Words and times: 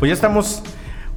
Pues 0.00 0.08
ya 0.08 0.14
estamos 0.14 0.62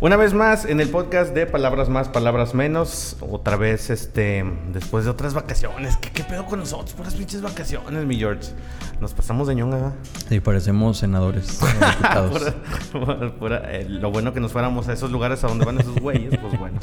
una 0.02 0.18
vez 0.18 0.34
más 0.34 0.66
en 0.66 0.82
el 0.82 0.90
podcast 0.90 1.34
de 1.34 1.46
Palabras 1.46 1.88
Más, 1.88 2.10
Palabras 2.10 2.54
Menos. 2.54 3.16
Otra 3.22 3.56
vez, 3.56 3.90
este, 3.90 4.44
después 4.74 5.06
de 5.06 5.12
otras 5.12 5.34
vacaciones. 5.34 5.96
¿Qué, 5.98 6.10
qué 6.12 6.24
pedo 6.26 6.46
con 6.46 6.60
nosotros? 6.60 6.92
Puras 6.94 7.16
pinches 7.16 7.42
vacaciones, 7.42 8.06
mi 8.06 8.18
George. 8.18 8.50
Nos 9.00 9.14
pasamos 9.14 9.48
de 9.48 9.56
ñonga, 9.56 9.78
¿verdad? 9.78 9.94
Sí, 10.28 10.42
parecemos 10.42 10.98
senadores. 10.98 11.60
Pura- 12.92 13.32
pura- 13.40 13.62
eh, 13.74 13.86
lo 13.88 14.12
bueno 14.12 14.34
que 14.34 14.40
nos 14.42 14.52
fuéramos 14.52 14.90
a 14.90 14.94
esos 14.94 15.10
lugares 15.12 15.44
a 15.46 15.48
donde 15.48 15.64
van 15.66 15.80
esos 15.80 15.96
güeyes, 15.96 16.38
pues 16.38 16.60
bueno. 16.60 16.80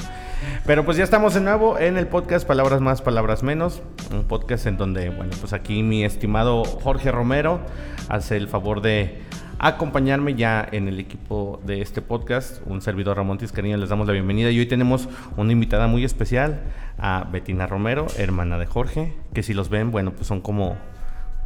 Pero 0.64 0.84
pues 0.86 0.96
ya 0.96 1.04
estamos 1.04 1.34
de 1.34 1.40
nuevo 1.42 1.78
en 1.78 1.98
el 1.98 2.06
podcast 2.06 2.46
Palabras 2.46 2.80
Más, 2.80 3.02
Palabras 3.02 3.42
Menos. 3.42 3.82
Un 4.10 4.24
podcast 4.24 4.66
en 4.66 4.78
donde, 4.78 5.10
bueno, 5.10 5.32
pues 5.40 5.52
aquí 5.52 5.82
mi 5.82 6.04
estimado 6.04 6.64
Jorge 6.64 7.12
Romero 7.12 7.60
hace 8.08 8.36
el 8.38 8.48
favor 8.48 8.80
de 8.80 9.22
acompañarme 9.60 10.34
ya 10.34 10.66
en 10.72 10.88
el 10.88 10.98
equipo 10.98 11.60
de 11.64 11.82
este 11.82 12.00
podcast. 12.00 12.62
Un 12.66 12.80
servidor 12.80 13.18
Ramón 13.18 13.36
Tiscarino, 13.36 13.76
les 13.76 13.90
damos 13.90 14.06
la 14.06 14.14
bienvenida. 14.14 14.50
Y 14.50 14.58
hoy 14.58 14.66
tenemos 14.66 15.08
una 15.36 15.52
invitada 15.52 15.86
muy 15.86 16.02
especial, 16.04 16.62
a 16.98 17.28
Betina 17.30 17.66
Romero, 17.66 18.06
hermana 18.16 18.58
de 18.58 18.66
Jorge, 18.66 19.14
que 19.34 19.42
si 19.42 19.52
los 19.52 19.68
ven, 19.68 19.90
bueno, 19.90 20.12
pues 20.12 20.26
son 20.26 20.40
como, 20.40 20.78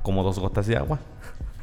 como 0.03 0.23
dos 0.23 0.39
gotas 0.39 0.67
de 0.69 0.77
agua. 0.77 1.01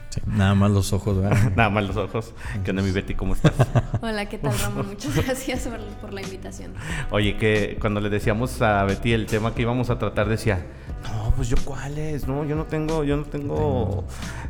Sí, 0.09 0.19
nada 0.25 0.53
más 0.53 0.71
los 0.71 0.91
ojos, 0.91 1.21
¿verdad? 1.21 1.51
Nada 1.55 1.69
más 1.69 1.85
los 1.85 1.95
ojos. 1.95 2.33
¿Qué 2.65 2.71
onda, 2.71 2.83
mi 2.83 2.91
Betty? 2.91 3.15
¿Cómo 3.15 3.33
estás? 3.33 3.53
Hola, 4.01 4.25
¿qué 4.25 4.37
tal, 4.37 4.59
Ramón? 4.59 4.87
Muchas 4.87 5.15
gracias 5.25 5.69
por, 5.69 5.79
por 6.01 6.13
la 6.13 6.21
invitación. 6.21 6.73
Oye, 7.11 7.37
que 7.37 7.77
cuando 7.79 8.01
le 8.01 8.09
decíamos 8.09 8.61
a 8.61 8.83
Betty 8.83 9.13
el 9.13 9.25
tema 9.25 9.55
que 9.55 9.61
íbamos 9.61 9.89
a 9.89 9.99
tratar, 9.99 10.27
decía, 10.27 10.65
no, 11.03 11.33
pues 11.35 11.49
yo 11.49 11.57
cuáles, 11.63 12.27
no, 12.27 12.45
yo 12.45 12.55
no 12.55 12.65
tengo, 12.65 13.03
yo 13.03 13.17
no 13.17 13.23
tengo 13.23 14.05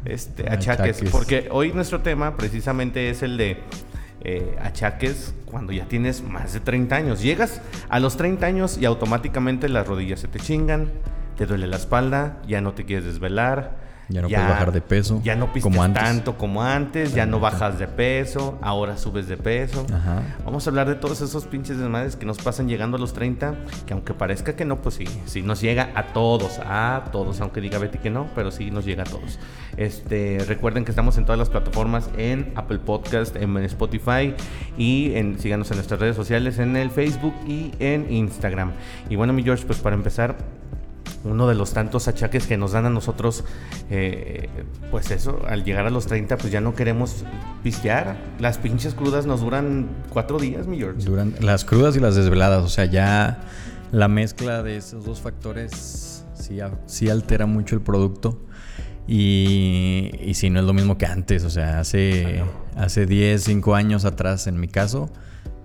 este, 0.06 0.50
achaques. 0.50 0.98
Achaques. 0.98 1.10
Porque 1.12 1.48
hoy 1.52 1.72
nuestro 1.74 2.02
tema 2.02 2.36
precisamente 2.38 3.10
es 3.10 3.24
el 3.24 3.38
de 3.38 3.58
eh, 4.24 4.58
achaques 4.62 5.34
cuando 5.46 5.74
ya 5.74 5.86
tienes 5.86 6.22
más 6.24 6.54
de 6.54 6.60
30 6.60 6.96
años. 6.96 7.22
Llegas 7.22 7.62
a 7.90 8.00
los 8.00 8.18
30 8.18 8.46
años 8.46 8.78
y 8.78 8.86
automáticamente 8.86 9.70
las 9.70 9.88
rodillas 9.88 10.20
se 10.20 10.28
te 10.28 10.40
chingan, 10.40 10.92
te 11.38 11.46
duele 11.46 11.68
la 11.68 11.78
espalda, 11.78 12.38
ya 12.48 12.62
no 12.62 12.74
te 12.74 12.86
quieres 12.86 13.06
desvelar. 13.06 13.91
Ya 14.12 14.22
no 14.22 14.28
puedes 14.28 14.48
bajar 14.48 14.72
de 14.72 14.82
peso, 14.82 15.22
Ya 15.24 15.36
no 15.36 15.48
pistes 15.54 15.64
como 15.64 15.84
antes. 15.84 16.04
tanto 16.04 16.38
como 16.38 16.64
antes, 16.64 17.14
ya 17.14 17.26
no 17.26 17.40
bajas 17.40 17.80
de 17.80 17.88
peso, 17.88 18.60
ahora 18.62 18.98
subes 18.98 19.28
de 19.28 19.38
peso. 19.38 19.86
Ajá. 19.94 20.22
Vamos 20.46 20.68
a 20.68 20.70
hablar 20.70 20.88
de 20.88 20.96
todos 20.96 21.22
esos 21.22 21.46
pinches 21.46 21.78
desmadres 21.78 22.16
que 22.16 22.26
nos 22.26 22.38
pasan 22.38 22.68
llegando 22.68 22.98
a 22.98 23.00
los 23.00 23.14
30, 23.14 23.56
que 23.86 23.94
aunque 23.94 24.14
parezca 24.14 24.56
que 24.56 24.66
no, 24.66 24.82
pues 24.82 24.96
sí, 24.96 25.06
sí 25.26 25.42
nos 25.42 25.62
llega 25.62 25.90
a 25.96 26.08
todos, 26.14 26.60
a 26.60 27.06
todos, 27.12 27.42
aunque 27.42 27.62
diga 27.62 27.80
Betty 27.80 27.98
que 27.98 28.10
no, 28.10 28.28
pero 28.36 28.52
sí 28.52 28.70
nos 28.70 28.86
llega 28.86 29.04
a 29.04 29.06
todos. 29.06 29.40
Este, 29.78 30.40
recuerden 30.48 30.86
que 30.86 30.92
estamos 30.92 31.18
en 31.18 31.26
todas 31.26 31.40
las 31.40 31.50
plataformas, 31.50 32.10
en 32.18 32.52
Apple 32.56 32.80
Podcast, 32.80 33.36
en 33.36 33.56
Spotify 33.58 34.36
y 34.78 35.14
en, 35.16 35.40
síganos 35.40 35.72
en 35.72 35.78
nuestras 35.78 36.00
redes 36.00 36.16
sociales, 36.16 36.60
en 36.60 36.76
el 36.76 36.92
Facebook 36.92 37.34
y 37.48 37.72
en 37.80 38.12
Instagram. 38.12 38.72
Y 39.10 39.16
bueno, 39.16 39.34
mi 39.34 39.44
George, 39.44 39.66
pues 39.66 39.80
para 39.80 39.96
empezar, 39.96 40.36
uno 41.24 41.48
de 41.48 41.56
los 41.56 41.74
tantos 41.74 42.08
achaques 42.08 42.48
que 42.48 42.58
nos 42.58 42.72
dan 42.72 42.86
a 42.86 42.90
nosotros, 42.90 43.44
eh, 43.90 44.50
pues 44.90 45.12
eso, 45.12 45.42
al 45.48 45.64
llegar 45.64 45.86
a 45.86 45.90
los 45.90 46.08
30, 46.08 46.38
pues 46.38 46.52
ya 46.52 46.62
no 46.62 46.76
queremos 46.76 47.24
pistear. 47.64 48.18
Las 48.40 48.58
pinches 48.58 48.94
crudas 48.94 49.26
nos 49.26 49.42
duran 49.42 49.90
cuatro 50.10 50.40
días, 50.40 50.68
mi 50.68 50.78
George. 50.78 51.04
Duran 51.04 51.36
las 51.40 51.66
crudas 51.66 51.96
y 51.96 52.00
las 52.00 52.16
desveladas, 52.16 52.64
o 52.64 52.70
sea, 52.70 52.86
ya 52.86 53.42
la 53.92 54.08
mezcla 54.08 54.64
de 54.64 54.78
esos 54.78 55.06
dos 55.06 55.22
factores 55.22 56.22
sí, 56.86 57.10
altera 57.10 57.46
mucho 57.46 57.76
el 57.76 57.82
producto. 57.82 58.42
Y, 59.08 60.12
y 60.22 60.36
sí, 60.36 60.50
no 60.50 60.60
es 60.60 60.66
lo 60.66 60.74
mismo 60.74 60.98
que 60.98 61.06
antes, 61.06 61.44
o 61.44 61.50
sea, 61.50 61.80
hace, 61.80 62.44
hace 62.76 63.06
10, 63.06 63.44
5 63.44 63.76
años 63.76 64.06
atrás, 64.06 64.48
en 64.48 64.60
mi 64.60 64.68
caso, 64.68 65.10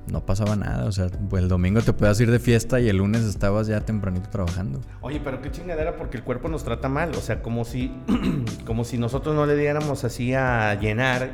no 0.07 0.25
pasaba 0.25 0.57
nada. 0.57 0.85
O 0.87 0.93
sea, 0.93 1.09
pues 1.29 1.43
el 1.43 1.49
domingo 1.49 1.83
te 1.83 1.93
podías 1.93 2.21
ir 2.21 2.31
de 2.31 2.39
fiesta 2.39 2.81
y 2.81 2.89
el 2.89 2.99
lunes 2.99 3.23
estabas 3.23 3.67
ya 3.67 3.81
tempranito 3.81 4.29
trabajando. 4.31 4.81
Oye, 5.01 5.21
pero 5.23 5.41
qué 5.43 5.51
chingadera 5.51 5.97
porque 5.97 6.17
el 6.17 6.23
cuerpo 6.23 6.49
nos 6.49 6.65
trata 6.65 6.89
mal. 6.89 7.11
O 7.11 7.21
sea, 7.21 7.43
como 7.43 7.65
si, 7.65 7.93
como 8.67 8.85
si 8.85 8.99
nosotros 8.99 9.35
no 9.35 9.47
le 9.47 9.57
diéramos 9.57 10.05
así 10.05 10.35
a 10.35 10.75
llenar. 10.75 11.31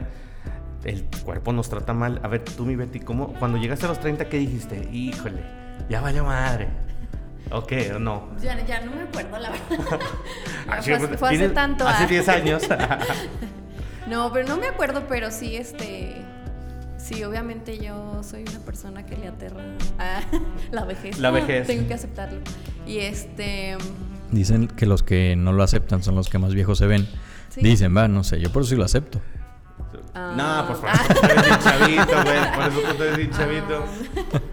El 0.84 1.05
cuerpo 1.25 1.53
nos 1.53 1.69
trata 1.69 1.93
mal. 1.93 2.21
A 2.22 2.28
ver, 2.28 2.44
tú, 2.44 2.65
mi 2.65 2.75
Betty, 2.75 3.00
¿cómo, 3.00 3.34
cuando 3.34 3.59
llegaste 3.59 3.87
a 3.87 3.88
los 3.88 4.00
30, 4.00 4.28
¿qué 4.28 4.38
dijiste? 4.38 4.89
Híjole, 4.93 5.43
ya 5.89 6.00
vaya 6.00 6.22
madre. 6.22 6.69
Ok, 7.53 7.72
o 7.94 7.99
no. 7.99 8.28
Ya, 8.41 8.65
ya 8.65 8.81
no 8.81 8.93
me 8.93 9.03
acuerdo, 9.03 9.39
la 9.39 9.50
verdad. 9.50 10.00
Ah, 10.69 10.81
fue, 10.81 10.99
fue 11.19 11.31
hace 11.31 11.49
tanto. 11.49 11.87
Hace 11.87 12.04
ah. 12.04 12.06
10 12.06 12.28
años. 12.28 12.62
No, 14.06 14.33
pero 14.33 14.49
no 14.49 14.56
me 14.56 14.66
acuerdo, 14.66 15.04
pero 15.09 15.31
sí, 15.31 15.56
este. 15.56 16.16
Sí, 17.12 17.25
obviamente 17.25 17.78
yo 17.78 18.23
soy 18.23 18.43
una 18.43 18.59
persona 18.61 19.05
que 19.06 19.17
le 19.17 19.28
aterra 19.28 19.62
a 19.99 20.21
la 20.71 20.84
vejez. 20.84 21.19
La 21.19 21.31
vejez. 21.31 21.67
Tengo 21.67 21.87
que 21.89 21.95
aceptarlo. 21.95 22.41
Y 22.87 22.99
este. 22.99 23.77
Dicen 24.31 24.67
que 24.69 24.87
los 24.87 25.03
que 25.03 25.37
no 25.37 25.53
lo 25.53 25.62
aceptan 25.62 26.03
son 26.03 26.15
los 26.15 26.28
que 26.28 26.39
más 26.39 26.55
viejos 26.55 26.78
se 26.78 26.87
ven. 26.87 27.06
Sí. 27.51 27.61
Dicen, 27.61 27.95
va, 27.95 28.09
no 28.09 28.25
sé, 28.25 28.41
yo 28.41 28.51
por 28.51 28.62
eso 28.62 28.71
sí 28.71 28.77
lo 28.77 28.84
acepto. 28.84 29.21
ah, 30.15 30.33
no, 30.37 30.67
pues 30.67 30.78
por 30.81 30.89
eso 30.91 31.21
tú 31.21 31.27
eres 31.27 31.45
bien 31.45 31.59
chavito, 31.61 32.22
güey. 32.25 32.53
Por 32.55 32.65
eso 32.67 32.95
tú 32.97 33.03
eres 33.03 33.17
bien 33.19 33.31
chavito. 33.31 33.84
Ah. 34.34 34.41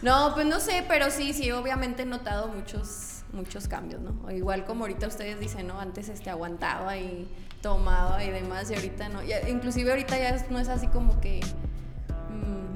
No, 0.00 0.30
pues 0.32 0.46
no 0.46 0.60
sé, 0.60 0.84
pero 0.86 1.10
sí, 1.10 1.32
sí, 1.32 1.50
obviamente 1.50 2.02
he 2.02 2.06
notado 2.06 2.46
muchos, 2.46 3.22
muchos 3.32 3.66
cambios, 3.66 4.00
¿no? 4.00 4.30
Igual 4.30 4.64
como 4.64 4.84
ahorita 4.84 5.08
ustedes 5.08 5.40
dicen, 5.40 5.66
¿no? 5.66 5.80
Antes 5.80 6.08
este 6.08 6.30
aguantaba 6.30 6.96
y 6.96 7.26
tomaba 7.62 8.22
y 8.22 8.30
demás, 8.30 8.70
y 8.70 8.76
ahorita 8.76 9.08
no. 9.08 9.24
Ya- 9.24 9.48
inclusive 9.48 9.90
ahorita 9.90 10.16
ya 10.16 10.28
es- 10.36 10.52
no 10.52 10.60
es 10.60 10.68
así 10.68 10.86
como 10.86 11.20
que 11.20 11.40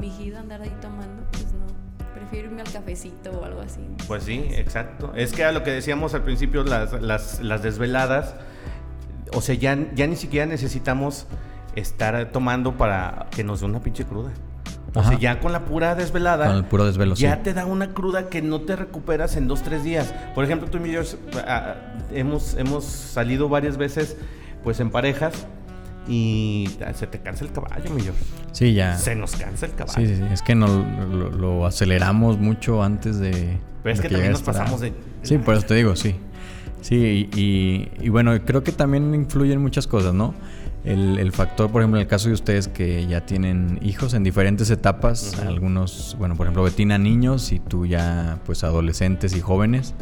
mi 0.01 0.09
hijita 0.09 0.41
andar 0.41 0.61
ahí 0.63 0.73
tomando, 0.81 1.23
pues 1.33 1.47
no. 1.53 1.67
Prefiero 2.15 2.49
irme 2.49 2.63
al 2.63 2.71
cafecito 2.73 3.31
o 3.31 3.45
algo 3.45 3.61
así. 3.61 3.81
Pues 4.07 4.25
sí, 4.25 4.47
exacto. 4.51 5.13
Es 5.15 5.33
que 5.33 5.45
a 5.45 5.53
lo 5.53 5.63
que 5.63 5.71
decíamos 5.71 6.15
al 6.15 6.23
principio, 6.23 6.63
las, 6.65 7.01
las, 7.01 7.41
las 7.41 7.63
desveladas, 7.63 8.35
o 9.35 9.41
sea, 9.41 9.55
ya, 9.55 9.77
ya 9.95 10.07
ni 10.07 10.17
siquiera 10.17 10.47
necesitamos 10.47 11.27
estar 11.75 12.31
tomando 12.33 12.77
para 12.77 13.27
que 13.35 13.45
nos 13.45 13.61
dé 13.61 13.67
una 13.67 13.81
pinche 13.81 14.05
cruda. 14.05 14.31
O 14.95 15.01
Ajá. 15.01 15.09
sea, 15.11 15.19
ya 15.19 15.41
con 15.41 15.53
la 15.53 15.61
pura 15.65 15.95
desvelada. 15.95 16.47
Con 16.49 16.57
el 16.57 16.65
puro 16.65 16.85
desvelo, 16.85 17.15
Ya 17.15 17.37
sí. 17.37 17.41
te 17.45 17.55
da 17.55 17.65
una 17.65 17.95
cruda 17.95 18.29
que 18.29 18.43
no 18.43 18.61
te 18.61 18.77
recuperas 18.77 19.37
en 19.37 19.49
dos, 19.49 19.63
tres 19.63 19.83
días. 19.85 20.13
Por 20.35 20.45
ejemplo, 20.45 20.69
tú 20.69 20.85
y 20.85 20.93
yo 20.93 21.01
ah, 21.47 21.77
hemos, 22.13 22.55
hemos 22.59 22.85
salido 22.85 23.49
varias 23.49 23.79
veces 23.79 24.19
pues 24.63 24.81
en 24.81 24.91
parejas 24.91 25.47
y 26.09 26.69
se 26.95 27.07
te 27.07 27.21
cansa 27.21 27.45
el 27.45 27.53
caballo, 27.53 27.91
mi 27.91 28.03
George. 28.03 28.21
Sí, 28.53 28.75
ya. 28.75 28.97
Se 28.99 29.15
nos 29.15 29.37
cansa 29.37 29.67
el 29.67 29.75
caballo. 29.75 29.95
Sí, 30.01 30.07
sí, 30.07 30.17
sí. 30.17 30.23
Es 30.33 30.43
que 30.43 30.55
no, 30.55 30.67
lo, 30.67 31.31
lo 31.31 31.67
aceleramos 31.67 32.39
mucho 32.39 32.83
antes 32.83 33.19
de. 33.19 33.59
Pero 33.83 33.95
es 33.95 34.01
que 34.01 34.09
también 34.09 34.33
nos 34.33 34.43
pasamos 34.43 34.81
de- 34.81 34.93
Sí, 35.23 35.39
por 35.39 35.55
eso 35.55 35.67
te 35.67 35.75
digo, 35.75 35.95
sí. 35.97 36.15
Sí, 36.81 37.29
y, 37.33 37.41
y- 37.41 37.91
y 38.07 38.09
bueno, 38.09 38.33
creo 38.45 38.65
que 38.65 38.73
también 38.73 39.15
influyen 39.15 39.61
muchas 39.61 39.87
cosas, 39.87 40.13
¿no? 40.15 40.35
El, 40.85 41.19
el 41.21 41.31
factor, 41.31 41.71
por 41.71 41.81
ejemplo, 41.81 41.99
en 42.01 42.03
el 42.03 42.09
caso 42.09 42.27
de 42.27 42.35
ustedes 42.35 42.67
que 42.67 43.07
ya 43.07 43.25
tienen 43.25 43.79
hijos 43.83 44.15
en 44.15 44.25
diferentes 44.25 44.69
etapas, 44.71 45.39
algunos, 45.39 46.17
bueno, 46.19 46.35
por 46.35 46.47
ejemplo, 46.47 46.65
Betina 46.65 46.99
niños 46.99 47.53
y 47.53 47.61
tú 47.61 47.87
ya, 47.87 48.41
pues, 48.47 48.65
adolescentes 48.65 49.37
y 49.37 49.41
jóvenes, 49.41 49.95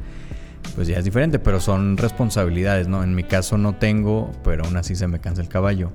pues 0.75 0.89
ya 0.89 0.99
es 0.99 1.05
diferente, 1.05 1.39
pero 1.39 1.61
son 1.61 1.97
responsabilidades, 1.97 2.89
¿no? 2.89 3.03
En 3.03 3.15
mi 3.15 3.25
caso 3.25 3.59
no 3.59 3.75
tengo, 3.75 4.31
pero 4.45 4.65
aún 4.65 4.77
así 4.77 4.95
se 4.95 5.07
me 5.07 5.21
cansa 5.21 5.43
el 5.43 5.49
caballo. 5.49 5.93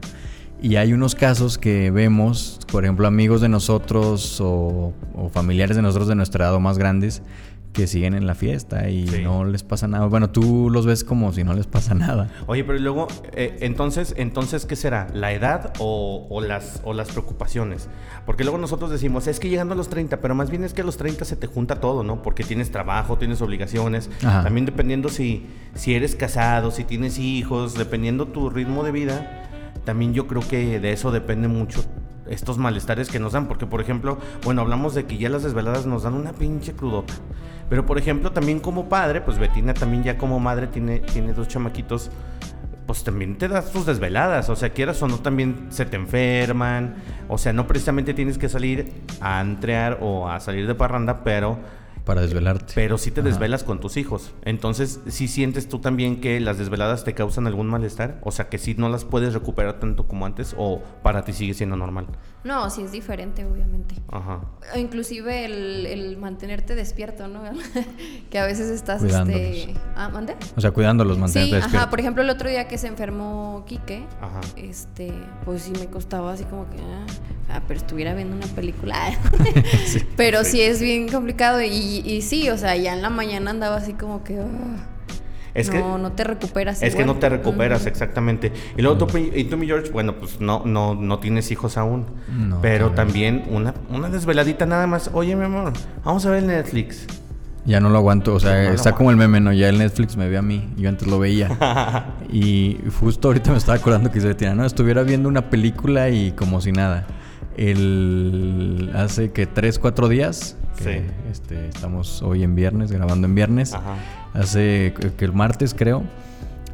Y 0.62 0.78
hay 0.78 0.94
unos 0.94 1.16
casos 1.16 1.58
que 1.58 1.92
vemos, 1.92 2.60
por 2.72 2.86
ejemplo, 2.86 3.08
amigos 3.08 3.42
de 3.42 3.50
nosotros 3.50 4.40
o, 4.42 4.94
o 5.14 5.30
familiares 5.30 5.76
de 5.76 5.82
nosotros 5.82 6.08
de 6.08 6.16
nuestra 6.16 6.46
edad 6.46 6.56
o 6.56 6.60
más 6.60 6.78
grandes, 6.78 7.22
que 7.76 7.88
siguen 7.88 8.14
en 8.16 8.26
la 8.26 8.36
fiesta 8.36 8.90
y 8.90 9.06
Sí. 9.08 9.22
no 9.22 9.44
les 9.44 9.62
pasa 9.64 9.88
nada. 9.88 10.06
Bueno, 10.06 10.30
tú 10.30 10.70
los 10.72 10.86
ves 10.86 11.04
como 11.04 11.34
si 11.34 11.44
no 11.44 11.54
les 11.54 11.68
pasa 11.68 11.94
nada. 11.94 12.30
Oye, 12.48 12.64
pero 12.64 12.80
luego, 12.80 13.08
eh, 13.34 13.58
entonces, 13.60 14.16
entonces, 14.18 14.66
¿qué 14.66 14.78
será? 14.78 15.08
¿La 15.14 15.34
edad 15.34 15.74
o, 15.80 16.26
o 16.30 16.40
las, 16.42 16.82
o 16.86 16.94
las 16.94 17.10
preocupaciones? 17.12 17.90
Porque 18.26 18.44
luego 18.46 18.58
nosotros 18.58 18.90
decimos, 18.92 19.28
es 19.28 19.42
que 19.42 19.50
llegando 19.50 19.74
a 19.74 19.78
los 19.78 19.90
30, 19.90 20.22
pero 20.22 20.34
más 20.36 20.50
bien 20.50 20.64
es 20.64 20.74
que 20.74 20.82
a 20.82 20.86
los 20.86 20.96
30 20.96 21.26
se 21.26 21.36
te 21.36 21.48
junta 21.48 21.82
todo, 21.82 22.04
¿no? 22.04 22.22
Porque 22.22 22.44
tienes 22.46 22.72
trabajo, 22.72 23.18
tienes 23.18 23.42
obligaciones, 23.42 24.10
Ajá. 24.24 24.44
también 24.44 24.66
dependiendo 24.66 25.10
si, 25.10 25.46
si 25.76 25.94
eres 25.96 26.16
casado, 26.16 26.72
si 26.72 26.86
tienes 26.86 27.20
hijos, 27.20 27.74
dependiendo 27.76 28.28
tu 28.30 28.50
ritmo 28.50 28.84
de 28.86 28.92
vida, 28.94 29.44
también 29.84 30.14
yo 30.14 30.28
creo 30.28 30.42
que 30.48 30.80
de 30.80 30.94
eso 30.94 31.12
depende 31.12 31.50
mucho 31.50 31.84
estos 32.30 32.58
malestares 32.58 33.10
que 33.10 33.20
nos 33.20 33.34
dan, 33.34 33.48
porque 33.48 33.66
por 33.66 33.82
ejemplo, 33.82 34.18
bueno, 34.44 34.62
hablamos 34.62 34.96
de 34.96 35.06
que 35.06 35.18
ya 35.18 35.30
las 35.30 35.44
desveladas 35.44 35.86
nos 35.86 36.04
dan 36.04 36.14
una 36.14 36.34
pinche 36.34 36.74
crudota. 36.74 37.14
Pero 37.70 37.86
por 37.86 37.98
ejemplo, 37.98 38.32
también 38.32 38.60
como 38.60 38.90
padre, 38.90 39.22
pues 39.22 39.40
Betina 39.40 39.74
también 39.74 40.04
ya 40.04 40.18
como 40.18 40.40
madre 40.40 40.68
tiene, 40.68 41.00
tiene 41.00 41.34
dos 41.34 41.48
chamaquitos, 41.48 42.12
pues 42.86 43.04
también 43.04 43.38
te 43.38 43.48
das 43.48 43.72
tus 43.72 43.86
desveladas, 43.86 44.50
o 44.50 44.56
sea, 44.56 44.70
quieras 44.70 45.02
o 45.02 45.08
no, 45.08 45.18
también 45.18 45.68
se 45.70 45.86
te 45.86 45.96
enferman, 45.96 46.96
o 47.28 47.38
sea, 47.38 47.54
no 47.54 47.66
precisamente 47.66 48.14
tienes 48.14 48.38
que 48.38 48.50
salir 48.50 48.92
a 49.22 49.42
entrear 49.42 49.98
o 50.02 50.30
a 50.30 50.40
salir 50.40 50.68
de 50.68 50.76
parranda, 50.76 51.24
pero 51.24 51.58
Para 52.06 52.22
desvelarte. 52.22 52.74
Pero 52.76 52.98
sí 52.98 53.12
te 53.12 53.22
Ajá. 53.22 53.30
desvelas 53.30 53.64
con 53.64 53.80
tus 53.80 53.98
hijos. 53.98 54.32
Entonces, 54.44 55.00
¿sí 55.08 55.28
sientes 55.28 55.68
tú 55.68 55.80
también 55.80 56.22
que 56.22 56.40
las 56.40 56.58
desveladas 56.58 57.04
te 57.04 57.14
causan 57.14 57.48
algún 57.48 57.68
malestar? 57.68 58.20
O 58.24 58.32
sea, 58.32 58.48
que 58.48 58.58
sí 58.60 58.76
no 58.78 58.90
las 58.90 59.04
puedes 59.06 59.34
recuperar 59.34 59.80
tanto 59.80 60.08
como 60.08 60.26
antes 60.26 60.56
o 60.58 60.82
para 61.04 61.24
ti 61.24 61.34
sigue 61.34 61.54
siendo 61.56 61.76
normal. 61.76 62.06
No, 62.44 62.70
sí 62.70 62.84
es 62.84 62.92
diferente, 62.92 63.44
obviamente. 63.44 63.96
Ajá. 64.12 64.42
O 64.74 64.78
Inclusive 64.78 65.46
el, 65.46 65.86
el 65.88 66.18
mantenerte 66.18 66.76
despierto, 66.76 67.28
¿no? 67.28 67.42
que 68.30 68.38
a 68.40 68.46
veces 68.46 68.70
estás 68.70 69.02
Cuidándolos. 69.02 69.42
este. 69.42 69.74
Ah, 69.96 70.10
¿mande? 70.10 70.36
O 70.56 70.62
sea, 70.62 70.70
cuidándolos, 70.72 71.18
mantenerte 71.18 71.50
Sí, 71.50 71.56
ajá, 71.58 71.66
despierto. 71.66 71.90
por 71.90 72.00
ejemplo, 72.00 72.22
el 72.24 72.30
otro 72.30 72.48
día 72.50 72.68
que 72.68 72.78
se 72.78 72.86
enfermó 72.88 73.64
Quique, 73.68 74.06
Ajá. 74.22 74.42
este, 74.58 75.12
pues 75.44 75.64
sí 75.64 75.72
me 75.80 75.88
costaba 75.88 76.34
así 76.34 76.44
como 76.44 76.70
que, 76.70 76.78
ah, 76.78 77.06
ah, 77.50 77.62
pero 77.68 77.80
estuviera 77.80 78.14
viendo 78.14 78.36
una 78.36 78.48
película. 78.48 78.96
pero 80.18 80.44
sí. 80.44 80.62
es 80.62 80.82
bien 80.82 81.10
complicado 81.10 81.62
y, 81.62 81.68
y 82.06 82.22
sí, 82.22 82.50
o 82.50 82.58
sea, 82.58 82.76
ya 82.76 82.94
en 82.94 83.02
la 83.02 83.10
mañana 83.10 83.52
andaba 83.52 83.78
así 83.78 83.94
como 83.94 84.24
que, 84.24 84.40
ah, 84.40 84.88
Es 85.54 85.68
no, 85.68 85.74
que 85.74 85.80
no 85.80 86.12
te 86.12 86.24
recuperas. 86.24 86.82
Es 86.82 86.96
que 86.96 87.06
no 87.06 87.16
te 87.16 87.30
recuperas, 87.30 87.86
exactamente. 87.86 88.52
Y 88.78 88.82
luego 88.82 89.06
tú, 89.06 89.18
y 89.18 89.44
tú, 89.46 89.58
mi 89.58 89.68
George, 89.68 89.92
bueno, 89.92 90.16
pues 90.16 90.40
no, 90.40 90.64
no, 90.66 90.96
no 90.96 91.20
tienes 91.20 91.52
hijos 91.52 91.78
aún. 91.78 92.06
No, 92.30 92.62
pero 92.62 92.92
también 92.92 93.44
una, 93.50 93.74
una 93.90 94.10
desveladita 94.10 94.66
nada 94.66 94.88
más. 94.88 95.10
Oye, 95.14 95.36
mi 95.36 95.46
amor, 95.46 95.74
vamos 96.04 96.26
a 96.26 96.32
ver 96.32 96.44
Netflix. 96.44 97.08
Ya 97.66 97.80
no 97.80 97.90
lo 97.90 97.98
aguanto, 97.98 98.36
o 98.36 98.40
sea, 98.40 98.64
No 98.64 98.74
está 98.74 98.92
como 98.92 99.10
el 99.10 99.18
meme, 99.18 99.40
¿no? 99.40 99.52
Ya 99.52 99.70
el 99.70 99.80
Netflix 99.80 100.16
me 100.18 100.30
ve 100.30 100.38
a 100.38 100.44
mí, 100.44 100.70
yo 100.78 100.88
antes 100.88 101.08
lo 101.08 101.18
veía. 101.18 101.50
y 102.32 102.78
justo 103.00 103.30
ahorita 103.30 103.52
me 103.52 103.58
estaba 103.58 103.78
acordando 103.78 104.12
que 104.12 104.22
se 104.22 104.56
no, 104.56 104.66
estuviera 104.66 105.02
viendo 105.02 105.28
una 105.28 105.50
película 105.50 106.10
y 106.10 106.32
como 106.34 106.62
si 106.62 106.72
nada. 106.72 107.08
El 107.58 108.92
hace 108.96 109.32
que 109.32 109.46
tres, 109.48 109.80
cuatro 109.80 110.08
días, 110.10 110.58
que 110.78 110.84
Sí. 110.84 111.06
este, 111.32 111.68
estamos 111.70 112.22
hoy 112.22 112.44
en 112.44 112.56
viernes, 112.56 112.92
grabando 112.92 113.28
en 113.28 113.36
viernes. 113.36 113.74
Ajá. 113.74 113.96
Hace 114.34 114.94
que 115.18 115.26
el 115.26 115.34
martes, 115.34 115.74
creo. 115.74 116.04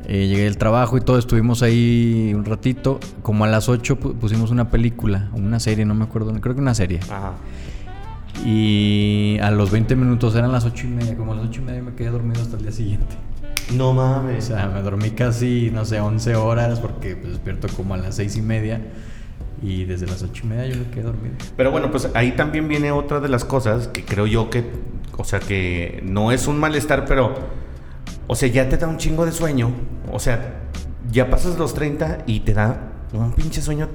eh, 0.07 0.27
llegué 0.27 0.43
del 0.45 0.57
trabajo 0.57 0.97
y 0.97 1.01
todo, 1.01 1.19
estuvimos 1.19 1.61
ahí 1.61 2.33
un 2.35 2.43
ratito. 2.43 2.99
Como 3.21 3.45
a 3.45 3.47
las 3.47 3.69
8 3.69 3.99
pu- 3.99 4.15
pusimos 4.15 4.49
una 4.49 4.69
película, 4.71 5.29
o 5.31 5.37
una 5.37 5.59
serie, 5.59 5.85
no 5.85 5.93
me 5.93 6.03
acuerdo, 6.03 6.33
creo 6.41 6.55
que 6.55 6.59
una 6.61 6.73
serie. 6.73 6.99
Ajá. 7.03 7.33
Y 8.43 9.37
a 9.41 9.51
los 9.51 9.69
20 9.71 9.95
minutos 9.95 10.35
eran 10.35 10.51
las 10.51 10.65
8 10.65 10.87
y 10.87 10.89
media, 10.89 11.15
como 11.15 11.33
a 11.33 11.35
las 11.35 11.45
8 11.45 11.61
y 11.61 11.65
media 11.65 11.81
me 11.83 11.93
quedé 11.93 12.09
dormido 12.09 12.41
hasta 12.41 12.57
el 12.57 12.63
día 12.63 12.71
siguiente. 12.71 13.15
No 13.75 13.89
O 13.89 13.93
mames. 13.93 14.45
sea, 14.45 14.67
me 14.67 14.81
dormí 14.81 15.11
casi, 15.11 15.69
no 15.71 15.85
sé, 15.85 15.99
11 15.99 16.35
horas 16.35 16.79
porque 16.79 17.15
pues, 17.15 17.33
despierto 17.33 17.67
como 17.77 17.93
a 17.93 17.97
las 17.97 18.15
6 18.15 18.35
y 18.37 18.41
media. 18.41 18.81
Y 19.61 19.85
desde 19.85 20.07
las 20.07 20.23
8 20.23 20.41
y 20.43 20.47
media 20.47 20.65
yo 20.65 20.79
me 20.79 20.89
quedé 20.89 21.03
dormido. 21.03 21.35
Pero 21.55 21.71
bueno, 21.71 21.91
pues 21.91 22.09
ahí 22.15 22.31
también 22.31 22.67
viene 22.67 22.91
otra 22.91 23.19
de 23.19 23.29
las 23.29 23.45
cosas 23.45 23.87
que 23.87 24.03
creo 24.03 24.25
yo 24.25 24.49
que, 24.49 24.65
o 25.17 25.23
sea, 25.23 25.39
que 25.39 26.01
no 26.03 26.31
es 26.31 26.47
un 26.47 26.59
malestar, 26.59 27.05
pero, 27.05 27.35
o 28.27 28.35
sea, 28.35 28.49
ya 28.49 28.67
te 28.69 28.77
da 28.77 28.87
un 28.87 28.97
chingo 28.97 29.25
de 29.25 29.31
sueño. 29.31 29.71
O 30.11 30.19
sea, 30.19 30.61
ya 31.11 31.29
pasas 31.29 31.57
los 31.59 31.73
30 31.73 32.23
y 32.25 32.39
te 32.39 32.53
da 32.53 32.91
un 33.13 33.33
pinche 33.33 33.61
sueño 33.61 33.89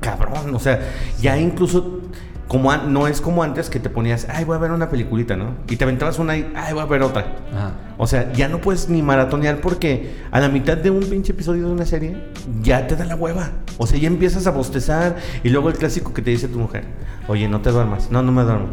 cabrón. 0.00 0.54
O 0.54 0.58
sea, 0.58 0.80
ya 1.20 1.38
incluso, 1.38 2.00
como 2.48 2.76
no 2.76 3.08
es 3.08 3.20
como 3.20 3.42
antes 3.42 3.70
que 3.70 3.80
te 3.80 3.88
ponías, 3.88 4.26
ay, 4.28 4.44
voy 4.44 4.56
a 4.56 4.58
ver 4.58 4.72
una 4.72 4.90
peliculita, 4.90 5.36
¿no? 5.36 5.54
Y 5.68 5.76
te 5.76 5.84
aventabas 5.84 6.18
una 6.18 6.36
y, 6.36 6.52
ay, 6.54 6.74
voy 6.74 6.82
a 6.82 6.86
ver 6.86 7.02
otra. 7.02 7.34
Ajá. 7.54 7.72
O 7.98 8.06
sea, 8.06 8.32
ya 8.32 8.48
no 8.48 8.60
puedes 8.60 8.88
ni 8.88 9.00
maratonear 9.00 9.60
porque 9.60 10.12
a 10.30 10.40
la 10.40 10.48
mitad 10.48 10.76
de 10.76 10.90
un 10.90 11.04
pinche 11.04 11.32
episodio 11.32 11.66
de 11.66 11.72
una 11.72 11.86
serie 11.86 12.16
ya 12.62 12.86
te 12.86 12.96
da 12.96 13.04
la 13.04 13.14
hueva. 13.14 13.50
O 13.78 13.86
sea, 13.86 13.98
ya 13.98 14.08
empiezas 14.08 14.46
a 14.46 14.50
bostezar 14.50 15.16
y 15.42 15.50
luego 15.50 15.68
el 15.68 15.76
clásico 15.76 16.12
que 16.12 16.20
te 16.20 16.30
dice 16.30 16.48
tu 16.48 16.58
mujer, 16.58 16.84
oye, 17.28 17.48
no 17.48 17.60
te 17.60 17.70
duermas. 17.70 18.10
No, 18.10 18.22
no 18.22 18.32
me 18.32 18.42
duermo. 18.42 18.66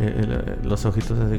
Eh, 0.00 0.14
eh, 0.28 0.56
los 0.62 0.84
ojitos 0.86 1.18
así. 1.18 1.38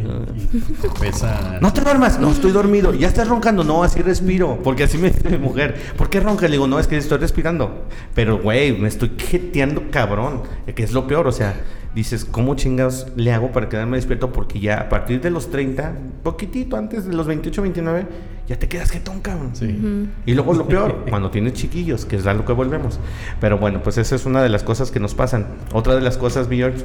Te 0.82 0.90
pesa. 1.00 1.60
No 1.62 1.72
te 1.72 1.80
duermas, 1.82 2.20
no 2.20 2.30
estoy 2.30 2.52
dormido. 2.52 2.94
Ya 2.94 3.08
estás 3.08 3.28
roncando, 3.30 3.64
no, 3.64 3.84
así 3.84 4.02
respiro. 4.02 4.60
Porque 4.64 4.84
así 4.84 4.98
me 4.98 5.10
dice 5.12 5.30
mi 5.30 5.38
mujer. 5.38 5.76
¿Por 5.98 6.10
qué 6.10 6.20
ronca? 6.20 6.46
Le 6.48 6.52
digo, 6.54 6.68
no, 6.68 6.78
es 6.80 6.88
que 6.88 6.98
estoy 6.98 7.20
respirando. 7.20 7.86
Pero, 8.14 8.40
güey, 8.40 8.78
me 8.78 8.90
estoy 8.90 9.12
jeteando 9.18 9.84
cabrón. 9.92 10.42
eh, 10.68 10.74
Que 10.74 10.84
es 10.84 10.92
lo 10.92 11.08
peor, 11.08 11.26
o 11.28 11.32
sea, 11.32 11.56
dices, 11.96 12.26
¿cómo 12.26 12.56
chingados 12.56 13.08
le 13.16 13.32
hago 13.32 13.52
para 13.54 13.70
quedarme 13.70 13.96
despierto? 13.96 14.32
Porque 14.34 14.60
ya 14.60 14.82
a 14.82 14.90
partir 14.90 15.22
de 15.22 15.30
los 15.32 15.50
30, 15.50 15.94
poquitito 16.24 16.76
antes 16.76 17.06
de 17.06 17.14
los 17.14 17.28
28, 17.28 17.62
29, 17.62 18.08
ya 18.48 18.60
te 18.60 18.68
quedas 18.68 18.92
jetón, 18.92 19.22
cabrón. 19.22 19.52
Sí. 19.54 20.10
Y 20.26 20.34
luego 20.34 20.54
lo 20.54 20.68
peor, 20.68 21.06
cuando 21.10 21.32
tienes 21.32 21.54
chiquillos, 21.54 22.04
que 22.06 22.18
es 22.18 22.28
a 22.28 22.34
lo 22.34 22.44
que 22.44 22.52
volvemos. 22.52 23.00
Pero 23.40 23.58
bueno, 23.58 23.82
pues 23.82 23.98
esa 23.98 24.16
es 24.16 24.26
una 24.26 24.44
de 24.44 24.50
las 24.50 24.64
cosas 24.64 24.92
que 24.92 25.00
nos 25.00 25.16
pasan. 25.16 25.48
Otra 25.72 25.96
de 25.96 26.02
las 26.02 26.18
cosas, 26.18 26.50
mi 26.50 26.58
George, 26.58 26.84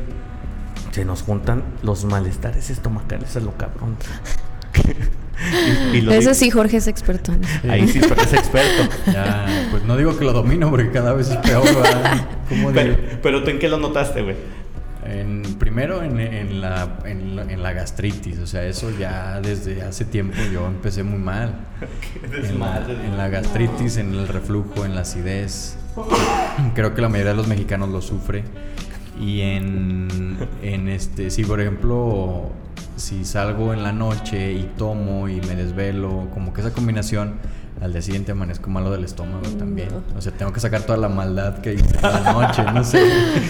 se 0.95 1.05
nos 1.05 1.23
juntan 1.23 1.65
los 1.83 2.05
malestares 2.05 2.71
estomacales 2.71 3.37
a 3.37 3.41
lo 3.41 3.53
cabrón. 3.57 3.97
y, 5.93 5.97
y 5.97 6.01
lo 6.03 6.13
Eso 6.13 6.21
digo- 6.21 6.35
sí, 6.35 6.51
Jorge 6.51 6.77
es 6.77 6.87
experto 6.87 7.33
en 7.33 7.43
eso. 7.43 7.59
Ahí 7.69 7.89
sí, 7.89 8.01
pero 8.01 8.23
es 8.23 8.33
experto. 8.33 8.89
Ya, 9.13 9.67
pues 9.73 9.83
no 9.85 9.97
digo 9.97 10.17
que 10.17 10.25
lo 10.25 10.33
domino 10.33 10.71
porque 10.71 10.93
cada 10.93 11.13
vez 11.13 11.31
es 11.31 11.37
peor, 11.39 11.65
¿verdad? 11.65 12.27
¿Cómo 12.49 12.71
pero, 13.23 13.43
tú 13.43 13.51
en 13.51 13.59
qué 13.59 13.69
lo 13.69 13.79
notaste, 13.79 14.23
güey. 14.23 14.37
En, 15.05 15.43
primero 15.59 16.03
en, 16.03 16.19
en 16.21 16.61
la, 16.61 16.97
en, 17.05 17.35
la, 17.37 17.43
en 17.43 17.63
la 17.63 17.73
gastritis, 17.73 18.39
o 18.39 18.47
sea, 18.47 18.65
eso 18.65 18.91
ya 18.97 19.39
desde 19.43 19.83
hace 19.83 20.05
tiempo 20.07 20.37
yo 20.53 20.67
empecé 20.67 21.03
muy 21.03 21.19
mal. 21.19 21.55
En 22.33 22.59
la, 22.61 22.79
en 22.89 23.17
la 23.19 23.29
gastritis, 23.29 23.97
en 23.97 24.15
el 24.15 24.29
reflujo, 24.29 24.85
en 24.85 24.95
la 24.95 25.01
acidez. 25.03 25.77
Creo 26.75 26.95
que 26.95 27.03
la 27.03 27.09
mayoría 27.09 27.33
de 27.33 27.37
los 27.37 27.49
mexicanos 27.49 27.89
lo 27.91 28.01
sufre. 28.01 28.45
Y 29.21 29.43
en, 29.43 30.37
en 30.63 30.89
este, 30.89 31.31
si 31.31 31.45
por 31.45 31.61
ejemplo, 31.61 32.51
si 32.97 33.25
salgo 33.25 33.73
en 33.73 33.83
la 33.83 33.93
noche 33.93 34.53
y 34.53 34.71
tomo 34.77 35.29
y 35.29 35.41
me 35.43 35.55
desvelo, 35.55 36.29
como 36.33 36.53
que 36.53 36.61
esa 36.61 36.73
combinación, 36.73 37.35
al 37.85 37.93
día 37.93 38.01
siguiente 38.01 38.33
amanezco 38.33 38.71
malo 38.71 38.91
del 38.91 39.05
estómago 39.05 39.47
también. 39.59 39.89
O 40.17 40.21
sea, 40.23 40.33
tengo 40.33 40.53
que 40.53 40.59
sacar 40.61 40.83
toda 40.83 40.97
la 40.97 41.09
maldad 41.11 41.59
que 41.59 41.75
hice 41.75 41.97
en 41.97 42.03
la 42.03 42.33
noche, 42.33 42.63
no 42.73 42.83
sé. 42.83 43.05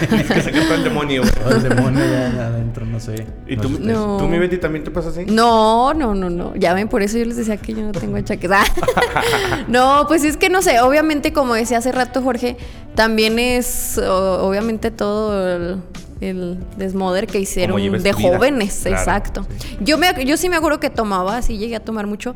Tienes 0.09 0.27
que 0.29 0.41
sacar 0.41 0.63
todo 0.65 0.73
el 0.75 0.83
demonio. 0.83 1.21
Todo 1.45 1.55
el 1.55 1.63
demonio 1.63 2.01
ya, 2.05 2.47
adentro, 2.47 2.85
no 2.85 2.99
sé. 2.99 3.25
¿Y 3.47 3.55
No 3.55 3.61
tú. 3.61 3.69
No. 3.79 4.17
tú, 4.17 4.27
mi 4.27 4.37
Betty, 4.37 4.57
también 4.57 4.83
te 4.83 4.91
pasa 4.91 5.09
así? 5.09 5.25
No, 5.25 5.93
no, 5.93 6.13
no, 6.13 6.29
no. 6.29 6.53
Ya 6.55 6.73
ven, 6.73 6.87
por 6.89 7.01
eso 7.01 7.17
yo 7.17 7.23
les 7.25 7.37
decía 7.37 7.55
que 7.57 7.73
yo 7.73 7.81
no 7.83 7.91
tengo 7.93 8.17
achaques. 8.17 8.49
No, 9.67 10.05
pues 10.07 10.23
es 10.23 10.37
que 10.37 10.49
no 10.49 10.61
sé. 10.61 10.79
Obviamente, 10.81 11.33
como 11.33 11.53
decía 11.53 11.77
hace 11.77 11.91
rato 11.91 12.21
Jorge, 12.21 12.57
también 12.95 13.39
es 13.39 13.97
o- 13.97 14.47
obviamente 14.47 14.91
todo 14.91 15.55
el, 15.55 15.77
el 16.21 16.59
desmoder 16.77 17.27
que 17.27 17.39
hicieron 17.39 17.77
de 17.81 17.89
vida. 17.89 18.13
jóvenes. 18.13 18.81
Claro, 18.83 18.97
exacto. 18.97 19.47
Yo, 19.81 19.97
me, 19.97 20.25
yo 20.25 20.37
sí 20.37 20.49
me 20.49 20.55
acuerdo 20.55 20.79
que 20.79 20.89
tomaba, 20.89 21.41
sí 21.41 21.57
llegué 21.57 21.75
a 21.75 21.79
tomar 21.79 22.07
mucho, 22.07 22.35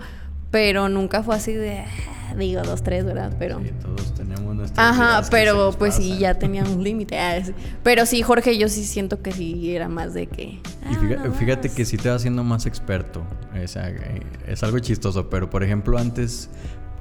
pero 0.51 0.89
nunca 0.89 1.23
fue 1.23 1.35
así 1.35 1.53
de, 1.53 1.83
digo, 2.37 2.61
dos, 2.63 2.83
tres, 2.83 3.05
¿verdad? 3.05 3.33
Pero... 3.37 3.59
Sí, 3.59 3.71
todos 3.81 4.13
tenemos 4.15 4.55
nuestras 4.55 4.99
Ajá, 4.99 5.27
pero 5.29 5.71
pues 5.77 5.95
sí, 5.95 6.17
ya 6.17 6.35
tenía 6.37 6.63
un 6.63 6.83
límite. 6.83 7.19
ah. 7.19 7.41
Pero 7.83 8.05
sí, 8.05 8.21
Jorge, 8.21 8.57
yo 8.57 8.67
sí 8.69 8.83
siento 8.85 9.21
que 9.21 9.31
sí 9.31 9.73
era 9.73 9.89
más 9.89 10.13
de 10.13 10.27
que. 10.27 10.43
Y 10.43 11.13
ah, 11.13 11.31
fíjate, 11.37 11.69
que 11.69 11.85
sí 11.85 11.97
te 11.97 12.09
va 12.09 12.15
haciendo 12.15 12.43
más 12.43 12.65
experto. 12.65 13.23
Sea, 13.65 13.89
eh, 13.89 14.21
es 14.47 14.63
algo 14.63 14.79
chistoso, 14.79 15.29
pero 15.29 15.49
por 15.49 15.63
ejemplo 15.63 15.97
antes 15.97 16.49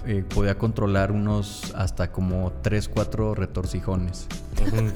eh, 0.06 0.24
podía 0.34 0.56
controlar 0.56 1.12
unos 1.12 1.72
hasta 1.76 2.10
como 2.10 2.52
3, 2.62 2.88
4 2.88 3.34
retorcijones. 3.34 4.26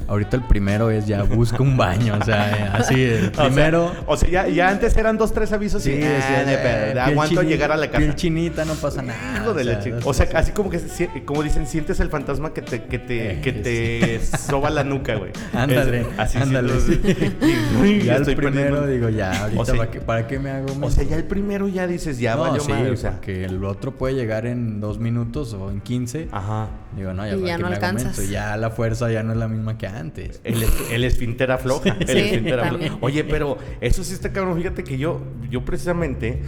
Ahorita 0.08 0.36
el 0.36 0.42
primero 0.44 0.90
es 0.90 1.06
ya 1.06 1.22
busca 1.22 1.62
un 1.62 1.76
baño, 1.76 2.18
o 2.20 2.24
sea, 2.24 2.50
eh, 2.50 2.70
así 2.72 3.02
el 3.02 3.28
O 3.32 3.34
sea, 3.34 3.44
primero... 3.46 3.92
O 4.06 4.16
sea, 4.16 4.28
ya, 4.28 4.48
ya 4.48 4.68
antes 4.68 4.96
eran 4.96 5.16
dos, 5.18 5.32
tres 5.32 5.52
avisos 5.52 5.86
y 5.86 5.92
Sí, 5.92 6.00
ah, 6.02 6.44
eh, 6.46 7.00
aguanto 7.00 7.42
llegar 7.42 7.72
a 7.72 7.76
la 7.76 7.86
casa. 7.86 7.98
Piel 7.98 8.14
chinita, 8.14 8.64
no 8.64 8.74
pasa 8.74 9.02
nada. 9.02 9.40
Hijo 9.40 9.54
de 9.54 9.64
la 9.64 9.82
sea, 9.82 9.98
O 10.04 10.14
sea, 10.14 10.28
así 10.34 10.52
como 10.52 10.70
que, 10.70 10.80
como 11.24 11.42
dicen, 11.42 11.66
sientes 11.66 12.00
el 12.00 12.08
fantasma 12.08 12.52
que 12.52 12.62
te, 12.62 12.84
que 12.84 12.98
te, 12.98 13.40
que 13.40 13.52
te 13.52 14.20
soba 14.38 14.70
la 14.70 14.84
nuca, 14.84 15.16
güey. 15.16 15.32
Ándale, 15.52 16.06
así 16.16 16.38
ándale. 16.38 16.72
Uy, 17.80 18.02
ya 18.02 18.16
el 18.16 18.36
primero 18.36 18.86
digo, 18.86 19.08
ya, 19.08 19.42
ahorita 19.42 19.60
O 19.60 19.64
sea, 19.64 19.74
¿para, 19.74 19.90
qué, 19.90 20.00
para 20.00 20.26
qué 20.26 20.38
me 20.38 20.50
hago? 20.50 20.72
O 20.72 20.76
menso? 20.76 20.96
sea, 20.96 21.04
ya 21.04 21.16
el 21.16 21.24
primero 21.24 21.68
ya 21.68 21.86
dices, 21.86 22.18
ya 22.18 22.36
no, 22.36 22.42
valió 22.42 22.60
sí, 22.60 22.70
madre, 22.70 22.90
o 22.90 22.96
sea. 22.96 23.12
porque 23.12 23.44
el 23.44 23.64
otro 23.64 23.92
puede 23.92 24.14
llegar 24.14 24.46
en 24.46 24.80
dos 24.80 24.98
minutos 24.98 25.52
o 25.54 25.70
en 25.70 25.80
15. 25.80 26.28
Ajá. 26.32 26.68
Digo, 26.96 27.12
no, 27.14 27.26
ya, 27.26 27.34
Y 27.36 27.42
ya 27.46 27.58
no 27.58 27.66
alcanzas. 27.68 28.28
Ya 28.28 28.56
la 28.56 28.70
fuerza 28.70 29.10
ya 29.10 29.22
no 29.22 29.32
es 29.32 29.38
la 29.38 29.48
misma 29.48 29.78
que 29.78 29.86
antes. 29.86 30.40
El, 30.44 30.62
es- 30.62 30.90
el 30.90 31.04
esfínter 31.04 31.50
afloja. 31.50 31.90
el 32.00 32.06
Sí, 32.06 32.18
esfínter 32.18 32.54
afloja. 32.60 32.70
también. 32.70 32.98
Oye, 33.00 33.24
pero 33.24 33.56
eso 33.80 34.04
sí 34.04 34.12
está 34.12 34.32
cabrón. 34.32 34.56
Fíjate 34.58 34.84
que 34.84 34.98
yo, 34.98 35.20
yo 35.50 35.64
precisamente, 35.64 36.42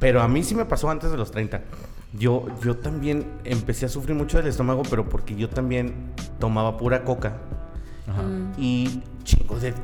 pero 0.00 0.22
a 0.22 0.28
mí 0.28 0.42
sí 0.42 0.54
me 0.54 0.64
pasó 0.64 0.88
antes 0.90 1.10
de 1.10 1.16
los 1.16 1.30
30. 1.30 1.62
Yo, 2.18 2.46
yo 2.64 2.76
también 2.76 3.26
empecé 3.44 3.84
a 3.86 3.88
sufrir 3.90 4.16
mucho 4.16 4.38
del 4.38 4.46
estómago, 4.46 4.82
pero 4.88 5.08
porque 5.08 5.34
yo 5.36 5.48
también 5.50 5.92
tomaba 6.38 6.78
pura 6.78 7.04
coca 7.04 7.34
Ajá. 8.06 8.22
Y 8.56 9.02
chingo 9.24 9.58
de 9.58 9.74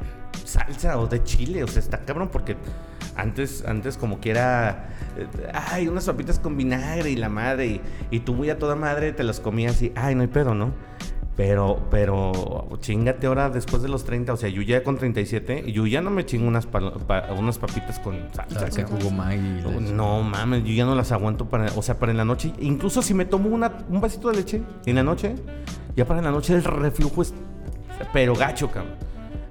salsa 0.53 0.99
o 0.99 1.07
de 1.07 1.23
chile. 1.25 1.65
O 1.65 1.69
sea, 1.69 1.81
está 1.81 1.99
cabrón 1.99 2.29
porque 2.33 2.57
antes, 3.17 3.65
antes 3.67 3.97
como 3.97 4.21
que 4.21 4.31
era, 4.31 4.89
eh, 5.17 5.27
ay, 5.53 5.89
unas 5.89 6.07
papitas 6.07 6.39
con 6.39 6.57
vinagre 6.57 7.11
y 7.11 7.17
la 7.17 7.29
madre. 7.29 7.67
Y, 7.67 7.81
y 8.11 8.21
tú 8.21 8.35
muy 8.35 8.51
a 8.51 8.59
toda 8.59 8.77
madre 8.77 9.13
te 9.13 9.25
las 9.25 9.41
comías 9.41 9.81
y, 9.83 9.93
ay, 9.97 10.15
no 10.15 10.23
hay 10.23 10.29
pedo, 10.29 10.55
¿no? 10.55 10.73
Pero, 11.35 11.89
pero, 11.91 12.69
chingate 12.81 13.27
ahora 13.27 13.49
después 13.49 13.83
de 13.83 13.89
los 13.89 14.05
30. 14.05 14.35
O 14.35 14.37
sea, 14.37 14.51
yo 14.51 14.61
ya 14.61 14.85
con 14.85 14.99
37, 14.99 15.73
yo 15.73 15.87
ya 15.87 16.03
no 16.03 16.11
me 16.11 16.27
chingo 16.27 16.47
unas, 16.47 16.67
pa- 16.67 17.33
unas 17.39 17.57
papitas 17.57 17.99
con 18.01 18.19
salsa. 18.35 18.61
¿Sabes 18.61 18.77
qué 18.77 18.83
cabrón. 18.83 19.01
jugo 19.01 19.11
Maggi? 19.13 19.39
y 19.39 19.63
leche? 19.63 19.93
No 19.95 20.23
mames, 20.23 20.63
yo 20.65 20.75
ya 20.75 20.85
no 20.85 20.95
las 20.95 21.11
aguanto 21.11 21.47
para, 21.49 21.73
o 21.75 21.81
sea, 21.81 21.99
para 21.99 22.13
en 22.13 22.19
la 22.19 22.27
noche. 22.27 22.53
Incluso 22.61 23.01
si 23.01 23.15
me 23.15 23.25
tomo 23.25 23.49
una, 23.49 23.73
un 23.89 24.01
vasito 24.03 24.29
de 24.29 24.37
leche 24.37 24.63
en 24.85 24.95
la 24.95 25.03
noche, 25.03 25.35
ya 25.97 26.05
para 26.05 26.19
en 26.21 26.27
la 26.27 26.33
noche 26.33 26.53
el 26.55 26.65
reflujo 26.65 27.23
es, 27.23 27.33
pero 28.13 28.35
gacho, 28.37 28.71
cabrón. 28.71 28.93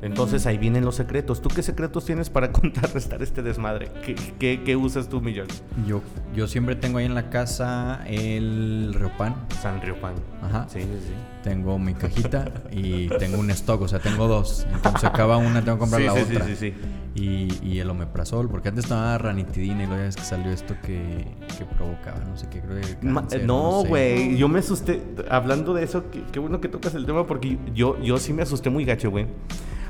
Entonces 0.02 0.46
ahí 0.46 0.58
vienen 0.58 0.84
los 0.84 0.96
secretos. 0.96 1.42
¿Tú 1.42 1.50
qué 1.50 1.62
secretos 1.64 2.06
tienes 2.06 2.30
para 2.30 2.52
contrarrestar 2.52 3.22
este 3.22 3.42
desmadre? 3.42 3.90
¿Qué, 4.06 4.16
qué, 4.40 4.62
qué 4.64 4.76
usas 4.76 5.10
tú, 5.10 5.22
Millón? 5.22 5.48
Yo, 5.86 6.02
yo 6.36 6.48
siempre 6.48 6.76
tengo 6.76 6.98
ahí 6.98 7.06
en 7.06 7.16
la 7.16 7.30
casa 7.30 8.04
el 8.08 8.94
Riopan. 8.98 9.36
San 9.62 9.82
Riopan. 9.82 10.16
Ajá. 10.42 10.68
Sí, 10.70 10.82
sí, 10.82 10.88
sí. 10.88 11.14
Tengo 11.44 11.80
mi 11.80 11.96
cajita 11.96 12.52
y 12.72 13.08
tengo 13.18 13.40
un 13.40 13.50
stock, 13.52 13.82
o 13.82 13.88
sea, 13.88 13.98
tengo 14.00 14.28
dos. 14.28 14.68
Entonces 14.72 15.04
acaba 15.06 15.38
una, 15.38 15.64
tengo 15.64 15.78
que 15.78 15.80
comprar 15.80 16.02
Sí, 16.02 16.08
la 16.08 16.14
sí, 16.14 16.22
sí, 16.28 16.36
otra. 16.36 16.46
sí, 16.46 16.56
sí. 16.56 16.74
Y, 17.16 17.68
y 17.68 17.80
el 17.80 17.90
omeprazol, 17.90 18.48
porque 18.48 18.70
antes 18.70 18.86
estaba 18.86 19.18
ranitidina 19.18 19.84
y 19.84 19.88
luego 19.88 19.96
ya 19.98 20.04
ves 20.04 20.16
que 20.16 20.22
salió 20.24 20.52
esto 20.52 20.76
que, 20.84 21.26
que 21.58 21.66
provocaba, 21.66 22.20
no 22.26 22.38
sé 22.38 22.48
qué, 22.50 22.62
creo 22.62 22.80
que 22.80 23.06
Ma- 23.08 23.22
cáncer, 23.22 23.46
no, 23.46 23.82
sé. 23.82 23.88
güey, 23.90 24.38
yo 24.38 24.48
me 24.48 24.60
asusté. 24.60 25.02
Hablando 25.30 25.74
de 25.74 25.84
eso, 25.84 26.10
qué, 26.12 26.24
qué 26.32 26.40
bueno 26.40 26.62
que 26.62 26.70
tocas 26.70 26.94
el 26.96 27.06
tema 27.08 27.26
porque 27.26 27.58
yo, 27.74 28.00
yo 28.02 28.18
sí 28.18 28.34
me 28.34 28.44
asusté 28.44 28.70
muy 28.70 28.86
gacho, 28.86 29.10
güey. 29.10 29.26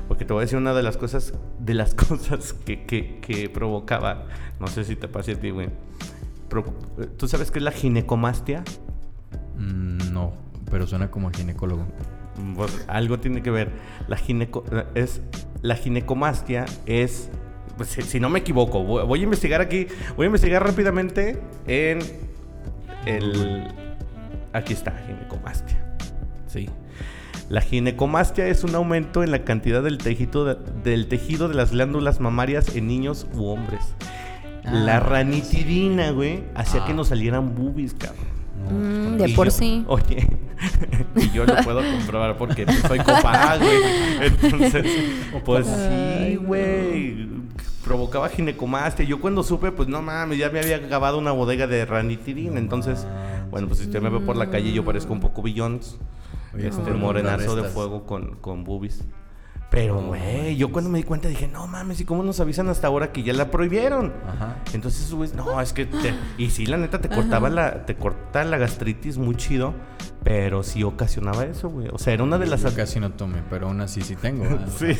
Porque 0.08 0.24
te 0.24 0.32
voy 0.32 0.40
a 0.40 0.44
decir 0.44 0.58
una 0.58 0.72
de 0.74 0.82
las 0.82 0.96
cosas, 0.96 1.34
de 1.58 1.74
las 1.74 1.94
cosas 1.94 2.54
que, 2.54 2.84
que, 2.86 3.20
que 3.20 3.50
provocaba. 3.50 4.24
No 4.58 4.66
sé 4.68 4.84
si 4.84 4.96
te 4.96 5.06
pase 5.06 5.32
a 5.32 5.36
ti, 5.40 5.50
güey. 5.50 5.68
Pro- 6.48 6.64
¿Tú 7.18 7.28
sabes 7.28 7.50
qué 7.50 7.58
es 7.58 7.62
la 7.64 7.72
ginecomastia? 7.72 8.64
Mm, 9.58 10.12
no, 10.12 10.32
pero 10.72 10.88
suena 10.88 11.08
como 11.10 11.28
a 11.28 11.32
ginecólogo. 11.32 11.86
Pues, 12.56 12.84
algo 12.88 13.20
tiene 13.20 13.42
que 13.42 13.50
ver. 13.52 13.70
La 14.08 14.16
gineco 14.16 14.64
es 14.96 15.20
la 15.60 15.76
ginecomastia 15.76 16.64
es 16.86 17.30
pues, 17.76 17.90
si, 17.90 18.02
si 18.02 18.18
no 18.18 18.28
me 18.30 18.40
equivoco, 18.40 18.82
voy, 18.82 19.06
voy 19.06 19.20
a 19.20 19.22
investigar 19.22 19.60
aquí, 19.60 19.86
voy 20.16 20.24
a 20.24 20.26
investigar 20.26 20.66
rápidamente 20.66 21.40
en 21.68 22.00
el 23.06 23.68
aquí 24.52 24.72
está 24.72 24.92
ginecomastia. 25.06 25.78
Sí. 26.46 26.68
La 27.48 27.60
ginecomastia 27.60 28.46
es 28.48 28.64
un 28.64 28.74
aumento 28.74 29.22
en 29.22 29.30
la 29.30 29.44
cantidad 29.44 29.82
del 29.82 29.98
tejido 29.98 30.44
de, 30.44 30.56
del 30.84 31.06
tejido 31.08 31.48
de 31.48 31.54
las 31.54 31.72
glándulas 31.72 32.18
mamarias 32.20 32.74
en 32.76 32.86
niños 32.86 33.26
u 33.34 33.44
hombres. 33.46 33.94
la 34.64 34.98
Ah, 34.98 35.00
ranitidina, 35.00 36.12
güey, 36.12 36.44
hacía 36.54 36.82
Ah. 36.82 36.86
que 36.86 36.94
nos 36.94 37.08
salieran 37.08 37.54
boobies, 37.54 37.94
cabrón. 37.94 38.24
No, 38.64 38.70
Mm, 38.70 39.16
pues, 39.18 39.30
de 39.30 39.36
por 39.36 39.46
yo- 39.46 39.50
sí. 39.50 39.84
Oye, 39.88 40.28
y 41.16 41.30
yo 41.30 41.44
lo 41.44 41.56
puedo 41.62 41.80
comprobar 41.82 42.36
porque 42.36 42.66
soy 42.88 42.98
copa, 42.98 43.56
güey. 43.58 43.78
Entonces, 44.20 44.86
pues 45.44 45.66
sí, 45.66 46.36
güey. 46.36 47.28
Provocaba 47.84 48.28
ginecomastia. 48.28 49.04
Yo 49.04 49.20
cuando 49.20 49.42
supe, 49.42 49.72
pues 49.72 49.88
no 49.88 50.00
mames, 50.02 50.38
ya 50.38 50.50
me 50.50 50.60
había 50.60 50.76
acabado 50.76 51.18
una 51.18 51.32
bodega 51.32 51.66
de 51.66 51.84
ranitidina. 51.84 52.58
Entonces, 52.58 53.06
bueno, 53.50 53.66
pues 53.66 53.80
si 53.80 53.86
usted 53.86 54.00
me 54.00 54.08
ve 54.08 54.20
por 54.20 54.36
la 54.36 54.50
calle, 54.50 54.72
yo 54.72 54.84
parezco 54.84 55.12
un 55.12 55.20
poco 55.20 55.42
Billions. 55.42 55.98
Oye, 56.54 56.68
Este 56.68 56.82
¿cómo 56.82 56.96
morenazo 57.06 57.56
de 57.56 57.64
fuego 57.64 58.04
con, 58.06 58.36
con 58.36 58.62
boobies. 58.64 59.04
Pero, 59.72 60.02
güey, 60.02 60.54
yo 60.56 60.70
cuando 60.70 60.90
me 60.90 60.98
di 60.98 61.04
cuenta 61.04 61.28
dije, 61.28 61.48
no 61.48 61.66
mames, 61.66 61.98
¿y 61.98 62.04
cómo 62.04 62.22
nos 62.22 62.38
avisan 62.40 62.68
hasta 62.68 62.88
ahora 62.88 63.10
que 63.10 63.22
ya 63.22 63.32
la 63.32 63.50
prohibieron? 63.50 64.12
Ajá. 64.28 64.56
Entonces, 64.74 65.10
güey, 65.14 65.30
no, 65.34 65.58
es 65.62 65.72
que 65.72 65.86
te, 65.86 66.12
y 66.36 66.50
sí, 66.50 66.66
la 66.66 66.76
neta 66.76 67.00
te 67.00 67.08
cortaba 67.08 67.48
la 67.48 67.86
te 67.86 67.96
corta 67.96 68.44
la 68.44 68.58
gastritis 68.58 69.16
muy 69.16 69.34
chido, 69.34 69.72
pero 70.24 70.62
sí 70.62 70.82
ocasionaba 70.82 71.46
eso, 71.46 71.70
güey. 71.70 71.88
O 71.90 71.96
sea, 71.96 72.12
era 72.12 72.22
una 72.22 72.36
de 72.36 72.48
las 72.48 72.62
Yo 72.64 72.74
casi 72.74 73.00
no 73.00 73.12
tomé, 73.12 73.42
pero 73.48 73.68
aún 73.68 73.80
así 73.80 74.02
sí 74.02 74.14
tengo. 74.14 74.44
Sí. 74.78 74.94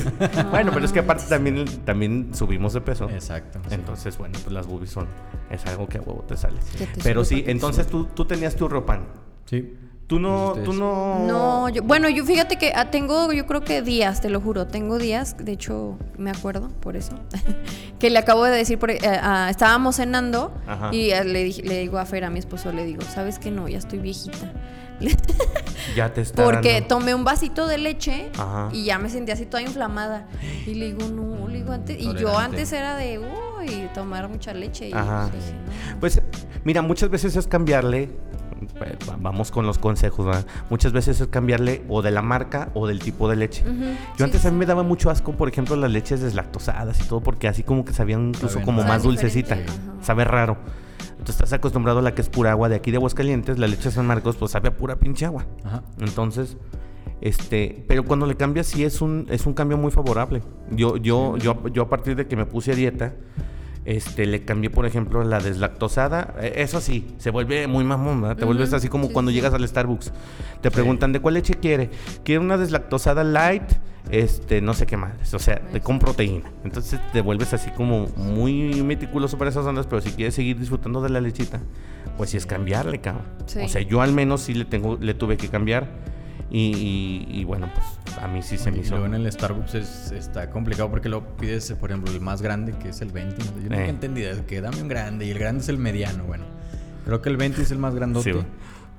bueno, 0.50 0.71
pero 0.73 0.87
es 0.87 0.93
que 0.93 1.00
aparte 1.00 1.25
también 1.29 1.67
también 1.85 2.31
subimos 2.33 2.73
de 2.73 2.81
peso. 2.81 3.11
Exacto. 3.11 3.61
sí. 3.69 3.75
Entonces, 3.75 4.17
bueno, 4.17 4.38
pues 4.43 4.55
las 4.55 4.67
boobies 4.67 4.91
son 4.91 5.07
es 5.50 5.67
algo 5.67 5.87
que 5.87 5.99
a 5.99 6.00
huevo 6.00 6.25
te 6.26 6.35
sale. 6.35 6.57
Pero 7.05 7.26
sí, 7.26 7.45
entonces 7.47 7.88
tú, 7.88 8.07
tú 8.07 8.25
tenías 8.25 8.57
tu 8.57 8.69
ropan. 8.69 9.05
Sí. 9.45 9.76
Tú 10.12 10.19
no 10.21 10.52
tú 10.62 10.75
no 10.75 11.21
No, 11.26 11.69
yo, 11.71 11.83
bueno, 11.83 12.07
yo 12.11 12.23
fíjate 12.26 12.57
que 12.59 12.71
ah, 12.76 12.90
tengo, 12.90 13.33
yo 13.33 13.47
creo 13.47 13.62
que 13.62 13.81
días, 13.81 14.21
te 14.21 14.28
lo 14.28 14.42
juro, 14.42 14.66
tengo 14.66 14.99
días, 14.99 15.37
de 15.38 15.52
hecho 15.52 15.97
me 16.19 16.31
acuerdo 16.31 16.69
por 16.81 16.97
eso, 16.97 17.14
que 17.99 18.11
le 18.11 18.19
acabo 18.19 18.45
de 18.45 18.50
decir, 18.54 18.78
por- 18.78 18.90
eh, 18.90 18.99
ah, 19.04 19.49
estábamos 19.50 19.97
cenando 19.97 20.52
Ajá. 20.66 20.90
y 20.92 21.12
eh, 21.12 21.25
le, 21.25 21.45
dije- 21.45 21.62
le 21.62 21.78
digo 21.78 21.97
a 21.99 22.04
Fer, 22.04 22.25
a 22.25 22.31
mi 22.31 22.40
esposo, 22.40 22.73
le 22.73 22.85
digo, 22.85 23.00
¿sabes 23.14 23.38
qué? 23.38 23.50
No, 23.50 23.69
ya 23.69 23.78
estoy 23.78 24.00
viejita. 24.00 24.52
ya 25.97 26.12
te 26.12 26.21
está 26.21 26.45
Porque 26.45 26.75
dando- 26.75 26.88
tomé 26.88 27.14
un 27.14 27.25
vasito 27.25 27.66
de 27.66 27.78
leche 27.78 28.31
Ajá. 28.38 28.69
y 28.71 28.85
ya 28.85 28.99
me 28.99 29.09
sentí 29.09 29.33
así 29.33 29.47
toda 29.47 29.62
inflamada. 29.62 30.26
Y 30.66 30.75
le 30.75 30.92
digo, 30.92 31.09
no, 31.09 31.49
le 31.49 31.59
digo 31.59 31.73
antes. 31.73 31.99
Y 31.99 32.14
yo 32.16 32.37
antes 32.38 32.71
era 32.73 32.97
de, 32.97 33.19
uy, 33.19 33.88
tomar 33.95 34.28
mucha 34.28 34.52
leche. 34.52 34.90
Y 34.90 34.92
Ajá. 34.92 35.31
dije, 35.33 35.54
no. 35.95 36.00
Pues 36.00 36.21
mira, 36.64 36.83
muchas 36.83 37.09
veces 37.11 37.35
es 37.35 37.47
cambiarle, 37.47 38.11
vamos 39.21 39.50
con 39.50 39.66
los 39.66 39.78
consejos, 39.78 40.26
¿verdad? 40.26 40.47
muchas 40.71 40.92
veces 40.92 41.21
es 41.21 41.26
cambiarle 41.28 41.85
o 41.88 42.02
de 42.02 42.11
la 42.11 42.23
marca 42.23 42.71
o 42.75 42.87
del 42.87 43.00
tipo 43.00 43.28
de 43.28 43.37
leche. 43.37 43.64
Yo 43.64 43.73
sí, 44.16 44.23
antes 44.23 44.45
a 44.47 44.50
mí 44.50 44.57
me 44.57 44.66
daba 44.66 44.83
mucho 44.83 45.11
asco, 45.11 45.33
por 45.33 45.49
ejemplo, 45.49 45.76
las 45.76 45.90
leches 45.90 46.21
deslactosadas 46.21 47.00
y 47.00 47.04
todo, 47.04 47.21
porque 47.21 47.49
así 47.49 47.62
como 47.62 47.85
que 47.85 47.92
sabían 47.92 48.28
incluso 48.28 48.61
como 48.62 48.83
más 48.83 49.02
dulcecita, 49.02 49.59
sabe 50.02 50.25
raro. 50.25 50.57
Entonces 51.11 51.37
estás 51.37 51.52
acostumbrado 51.52 52.00
a 52.00 52.02
la 52.02 52.14
que 52.14 52.23
es 52.23 52.28
pura 52.28 52.50
agua 52.50 52.69
de 52.69 52.75
aquí 52.75 52.90
de 52.90 52.97
Aguascalientes, 52.97 53.59
la 53.59 53.69
leche 53.69 53.85
de 53.85 53.90
San 53.92 54.07
Marcos, 54.07 54.37
pues 54.37 54.50
sabe 54.50 54.69
a 54.69 54.76
pura 54.76 54.97
pinche 54.97 55.25
agua. 55.25 55.47
Ajá. 55.64 55.85
Entonces, 56.00 56.57
este, 57.21 57.85
pero 57.87 58.02
cuando 58.04 58.26
le 58.26 58.35
cambias 58.35 58.66
sí 58.66 58.83
es 58.83 59.00
un, 59.00 59.26
es 59.31 59.47
un 59.47 59.54
cambio 59.54 59.78
muy 59.78 59.92
favorable. 59.92 60.42
Yo, 60.73 60.97
yo, 60.97 61.37
yo, 61.37 61.69
yo 61.69 61.83
a 61.83 61.88
partir 61.88 62.16
de 62.16 62.26
que 62.26 62.35
me 62.35 62.45
puse 62.45 62.73
a 62.73 62.75
dieta, 62.75 63.14
este, 63.84 64.26
le 64.26 64.44
cambié, 64.44 64.70
por 64.70 64.86
ejemplo, 64.86 65.24
la 65.24 65.40
deslactosada. 65.40 66.34
Eh, 66.40 66.52
Eso 66.56 66.80
sí, 66.80 67.14
se 67.18 67.30
vuelve 67.30 67.66
muy 67.66 67.84
mamón, 67.84 68.22
¿verdad? 68.22 68.36
Te 68.36 68.44
vuelves 68.44 68.68
Ujú, 68.68 68.76
así 68.76 68.88
como 68.88 69.06
sí, 69.08 69.12
cuando 69.12 69.30
sí. 69.30 69.36
llegas 69.36 69.54
al 69.54 69.66
Starbucks. 69.66 70.12
Te 70.60 70.70
preguntan, 70.70 71.12
¿de 71.12 71.20
cuál 71.20 71.34
leche 71.34 71.54
quiere? 71.54 71.90
¿Quiere 72.24 72.38
una 72.40 72.56
deslactosada 72.58 73.24
light? 73.24 73.64
Este, 74.10 74.60
no 74.60 74.74
sé 74.74 74.86
qué 74.86 74.96
más. 74.96 75.32
O 75.34 75.38
sea, 75.38 75.60
de, 75.72 75.80
con 75.80 75.98
proteína. 75.98 76.50
Entonces 76.64 77.00
te 77.12 77.20
vuelves 77.20 77.54
así 77.54 77.70
como 77.70 78.06
muy 78.16 78.82
meticuloso 78.82 79.38
para 79.38 79.50
esas 79.50 79.64
ondas, 79.64 79.86
pero 79.86 80.00
si 80.02 80.10
quieres 80.10 80.34
seguir 80.34 80.58
disfrutando 80.58 81.00
de 81.00 81.08
la 81.08 81.20
lechita, 81.20 81.60
pues 82.16 82.30
sí 82.30 82.36
es 82.36 82.46
cambiarle, 82.46 83.00
cabrón. 83.00 83.24
O 83.44 83.68
sea, 83.68 83.80
yo 83.82 84.00
al 84.02 84.12
menos 84.12 84.42
sí 84.42 84.54
le 84.54 84.64
tengo, 84.64 84.96
le 85.00 85.14
tuve 85.14 85.36
que 85.36 85.48
cambiar. 85.48 85.88
Y, 86.54 87.26
y- 87.30 87.40
y 87.40 87.44
bueno, 87.44 87.71
pues 87.75 88.18
a 88.18 88.28
mí 88.28 88.42
sí 88.42 88.59
se 88.59 88.71
me 88.71 88.78
hizo. 88.80 88.90
luego 88.90 89.06
en 89.06 89.14
el 89.14 89.32
Starbucks 89.32 89.75
es- 89.75 90.12
está 90.12 90.50
complicado 90.50 90.90
porque 90.90 91.09
lo 91.09 91.26
pides, 91.38 91.73
por 91.73 91.90
ejemplo, 91.90 92.12
el 92.12 92.21
más 92.21 92.42
grande, 92.42 92.75
que 92.75 92.90
es 92.90 93.00
el 93.00 93.11
20. 93.11 93.42
¿no? 93.42 93.56
Yo 93.56 93.62
nunca 93.71 93.87
Eh. 93.87 93.88
entendí 93.88 94.23
eso, 94.23 94.44
que 94.47 94.61
dame 94.61 94.82
un 94.82 94.88
grande 94.88 95.25
y 95.25 95.30
el 95.30 95.38
grande 95.38 95.62
es 95.62 95.68
el 95.71 95.78
mediano. 95.78 96.25
Bueno, 96.25 96.44
creo 97.06 97.23
que 97.23 97.30
el 97.30 97.38
20 97.38 97.62
es 97.62 97.71
el 97.71 97.78
más 97.78 97.94
grandote. 97.94 98.35
Sí, 98.35 98.38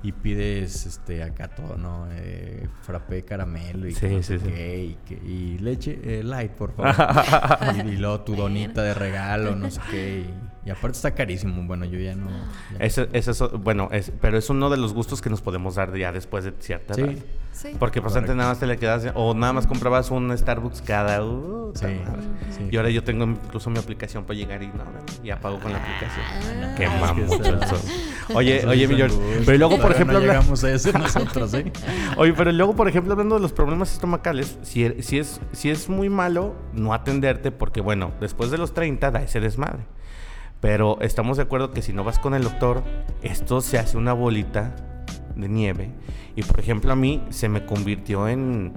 y 0.02 0.10
pides 0.12 0.84
este 0.84 1.22
acá 1.22 1.46
todo, 1.48 1.76
¿no? 1.78 2.08
Eh, 2.10 2.66
frappé 2.82 3.24
caramelo 3.24 3.86
y, 3.88 3.94
Sí, 3.94 4.00
que 4.08 4.22
sí, 4.24 4.34
y, 4.34 4.96
que- 5.06 5.14
y 5.24 5.58
leche 5.58 5.98
eh, 6.02 6.22
light, 6.24 6.50
por 6.50 6.72
favor. 6.74 7.86
y, 7.86 7.96
luego 7.96 8.20
tu 8.22 8.34
donita 8.34 8.82
de 8.82 8.94
regalo, 8.94 9.54
no 9.54 9.70
sé 9.70 9.80
qué. 9.92 10.24
Y, 10.66 10.70
aparte 10.70 10.96
está 10.96 11.12
carísimo. 11.14 11.62
Bueno, 11.66 11.84
yo 11.84 11.98
ya 12.00 12.16
no. 12.16 12.28
ya- 12.72 12.84
Ese, 12.84 13.08
ese 13.12 13.30
es, 13.30 13.40
bueno, 13.62 13.88
es, 13.92 14.10
pero 14.20 14.36
es 14.38 14.50
uno 14.50 14.68
de 14.70 14.76
los 14.76 14.92
gustos 14.92 15.22
que 15.22 15.30
nos 15.30 15.40
podemos 15.40 15.76
dar 15.76 15.96
ya 15.96 16.10
después 16.10 16.44
de 16.44 16.52
cierta 16.58 16.94
edad. 17.00 17.14
Sí. 17.54 17.76
Porque 17.78 18.02
pues 18.02 18.12
Correcto. 18.14 18.32
antes 18.32 18.36
nada 18.36 18.50
más 18.50 18.58
te 18.58 18.66
le 18.66 18.76
quedas, 18.76 19.06
o 19.14 19.32
nada 19.32 19.52
más 19.52 19.66
comprabas 19.68 20.10
un 20.10 20.36
Starbucks 20.36 20.82
cada... 20.82 21.24
uh, 21.24 21.72
Sí, 21.74 21.86
madre. 21.86 22.22
sí. 22.50 22.68
Y 22.70 22.76
ahora 22.76 22.90
yo 22.90 23.02
tengo 23.04 23.24
incluso 23.24 23.70
mi 23.70 23.78
aplicación 23.78 24.24
para 24.24 24.36
llegar 24.38 24.62
y 24.62 24.66
no, 24.68 24.84
y 25.22 25.30
apago 25.30 25.58
con 25.60 25.72
la 25.72 25.78
aplicación. 25.78 26.24
Ah. 26.62 26.74
Qué 26.76 26.84
Es 26.84 26.90
que 26.90 26.98
mamón. 27.00 27.60
Oye, 28.34 28.64
oye, 28.66 28.88
mi 28.88 28.96
George, 28.96 29.16
pero 29.46 29.58
luego, 29.58 29.78
por 29.80 29.92
ejemplo, 29.92 30.18
no 30.18 30.26
llegamos 30.26 30.64
a 30.64 30.70
ese 30.72 30.92
nosotros, 30.98 31.52
¿eh? 31.54 31.72
Oye, 32.16 32.32
pero 32.32 32.50
luego, 32.52 32.74
por 32.74 32.88
ejemplo, 32.88 33.12
hablando 33.12 33.34
de 33.36 33.40
los 33.42 33.52
problemas 33.52 33.92
estomacales, 33.92 34.58
si, 34.62 34.82
er- 34.84 35.00
si, 35.02 35.18
es, 35.18 35.40
si 35.52 35.70
es 35.70 35.88
muy 35.88 36.08
malo 36.08 36.54
no 36.72 36.92
atenderte, 36.94 37.50
porque 37.52 37.80
bueno, 37.80 38.12
después 38.20 38.50
de 38.50 38.58
los 38.58 38.72
30 38.74 39.10
da 39.10 39.22
ese 39.22 39.40
desmadre. 39.40 39.84
Pero 40.60 40.98
estamos 41.02 41.36
de 41.36 41.42
acuerdo 41.42 41.72
que 41.72 41.82
si 41.82 41.92
no 41.92 42.02
vas 42.04 42.18
con 42.18 42.34
el 42.34 42.42
doctor, 42.44 42.82
esto 43.22 43.60
se 43.60 43.78
hace 43.78 43.96
una 43.98 44.12
bolita 44.14 44.74
de 45.36 45.48
nieve. 45.48 45.90
Y 46.36 46.42
por 46.42 46.60
ejemplo, 46.60 46.92
a 46.92 46.96
mí 46.96 47.22
se 47.30 47.48
me 47.48 47.64
convirtió 47.64 48.28
en. 48.28 48.72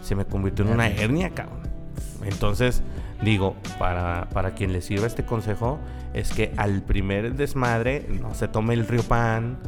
Se 0.00 0.14
me 0.14 0.24
convirtió 0.24 0.64
en 0.64 0.72
una 0.72 0.88
Hernia. 0.88 1.30
cabrón. 1.30 1.60
Entonces, 2.24 2.82
digo, 3.22 3.56
para, 3.78 4.28
para 4.30 4.54
quien 4.54 4.72
le 4.72 4.80
sirva 4.82 5.06
este 5.06 5.24
consejo, 5.24 5.78
es 6.14 6.32
que 6.32 6.52
al 6.56 6.82
primer 6.82 7.34
desmadre 7.34 8.06
no 8.20 8.34
se 8.34 8.48
tome 8.48 8.74
el 8.74 8.86
río 8.86 9.02
pan, 9.02 9.58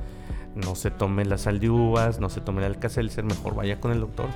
no 0.55 0.75
se 0.75 0.91
tome 0.91 1.25
la 1.25 1.39
sal 1.39 1.61
de 1.61 1.71
uvas, 1.71 2.19
no 2.21 2.29
se 2.29 2.41
tome 2.41 2.61
el 2.61 2.67
alcacelser, 2.73 3.25
mejor 3.25 3.55
vaya 3.55 3.81
con 3.81 3.93
el 3.93 4.01
doctor. 4.01 4.27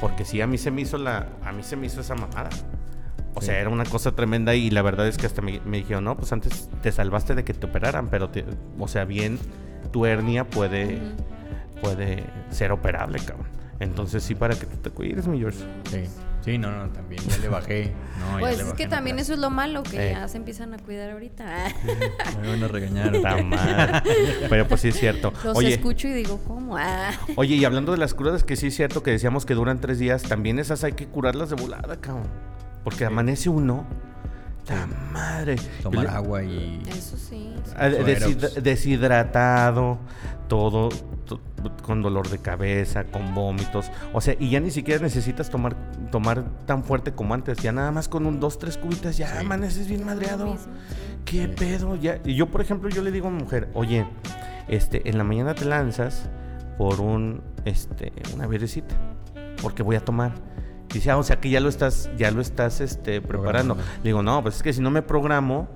Porque 0.00 0.24
sí, 0.24 0.40
a 0.40 0.46
mí 0.46 0.58
se 0.58 0.70
me 0.70 0.82
hizo 0.82 0.98
la, 0.98 1.28
a 1.44 1.52
mí 1.52 1.62
se 1.62 1.76
me 1.76 1.86
hizo 1.86 2.00
esa 2.00 2.14
mamada. 2.14 2.50
O 3.36 3.40
Sí. 3.40 3.46
sea, 3.46 3.58
era 3.58 3.68
una 3.70 3.84
cosa 3.84 4.12
tremenda 4.12 4.54
y 4.54 4.70
la 4.70 4.82
verdad 4.82 5.08
es 5.08 5.16
que 5.16 5.26
hasta 5.26 5.42
me, 5.42 5.60
me 5.64 5.78
dijeron, 5.78 6.04
no, 6.04 6.16
pues 6.16 6.32
antes 6.32 6.70
te 6.82 6.92
salvaste 6.92 7.34
de 7.34 7.42
que 7.42 7.52
te 7.54 7.66
operaran, 7.66 8.08
pero, 8.08 8.28
te- 8.30 8.44
o 8.78 8.86
sea, 8.86 9.04
bien, 9.04 9.38
tu 9.92 10.06
hernia 10.06 10.44
puede, 10.48 11.00
puede 11.80 12.24
ser 12.50 12.72
operable, 12.72 13.18
cabrón. 13.20 13.48
Entonces 13.80 14.22
sí, 14.22 14.34
para 14.34 14.54
que 14.54 14.66
tú 14.66 14.76
te 14.78 14.90
cuides, 14.90 15.26
mi 15.26 15.38
George. 15.38 15.58
Sí. 15.90 16.04
Sí, 16.44 16.58
no, 16.58 16.70
no, 16.70 16.92
también 16.92 17.22
ya 17.26 17.38
le 17.38 17.48
bajé. 17.48 17.90
No, 18.20 18.34
ya 18.34 18.40
pues 18.40 18.58
le 18.58 18.64
es 18.64 18.72
que 18.74 18.86
también 18.86 19.18
eso 19.18 19.32
es 19.32 19.38
lo 19.38 19.48
malo, 19.48 19.82
que 19.82 20.10
Eh. 20.10 20.12
ya 20.12 20.28
se 20.28 20.36
empiezan 20.36 20.74
a 20.74 20.78
cuidar 20.78 21.10
ahorita. 21.12 21.46
Me 22.42 22.48
van 22.48 22.62
a 22.62 22.68
regañar. 22.68 23.16
Está 23.16 23.42
mal. 23.42 24.02
Pero 24.50 24.68
pues 24.68 24.82
sí 24.82 24.88
es 24.88 24.96
cierto. 24.98 25.32
Los 25.42 25.56
Oye, 25.56 25.72
escucho 25.72 26.06
y 26.06 26.12
digo, 26.12 26.38
¿cómo? 26.46 26.76
Ah. 26.76 27.12
oye, 27.36 27.54
y 27.54 27.64
hablando 27.64 27.92
de 27.92 27.98
las 27.98 28.12
crudas, 28.12 28.44
que 28.44 28.56
sí 28.56 28.66
es 28.66 28.74
cierto 28.76 29.02
que 29.02 29.10
decíamos 29.10 29.46
que 29.46 29.54
duran 29.54 29.80
tres 29.80 29.98
días, 29.98 30.22
también 30.22 30.58
esas 30.58 30.84
hay 30.84 30.92
que 30.92 31.06
curarlas 31.06 31.48
de 31.48 31.56
volada, 31.56 31.96
cabrón. 31.98 32.28
Porque 32.84 33.06
amanece 33.06 33.48
uno. 33.48 33.86
¡La 34.68 34.86
madre! 35.12 35.56
Tomar 35.82 36.06
agua 36.08 36.42
y. 36.42 36.80
Eso 36.88 37.16
sí. 37.16 37.52
Ah, 37.76 37.88
deshid- 37.88 38.60
deshidratado, 38.62 39.98
todo, 40.48 40.88
to- 41.26 41.40
con 41.82 42.02
dolor 42.02 42.28
de 42.28 42.38
cabeza, 42.38 43.04
con 43.04 43.34
vómitos. 43.34 43.90
O 44.12 44.20
sea, 44.20 44.34
y 44.38 44.50
ya 44.50 44.60
ni 44.60 44.70
siquiera 44.70 45.02
necesitas 45.02 45.50
tomar, 45.50 45.74
tomar 46.10 46.44
tan 46.66 46.82
fuerte 46.84 47.12
como 47.12 47.34
antes. 47.34 47.58
Ya 47.58 47.72
nada 47.72 47.90
más 47.90 48.08
con 48.08 48.26
un 48.26 48.40
dos, 48.40 48.58
tres 48.58 48.78
cubitas 48.78 49.16
ya 49.16 49.28
Sí. 49.28 49.38
amaneces 49.44 49.88
bien 49.88 50.04
madreado. 50.04 50.56
¿Qué 51.24 51.42
Sí. 51.42 51.48
pedo? 51.58 51.96
Ya, 51.96 52.20
y 52.24 52.34
yo, 52.34 52.46
por 52.50 52.60
ejemplo, 52.60 52.88
yo 52.88 53.02
le 53.02 53.10
digo 53.10 53.28
a 53.28 53.30
mi 53.30 53.42
mujer, 53.42 53.68
oye, 53.74 54.06
este, 54.68 55.08
en 55.08 55.18
la 55.18 55.24
mañana 55.24 55.54
te 55.54 55.64
lanzas 55.66 56.28
por 56.78 57.00
un, 57.00 57.42
este, 57.64 58.12
una 58.34 58.46
bebecita, 58.46 58.94
porque 59.62 59.82
voy 59.82 59.96
a 59.96 60.00
tomar. 60.00 60.32
Dice, 60.94 61.10
ah, 61.10 61.18
o 61.18 61.22
sea 61.22 61.40
que 61.40 61.50
ya 61.50 61.60
lo 61.60 61.68
estás, 61.68 62.08
ya 62.16 62.30
lo 62.30 62.40
estás, 62.40 62.80
este, 62.80 63.20
preparando. 63.20 63.74
Programando. 63.74 63.98
Le 64.02 64.08
digo, 64.08 64.22
no, 64.22 64.42
pues 64.42 64.56
es 64.56 64.62
que 64.62 64.72
si 64.72 64.80
no 64.80 64.90
me 64.90 65.02
programo, 65.02 65.68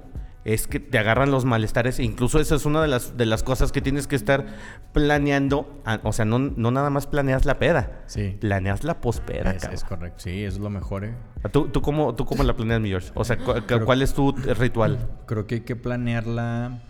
es 0.44 0.66
que 0.66 0.80
te 0.80 0.98
agarran 0.98 1.30
los 1.30 1.44
malestares. 1.44 1.98
E 1.98 2.04
incluso 2.04 2.40
esa 2.40 2.54
es 2.54 2.64
una 2.64 2.80
de 2.80 2.88
las, 2.88 3.16
de 3.18 3.26
las 3.26 3.42
cosas 3.42 3.70
que 3.72 3.82
tienes 3.82 4.06
que 4.06 4.16
estar 4.16 4.46
planeando. 4.92 5.80
Ah, 5.84 6.00
O 6.04 6.12
sea, 6.12 6.24
no, 6.24 6.38
no 6.38 6.70
nada 6.70 6.88
más 6.90 7.06
planeas 7.06 7.44
la 7.44 7.58
peda, 7.58 8.00
Sí. 8.06 8.36
planeas 8.40 8.84
la 8.84 9.00
pospera, 9.00 9.50
Es, 9.50 9.64
es 9.64 9.84
correcto. 9.84 10.20
Sí, 10.20 10.44
es 10.44 10.58
lo 10.58 10.70
mejor, 10.70 11.04
¿eh? 11.04 11.14
¿Tú, 11.52 11.68
tú, 11.68 11.82
cómo, 11.82 12.14
¿Tú 12.14 12.24
cómo 12.24 12.42
la 12.44 12.54
planeas, 12.56 12.80
mi 12.80 12.88
George? 12.88 13.10
O 13.14 13.24
sea, 13.24 13.36
cu- 13.36 13.52
cu- 13.54 13.60
Creo- 13.66 13.84
¿cuál 13.84 14.00
es 14.02 14.14
tu 14.14 14.32
ritual? 14.32 14.98
Creo 15.26 15.46
que 15.46 15.56
hay 15.56 15.60
que 15.62 15.76
planearla. 15.76 16.80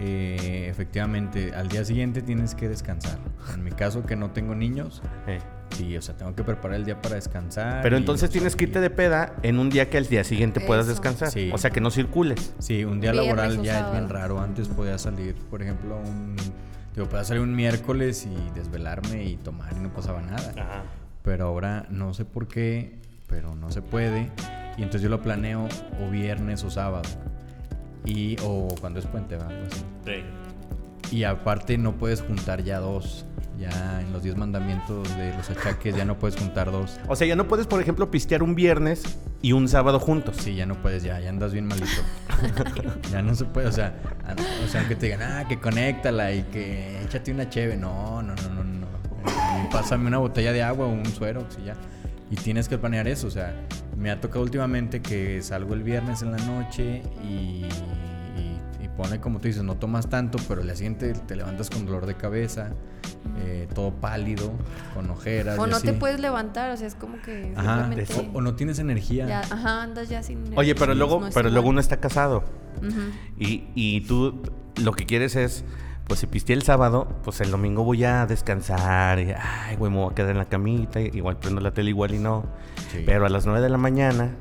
eh, 0.00 0.66
efectivamente, 0.68 1.52
al 1.54 1.68
día 1.68 1.84
siguiente 1.84 2.20
tienes 2.22 2.54
que 2.54 2.68
descansar. 2.68 3.18
En 3.54 3.62
mi 3.62 3.70
caso, 3.70 4.04
que 4.04 4.16
no 4.16 4.30
tengo 4.30 4.54
niños, 4.54 5.02
Eh. 5.26 5.38
Sí, 5.74 5.96
o 5.96 6.02
sea, 6.02 6.16
tengo 6.16 6.34
que 6.34 6.44
preparar 6.44 6.78
el 6.78 6.84
día 6.84 7.00
para 7.00 7.16
descansar. 7.16 7.82
Pero 7.82 7.96
entonces 7.96 8.30
tienes 8.30 8.56
que 8.56 8.64
irte 8.64 8.80
de 8.80 8.90
peda 8.90 9.34
en 9.42 9.58
un 9.58 9.70
día 9.70 9.90
que 9.90 9.98
al 9.98 10.06
día 10.06 10.24
siguiente 10.24 10.60
puedas 10.60 10.86
descansar. 10.86 11.30
Sí. 11.30 11.50
O 11.52 11.58
sea, 11.58 11.70
que 11.70 11.80
no 11.80 11.90
circules. 11.90 12.54
Sí, 12.58 12.84
un 12.84 13.00
día 13.00 13.12
Viernes 13.12 13.36
laboral 13.36 13.62
ya 13.62 13.86
es 13.86 13.92
bien 13.92 14.08
raro. 14.08 14.40
Antes 14.40 14.68
podía 14.68 14.98
salir, 14.98 15.34
por 15.50 15.62
ejemplo, 15.62 15.98
un. 15.98 16.36
Digo, 16.94 17.08
podía 17.08 17.24
salir 17.24 17.42
un 17.42 17.54
miércoles 17.54 18.26
y 18.26 18.58
desvelarme 18.58 19.24
y 19.24 19.36
tomar 19.36 19.72
y 19.76 19.80
no 19.80 19.92
pasaba 19.92 20.22
nada. 20.22 20.84
Pero 21.22 21.46
ahora 21.46 21.86
no 21.90 22.14
sé 22.14 22.24
por 22.24 22.46
qué, 22.46 22.98
pero 23.26 23.54
no 23.54 23.70
se 23.70 23.82
puede. 23.82 24.30
Y 24.76 24.82
entonces 24.82 25.02
yo 25.02 25.08
lo 25.08 25.20
planeo 25.20 25.68
o 26.00 26.10
viernes 26.10 26.62
o 26.64 26.70
sábado. 26.70 27.08
Y, 28.04 28.36
o 28.42 28.68
cuando 28.80 29.00
es 29.00 29.06
puente, 29.06 29.34
algo 29.34 29.48
así. 29.48 29.84
Y 31.10 31.24
aparte 31.24 31.78
no 31.78 31.96
puedes 31.96 32.22
juntar 32.22 32.62
ya 32.62 32.78
dos. 32.78 33.24
Ya 33.58 34.00
en 34.00 34.12
los 34.12 34.22
10 34.22 34.36
mandamientos 34.36 35.08
de 35.16 35.32
los 35.36 35.48
achaques 35.48 35.96
ya 35.96 36.04
no 36.04 36.18
puedes 36.18 36.36
juntar 36.36 36.72
dos. 36.72 36.98
O 37.06 37.14
sea, 37.14 37.26
ya 37.26 37.36
no 37.36 37.46
puedes, 37.46 37.66
por 37.66 37.80
ejemplo, 37.80 38.10
pistear 38.10 38.42
un 38.42 38.54
viernes 38.54 39.02
y 39.42 39.52
un 39.52 39.68
sábado 39.68 40.00
juntos. 40.00 40.36
Sí, 40.40 40.54
ya 40.56 40.66
no 40.66 40.74
puedes, 40.74 41.02
ya, 41.02 41.20
ya 41.20 41.28
andas 41.28 41.52
bien 41.52 41.66
malito. 41.66 42.02
ya 43.12 43.22
no 43.22 43.34
se 43.34 43.44
puede, 43.44 43.68
o 43.68 43.72
sea, 43.72 43.94
o 44.64 44.68
sea, 44.68 44.80
aunque 44.80 44.96
te 44.96 45.06
digan, 45.06 45.22
ah, 45.22 45.46
que 45.48 45.60
conéctala 45.60 46.32
y 46.32 46.42
que 46.44 47.00
échate 47.02 47.32
una 47.32 47.48
cheve. 47.48 47.76
No, 47.76 48.22
no, 48.22 48.34
no, 48.34 48.54
no, 48.54 48.64
no. 48.64 48.86
Eh, 48.86 49.68
Pásame 49.70 50.08
una 50.08 50.18
botella 50.18 50.52
de 50.52 50.62
agua 50.62 50.86
o 50.86 50.90
un 50.90 51.06
suero, 51.06 51.46
y 51.62 51.66
ya. 51.66 51.74
Y 52.30 52.36
tienes 52.36 52.68
que 52.68 52.78
planear 52.78 53.06
eso, 53.06 53.28
o 53.28 53.30
sea, 53.30 53.54
me 53.96 54.10
ha 54.10 54.20
tocado 54.20 54.42
últimamente 54.42 55.00
que 55.00 55.40
salgo 55.42 55.74
el 55.74 55.82
viernes 55.82 56.22
en 56.22 56.32
la 56.32 56.38
noche 56.38 57.02
y, 57.22 57.66
y, 58.36 58.58
y 58.82 58.88
pone 58.96 59.20
como 59.20 59.40
tú 59.40 59.46
dices, 59.48 59.62
no 59.62 59.76
tomas 59.76 60.08
tanto, 60.08 60.38
pero 60.48 60.62
el 60.62 60.66
día 60.66 60.74
siguiente 60.74 61.12
te 61.12 61.36
levantas 61.36 61.70
con 61.70 61.86
dolor 61.86 62.06
de 62.06 62.14
cabeza, 62.16 62.70
eh, 63.38 63.68
todo 63.74 63.92
pálido, 63.92 64.52
con 64.94 65.10
ojeras. 65.10 65.58
O 65.58 65.66
y 65.66 65.70
no 65.70 65.80
te 65.80 65.92
puedes 65.92 66.20
levantar, 66.20 66.70
o 66.70 66.76
sea, 66.76 66.86
es 66.86 66.94
como 66.94 67.20
que 67.22 67.52
Ajá, 67.56 67.86
simplemente 67.86 68.30
o, 68.32 68.38
o 68.38 68.40
no 68.40 68.54
tienes 68.54 68.78
energía. 68.78 69.26
ya, 69.26 69.40
ajá, 69.40 69.82
andas 69.82 70.08
ya 70.08 70.22
sin 70.22 70.44
Oye, 70.56 70.74
pero 70.74 70.94
luego, 70.94 71.20
no 71.20 71.28
pero 71.32 71.50
luego 71.50 71.68
uno 71.68 71.80
está 71.80 71.98
casado. 71.98 72.44
Ujú. 72.78 73.00
Y, 73.38 73.64
y 73.74 74.02
tú 74.02 74.42
lo 74.82 74.92
que 74.92 75.06
quieres 75.06 75.36
es, 75.36 75.64
pues 76.06 76.20
si 76.20 76.26
pisteé 76.26 76.54
el 76.54 76.62
sábado, 76.62 77.08
pues 77.24 77.40
el 77.40 77.50
domingo 77.50 77.82
voy 77.82 78.04
a 78.04 78.26
descansar. 78.26 79.18
Y, 79.20 79.32
ay, 79.32 79.76
güey, 79.76 79.90
me 79.90 79.98
voy 79.98 80.12
a 80.12 80.14
quedar 80.14 80.30
en 80.30 80.38
la 80.38 80.44
camita. 80.48 81.00
Igual 81.00 81.38
prendo 81.38 81.60
la 81.60 81.72
tele, 81.72 81.90
igual 81.90 82.14
y 82.14 82.18
no. 82.18 82.44
Sí. 82.92 83.02
Pero 83.06 83.24
a 83.26 83.28
las 83.28 83.46
9 83.46 83.60
de 83.60 83.68
la 83.70 83.78
mañana, 83.78 84.32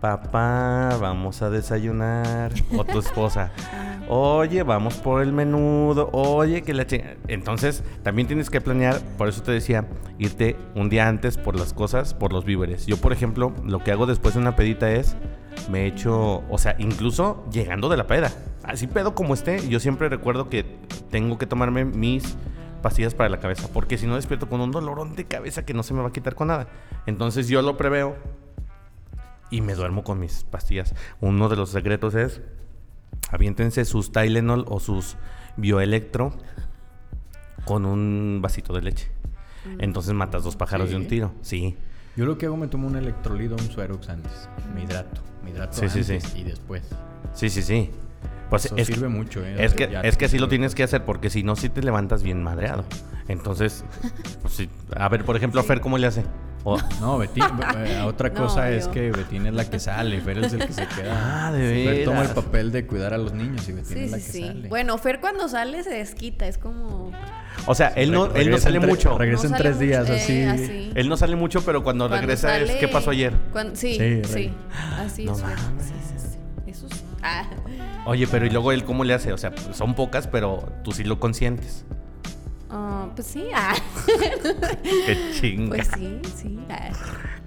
papá, 0.00 0.96
vamos 1.00 1.42
a 1.42 1.50
desayunar. 1.50 2.52
O 2.76 2.84
tu 2.84 2.98
esposa, 2.98 3.50
oye, 4.08 4.62
vamos 4.62 4.94
por 4.96 5.22
el 5.22 5.32
menudo. 5.32 6.10
Oye, 6.12 6.62
que 6.62 6.74
la 6.74 6.86
chinga-". 6.86 7.16
Entonces, 7.28 7.82
también 8.02 8.28
tienes 8.28 8.50
que 8.50 8.60
planear, 8.60 9.00
por 9.16 9.28
eso 9.28 9.42
te 9.42 9.52
decía, 9.52 9.86
irte 10.18 10.56
un 10.74 10.88
día 10.88 11.08
antes 11.08 11.36
por 11.36 11.58
las 11.58 11.72
cosas, 11.72 12.14
por 12.14 12.32
los 12.32 12.44
víveres. 12.44 12.86
Yo, 12.86 12.96
por 12.96 13.12
ejemplo, 13.12 13.52
lo 13.64 13.82
que 13.82 13.92
hago 13.92 14.06
después 14.06 14.34
de 14.34 14.40
una 14.40 14.56
pedita 14.56 14.90
es, 14.90 15.16
me 15.70 15.86
echo, 15.86 16.42
o 16.48 16.58
sea, 16.58 16.76
incluso 16.78 17.44
llegando 17.50 17.88
de 17.88 17.96
la 17.96 18.06
peda. 18.06 18.32
Así 18.64 18.86
pedo 18.86 19.14
como 19.14 19.34
esté, 19.34 19.66
yo 19.68 19.80
siempre 19.80 20.08
recuerdo 20.08 20.50
que 20.50 20.64
tengo 21.10 21.38
que 21.38 21.46
tomarme 21.46 21.84
mis 21.84 22.36
pastillas 22.82 23.14
para 23.14 23.28
la 23.28 23.40
cabeza, 23.40 23.68
porque 23.72 23.98
si 23.98 24.06
no 24.06 24.14
despierto 24.14 24.48
con 24.48 24.60
un 24.60 24.70
dolorón 24.70 25.16
de 25.16 25.24
cabeza 25.24 25.64
que 25.64 25.74
no 25.74 25.82
se 25.82 25.94
me 25.94 26.02
va 26.02 26.08
a 26.08 26.12
quitar 26.12 26.34
con 26.34 26.48
nada. 26.48 26.68
Entonces 27.06 27.48
yo 27.48 27.62
lo 27.62 27.76
preveo 27.76 28.16
y 29.50 29.60
me 29.60 29.74
duermo 29.74 30.04
con 30.04 30.18
mis 30.18 30.44
pastillas. 30.44 30.94
Uno 31.20 31.48
de 31.48 31.56
los 31.56 31.70
secretos 31.70 32.14
es 32.14 32.40
aviéntense 33.30 33.84
sus 33.84 34.12
Tylenol 34.12 34.64
o 34.68 34.80
sus 34.80 35.16
Bioelectro 35.56 36.32
con 37.64 37.84
un 37.84 38.40
vasito 38.42 38.72
de 38.72 38.82
leche. 38.82 39.08
Entonces 39.78 40.14
matas 40.14 40.44
dos 40.44 40.56
pájaros 40.56 40.90
de 40.90 40.96
un 40.96 41.02
¿Sí? 41.02 41.08
tiro. 41.08 41.32
Sí. 41.42 41.76
Yo 42.16 42.24
lo 42.26 42.38
que 42.38 42.46
hago 42.46 42.56
me 42.56 42.68
tomo 42.68 42.86
un 42.88 42.96
electrolito 42.96 43.54
o 43.54 43.58
un 43.58 43.70
suerox 43.70 44.08
antes. 44.08 44.48
Me 44.74 44.84
hidrato. 44.84 45.20
Me 45.44 45.50
hidrato 45.50 45.74
Sí, 45.74 45.88
sí, 45.88 45.98
antes 46.00 46.24
sí. 46.30 46.38
y 46.40 46.44
después. 46.44 46.82
Sí, 47.34 47.50
sí, 47.50 47.62
sí. 47.62 47.90
Pues 48.50 48.64
Eso 48.64 48.76
es, 48.76 48.86
sirve 48.86 49.08
mucho, 49.08 49.44
¿eh? 49.44 49.62
Es 49.62 49.74
que, 49.74 49.90
Ya 49.90 50.00
es 50.00 50.16
que 50.16 50.24
así 50.24 50.38
lo 50.38 50.48
tienes 50.48 50.74
que 50.74 50.82
hacer, 50.82 51.04
porque 51.04 51.28
si 51.28 51.42
no, 51.42 51.54
sí 51.54 51.68
te 51.68 51.82
levantas 51.82 52.22
bien 52.22 52.42
madreado. 52.42 52.84
Entonces, 53.28 53.84
pues, 54.40 54.54
sí. 54.54 54.70
a 54.96 55.06
ver, 55.10 55.24
por 55.24 55.36
ejemplo, 55.36 55.62
Fer, 55.62 55.80
¿cómo 55.82 55.98
le 55.98 56.06
hace? 56.06 56.24
O- 56.74 56.78
No, 57.00 57.18
Betín, 57.18 57.44
eh, 57.78 58.00
otra 58.04 58.28
No, 58.30 58.34
cosa 58.34 58.70
es 58.70 58.86
yo. 58.86 58.90
que 58.92 59.10
Betín 59.10 59.46
es 59.46 59.54
la 59.54 59.68
que 59.68 59.78
sale, 59.78 60.20
Fer 60.20 60.38
es 60.44 60.52
el 60.52 60.66
que 60.66 60.72
se 60.72 60.86
queda. 60.86 61.46
Ah, 61.48 61.52
de 61.52 61.84
Fer 61.84 62.04
toma 62.04 62.22
el 62.22 62.28
papel 62.30 62.72
de 62.72 62.86
cuidar 62.86 63.14
a 63.14 63.18
los 63.18 63.32
niños 63.32 63.68
y 63.68 63.72
Betín 63.72 63.96
Sí, 63.96 64.04
es 64.04 64.10
la 64.10 64.18
sí, 64.18 64.24
que 64.26 64.32
sí. 64.32 64.46
sale. 64.46 64.68
Bueno, 64.68 64.98
Fer 64.98 65.20
cuando 65.20 65.48
sale 65.48 65.82
se 65.82 65.90
desquita, 65.90 66.46
es 66.46 66.58
como... 66.58 67.10
o 67.66 67.74
sea, 67.74 67.88
él 67.88 68.12
no, 68.12 68.28
Re- 68.28 68.42
él 68.42 68.50
no 68.50 68.58
sale 68.58 68.80
mucho. 68.80 69.16
regresa 69.18 69.46
en 69.46 69.54
tres 69.54 69.74
mucho, 69.76 69.84
días, 69.86 70.10
eh, 70.10 70.46
así. 70.48 70.92
Él 70.94 71.08
no 71.08 71.16
sale 71.16 71.36
mucho, 71.36 71.62
pero 71.64 71.82
cuando, 71.82 72.06
Cuando 72.08 72.20
regresa 72.26 72.58
es 72.58 72.70
¿qué 72.72 72.88
pasó 72.88 73.10
ayer? 73.10 73.32
cuan- 73.52 73.76
sí, 73.76 73.94
Sí, 73.98 74.22
sí, 74.24 74.52
Así 74.98 75.24
No 75.24 75.32
es. 75.32 75.40
Fer. 75.42 75.56
mames. 75.56 75.84
Sí, 75.86 75.92
sí, 76.08 76.14
sí. 76.18 76.38
Eso 76.70 76.88
sí. 76.88 77.00
Ah. 77.22 77.44
Oye, 78.06 78.26
pero 78.26 78.46
¿y 78.46 78.50
luego 78.50 78.72
él 78.72 78.84
cómo 78.84 79.04
le 79.04 79.12
hace? 79.14 79.32
O 79.32 79.38
sea, 79.38 79.52
son 79.72 79.94
pocas, 79.94 80.26
pero 80.28 80.66
tú 80.84 80.92
sí 80.92 81.04
lo 81.04 81.18
consientes. 81.20 81.84
Ah, 82.70 83.06
pues 83.14 83.26
sí. 83.28 83.46
Ah. 83.54 83.74
Qué 84.82 85.30
chinga. 85.40 85.76
Pues 85.76 85.88
sí, 85.96 86.20
sí. 86.36 86.58
Ah. 86.70 86.90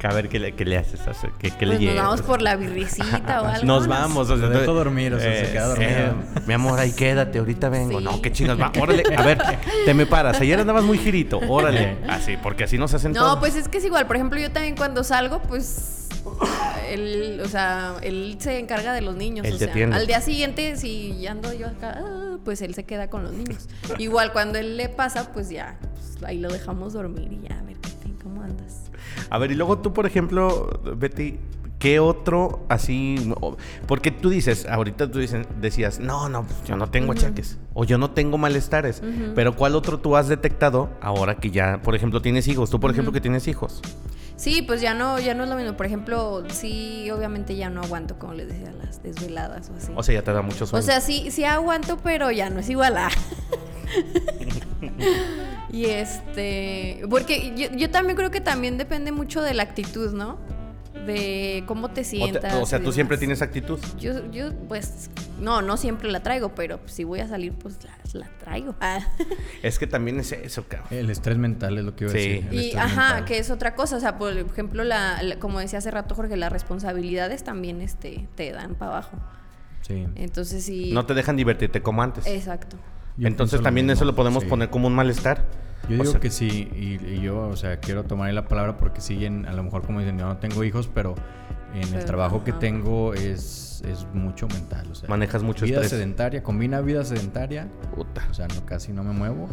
A 0.04 0.14
ver, 0.16 0.30
¿qué 0.30 0.40
le, 0.40 0.56
qué 0.56 0.66
le 0.66 0.80
haces? 0.80 1.00
¿Qué, 1.38 1.52
qué 1.52 1.66
le 1.68 1.76
Pues 1.78 1.80
nos 1.80 1.80
llevas? 1.80 2.04
vamos 2.06 2.22
por 2.24 2.42
la 2.42 2.56
birricita 2.56 3.42
o 3.44 3.46
algo. 3.46 3.66
Nos 3.68 3.84
¿no? 3.84 3.90
vamos. 3.90 4.30
O 4.32 4.36
sea, 4.36 4.36
dejo 4.38 4.48
entonces- 4.48 4.66
dormir, 4.76 5.14
o 5.14 5.20
sea, 5.20 5.46
se 5.46 5.52
queda 5.52 5.68
dormido. 5.68 6.16
mi 6.48 6.54
amor, 6.56 6.80
ahí 6.80 6.92
quédate, 6.92 7.38
ahorita 7.38 7.70
vengo. 7.70 8.00
Sí. 8.00 8.04
No, 8.06 8.20
qué 8.20 8.32
chingas. 8.32 8.60
Va, 8.60 8.72
órale, 8.82 9.04
a 9.16 9.22
ver, 9.22 9.38
te 9.86 9.94
me 9.94 10.08
paras. 10.08 10.42
Ayer 10.42 10.60
andabas 10.60 10.84
muy 10.84 10.98
girito, 10.98 11.40
órale. 11.48 11.98
Así, 12.10 12.36
porque 12.42 12.64
así 12.64 12.80
nos 12.80 12.92
hacen 12.96 13.12
No, 13.12 13.20
todos. 13.22 13.40
pues 13.40 13.56
es 13.56 13.68
que 13.68 13.78
es 13.78 13.86
igual. 13.86 14.08
Por 14.08 14.16
ejemplo, 14.16 14.40
yo 14.40 14.52
también 14.52 14.76
cuando 14.76 15.04
salgo, 15.04 15.40
pues. 15.44 16.01
Él, 16.90 17.42
o 17.44 17.48
sea, 17.48 17.96
él 18.02 18.36
se 18.40 18.60
encarga 18.60 18.94
de 18.94 19.02
los 19.02 19.16
niños. 19.16 19.46
Él 19.46 19.56
o 19.56 19.58
sea, 19.58 19.74
al 19.96 20.08
día 20.08 20.22
siguiente, 20.22 20.76
si 20.78 21.26
ando 21.26 21.54
yo 21.54 21.68
acá, 21.68 22.02
ah, 22.04 22.38
pues 22.44 22.62
él 22.62 22.74
se 22.76 22.84
queda 22.84 23.10
con 23.10 23.24
los 23.24 23.34
niños. 23.34 23.68
Igual 23.98 24.34
cuando 24.34 24.58
él 24.58 24.78
le 24.78 24.90
pasa, 24.90 25.32
pues 25.32 25.50
ya, 25.50 25.78
pues, 25.80 26.24
ahí 26.24 26.40
lo 26.40 26.52
dejamos 26.52 26.94
dormir 26.94 27.32
y 27.32 27.48
ya, 27.48 27.60
a 27.60 27.64
ver 27.64 27.78
cómo 28.22 28.42
andas. 28.42 28.84
A 29.30 29.38
ver, 29.38 29.52
y 29.52 29.56
luego 29.56 29.80
tú, 29.80 29.94
por 29.94 30.06
ejemplo, 30.06 30.82
Betty, 30.98 31.38
¿qué 31.80 32.00
otro 32.00 32.66
así? 32.70 33.34
Porque 33.88 34.12
tú 34.12 34.30
dices, 34.30 34.68
ahorita 34.68 35.10
tú 35.10 35.20
dices, 35.20 35.48
decías, 35.60 36.00
no, 36.00 36.30
no, 36.30 36.44
pues 36.44 36.64
yo 36.66 36.78
no 36.78 36.90
tengo 36.90 37.12
achaques 37.12 37.58
o 37.74 37.84
yo 37.84 37.98
no 37.98 38.12
tengo 38.12 38.38
malestares. 38.38 39.02
Pero 39.36 39.56
¿cuál 39.56 39.76
otro 39.76 40.00
tú 40.00 40.16
has 40.16 40.28
detectado 40.28 40.90
ahora 41.02 41.38
que 41.38 41.52
ya, 41.52 41.82
por 41.82 41.96
ejemplo, 41.96 42.22
tienes 42.22 42.48
hijos? 42.48 42.70
Tú, 42.70 42.80
por 42.80 42.92
ejemplo, 42.92 43.12
que 43.12 43.22
tienes 43.22 43.48
hijos. 43.48 43.82
Sí, 44.42 44.64
pues 44.64 44.82
ya 44.82 44.96
no, 44.96 45.20
ya 45.20 45.36
no 45.36 45.44
es 45.44 45.50
lo 45.52 45.56
mismo. 45.56 45.78
Por 45.78 45.86
ejemplo, 45.86 46.44
sí, 46.50 47.12
obviamente 47.12 47.56
ya 47.56 47.70
no 47.70 47.84
aguanto, 47.84 48.18
como 48.18 48.34
les 48.34 48.48
decía, 48.48 48.72
las 48.84 49.04
desveladas 49.04 49.70
o 49.70 49.76
así. 49.76 49.92
O 49.96 50.02
sea, 50.02 50.16
ya 50.16 50.24
te 50.24 50.34
da 50.34 50.42
mucho 50.42 50.66
sueño. 50.66 50.80
O 50.80 50.84
sea, 50.84 51.00
sí, 51.00 51.30
sí 51.30 51.46
aguanto, 51.46 51.98
pero 51.98 52.32
ya 52.32 52.50
no 52.50 52.60
es 52.60 52.70
igual 52.70 52.98
a. 52.98 53.10
Y 55.72 55.86
este, 55.86 57.02
porque 57.10 57.54
yo, 57.56 57.68
yo 57.78 57.90
también 57.90 58.18
creo 58.18 58.30
que 58.30 58.42
también 58.42 58.78
depende 58.78 59.14
mucho 59.14 59.42
de 59.42 59.54
la 59.54 59.64
actitud, 59.64 60.12
¿no? 60.12 60.38
De 61.06 61.64
cómo 61.68 61.88
te 61.88 62.02
O, 62.02 62.04
te- 62.04 62.10
sientas. 62.10 62.54
o 62.56 62.66
sea, 62.66 62.82
tú 62.84 62.92
siempre 62.92 63.18
tienes 63.18 63.42
actitud. 63.42 63.80
Yo, 63.98 64.30
yo, 64.32 64.54
pues, 64.68 65.10
no, 65.40 65.62
no 65.62 65.78
siempre 65.78 66.12
la 66.12 66.22
traigo, 66.22 66.54
pero 66.54 66.80
si 66.86 67.04
voy 67.06 67.22
a 67.22 67.28
salir, 67.28 67.54
pues 67.54 67.78
la, 67.84 68.20
la 68.20 68.28
traigo. 68.40 68.76
Ah. 68.82 69.00
Es 69.64 69.80
que 69.80 69.88
también 69.88 70.20
es 70.20 70.32
eso, 70.34 70.66
cabrón. 70.68 70.88
El 70.92 71.10
estrés 71.10 71.38
mental 71.38 71.78
es 71.78 71.86
lo 71.86 71.96
que 71.96 72.04
iba 72.04 72.14
a 72.14 72.16
Sí. 72.16 72.20
decir. 72.30 72.48
el 72.52 72.54
Y, 72.62 72.76
ajá, 72.76 73.06
mental. 73.08 73.26
que 73.26 73.38
es 73.40 73.50
otra 73.50 73.74
cosa. 73.76 73.96
O 73.96 74.00
sea, 74.00 74.18
por 74.18 74.38
ejemplo, 74.38 74.84
la, 74.84 75.24
la- 75.24 75.38
como 75.40 75.60
decía 75.60 75.80
hace 75.80 75.92
rato 75.92 76.14
Jorge, 76.14 76.36
las 76.38 76.52
responsabilidades 76.52 77.44
también 77.44 77.82
este, 77.82 78.28
te 78.36 78.52
dan 78.52 78.76
para 78.76 78.92
abajo. 78.92 79.18
Sí. 79.82 80.06
Entonces, 80.16 80.64
sí. 80.64 80.92
No 80.94 81.06
te 81.06 81.14
dejan 81.14 81.36
divertirte 81.38 81.82
como 81.82 82.04
antes. 82.04 82.28
Exacto. 82.28 82.78
Yo 83.18 83.28
Entonces 83.28 83.62
también 83.62 83.88
mismo, 83.88 83.94
eso 83.96 84.06
lo 84.06 84.16
podemos 84.16 84.44
sí. 84.44 84.50
poner 84.50 84.70
como 84.70 84.88
un 84.88 84.94
malestar. 84.94 85.44
Yo 85.90 85.96
O 85.96 86.04
digo 86.04 86.12
sea, 86.12 86.20
que 86.20 86.30
sí, 86.30 86.70
y, 86.76 87.04
y 87.06 87.22
yo, 87.22 87.40
o 87.48 87.56
sea, 87.56 87.78
quiero 87.80 88.04
tomar 88.04 88.28
ahí 88.30 88.36
la 88.36 88.48
palabra 88.48 88.78
porque 88.78 89.02
siguen, 89.02 89.46
a 89.48 89.54
lo 89.54 89.64
mejor 89.64 89.82
como 89.86 90.00
dicen, 90.00 90.18
yo 90.18 90.26
no 90.28 90.38
tengo 90.38 90.64
hijos, 90.64 90.90
pero 90.94 91.16
en 91.74 91.84
el 91.84 91.90
Pero, 91.90 92.06
trabajo 92.06 92.44
que 92.44 92.52
tengo 92.54 93.14
es, 93.14 93.82
es 93.88 94.06
mucho 94.14 94.48
mental. 94.50 94.88
O 94.92 94.96
sea, 94.96 95.10
Manejas 95.10 95.42
mucho 95.42 95.66
vida 95.66 95.76
estrés. 95.78 95.92
sedentaria, 95.92 96.44
combina 96.44 96.82
vida 96.82 97.04
sedentaria, 97.04 97.68
Puta. 97.96 98.28
o 98.30 98.34
sea, 98.34 98.48
no, 98.48 98.66
casi 98.66 98.92
no 98.94 99.04
me 99.04 99.14
muevo, 99.14 99.48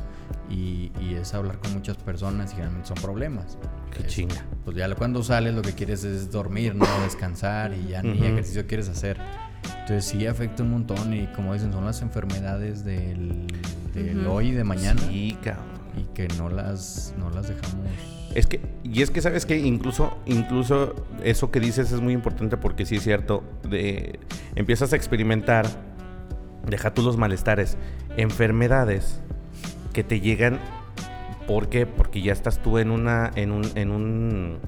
y, 0.50 0.90
y 1.00 1.14
es 1.14 1.32
hablar 1.34 1.58
con 1.58 1.72
muchas 1.72 1.96
personas 1.96 2.50
y 2.50 2.54
generalmente 2.56 2.88
son 2.88 2.98
problemas. 2.98 3.56
Qué 3.96 4.00
Es- 4.06 4.08
chinga. 4.08 4.44
Pues 4.64 4.76
ya 4.76 4.92
cuando 4.96 5.22
sales 5.22 5.54
lo 5.54 5.62
que 5.62 5.72
quieres 5.72 6.04
es 6.04 6.30
dormir, 6.30 6.74
¿no? 6.74 6.84
Descansar 7.04 7.72
y 7.72 7.88
ya 7.88 8.02
ni 8.02 8.12
Ujú. 8.18 8.24
ejercicio 8.24 8.66
quieres 8.66 8.88
hacer. 8.88 9.16
Entonces 9.80 10.04
sí 10.04 10.26
afecta 10.26 10.62
un 10.62 10.70
montón 10.72 11.14
y 11.14 11.26
como 11.28 11.54
dicen, 11.54 11.72
son 11.72 11.84
las 11.86 12.02
enfermedades 12.02 12.84
del, 12.84 13.46
del 13.94 14.20
Ujú. 14.26 14.30
hoy 14.32 14.48
y 14.48 14.52
de 14.52 14.64
mañana 14.64 15.00
Sí, 15.08 15.36
cabrón. 15.42 15.77
Y 15.98 16.04
que 16.14 16.28
no 16.38 16.48
las, 16.48 17.14
no 17.18 17.30
las 17.30 17.48
dejamos. 17.48 17.74
Es 18.34 18.46
que, 18.46 18.60
y 18.84 19.02
es 19.02 19.10
que 19.10 19.20
sabes 19.20 19.46
que 19.46 19.58
incluso, 19.58 20.16
incluso 20.26 20.94
eso 21.24 21.50
que 21.50 21.60
dices 21.60 21.92
es 21.92 22.00
muy 22.00 22.12
importante 22.12 22.56
porque 22.56 22.86
sí 22.86 22.96
es 22.96 23.02
cierto. 23.02 23.42
De, 23.68 24.20
empiezas 24.54 24.92
a 24.92 24.96
experimentar, 24.96 25.66
deja 26.66 26.94
tú 26.94 27.02
los 27.02 27.16
malestares, 27.16 27.76
enfermedades 28.16 29.20
que 29.92 30.04
te 30.04 30.20
llegan. 30.20 30.60
¿Por 31.46 31.68
qué? 31.68 31.86
Porque 31.86 32.20
ya 32.20 32.32
estás 32.32 32.62
tú 32.62 32.78
en 32.78 32.90
una, 32.90 33.30
en 33.34 33.62
en 33.74 33.90
un, 33.90 34.58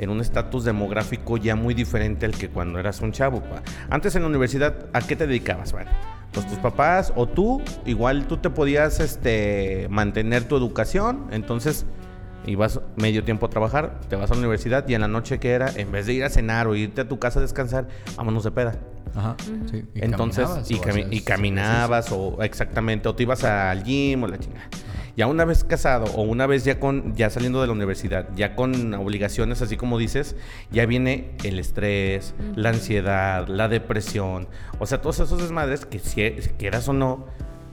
en 0.00 0.10
un 0.10 0.20
estatus 0.20 0.64
demográfico 0.64 1.36
ya 1.36 1.56
muy 1.56 1.74
diferente 1.74 2.26
al 2.26 2.32
que 2.32 2.48
cuando 2.48 2.78
eras 2.78 3.00
un 3.00 3.12
chavo. 3.12 3.40
pa. 3.40 3.62
Antes 3.90 4.14
en 4.16 4.22
la 4.22 4.28
universidad, 4.28 4.86
¿a 4.92 5.00
qué 5.00 5.16
te 5.16 5.26
dedicabas? 5.26 5.72
Bueno, 5.72 5.90
pues 6.32 6.46
tus 6.46 6.58
papás 6.58 7.12
o 7.16 7.26
tú, 7.26 7.62
igual 7.86 8.26
tú 8.26 8.36
te 8.36 8.50
podías 8.50 9.00
este, 9.00 9.86
mantener 9.90 10.44
tu 10.44 10.56
educación, 10.56 11.26
entonces 11.30 11.86
ibas 12.46 12.80
medio 12.96 13.24
tiempo 13.24 13.46
a 13.46 13.50
trabajar, 13.50 14.00
te 14.08 14.16
vas 14.16 14.30
a 14.30 14.34
la 14.34 14.40
universidad 14.40 14.86
y 14.88 14.94
en 14.94 15.00
la 15.02 15.08
noche 15.08 15.38
que 15.38 15.50
era, 15.50 15.70
en 15.74 15.90
vez 15.92 16.06
de 16.06 16.14
ir 16.14 16.24
a 16.24 16.30
cenar 16.30 16.66
o 16.66 16.74
irte 16.76 17.00
a 17.02 17.08
tu 17.08 17.18
casa 17.18 17.40
a 17.40 17.42
descansar, 17.42 17.88
vámonos 18.16 18.44
de 18.44 18.50
peda. 18.52 18.74
Ajá. 19.14 19.36
sí, 19.70 19.84
y 19.94 20.04
Entonces, 20.04 20.44
caminabas 20.46 20.70
y, 20.70 20.74
cami- 20.76 21.06
y 21.10 21.20
caminabas, 21.22 22.12
o 22.12 22.42
exactamente, 22.42 23.08
o 23.08 23.14
te 23.14 23.22
ibas 23.24 23.42
al 23.44 23.82
gym 23.82 24.22
o 24.22 24.28
la 24.28 24.38
chingada. 24.38 24.68
Ya 25.18 25.26
una 25.26 25.44
vez 25.44 25.64
casado, 25.64 26.04
o 26.14 26.22
una 26.22 26.46
vez 26.46 26.64
ya 26.64 26.78
con, 26.78 27.12
ya 27.16 27.28
saliendo 27.28 27.60
de 27.60 27.66
la 27.66 27.72
universidad, 27.72 28.28
ya 28.36 28.54
con 28.54 28.94
obligaciones, 28.94 29.60
así 29.62 29.76
como 29.76 29.98
dices, 29.98 30.36
ya 30.70 30.86
viene 30.86 31.32
el 31.42 31.58
estrés, 31.58 32.36
la 32.54 32.68
ansiedad, 32.68 33.48
la 33.48 33.66
depresión. 33.66 34.46
O 34.78 34.86
sea, 34.86 35.00
todos 35.00 35.18
esos 35.18 35.42
desmadres 35.42 35.86
que 35.86 35.98
si 35.98 36.30
quieras 36.56 36.88
o 36.88 36.92
no, 36.92 37.26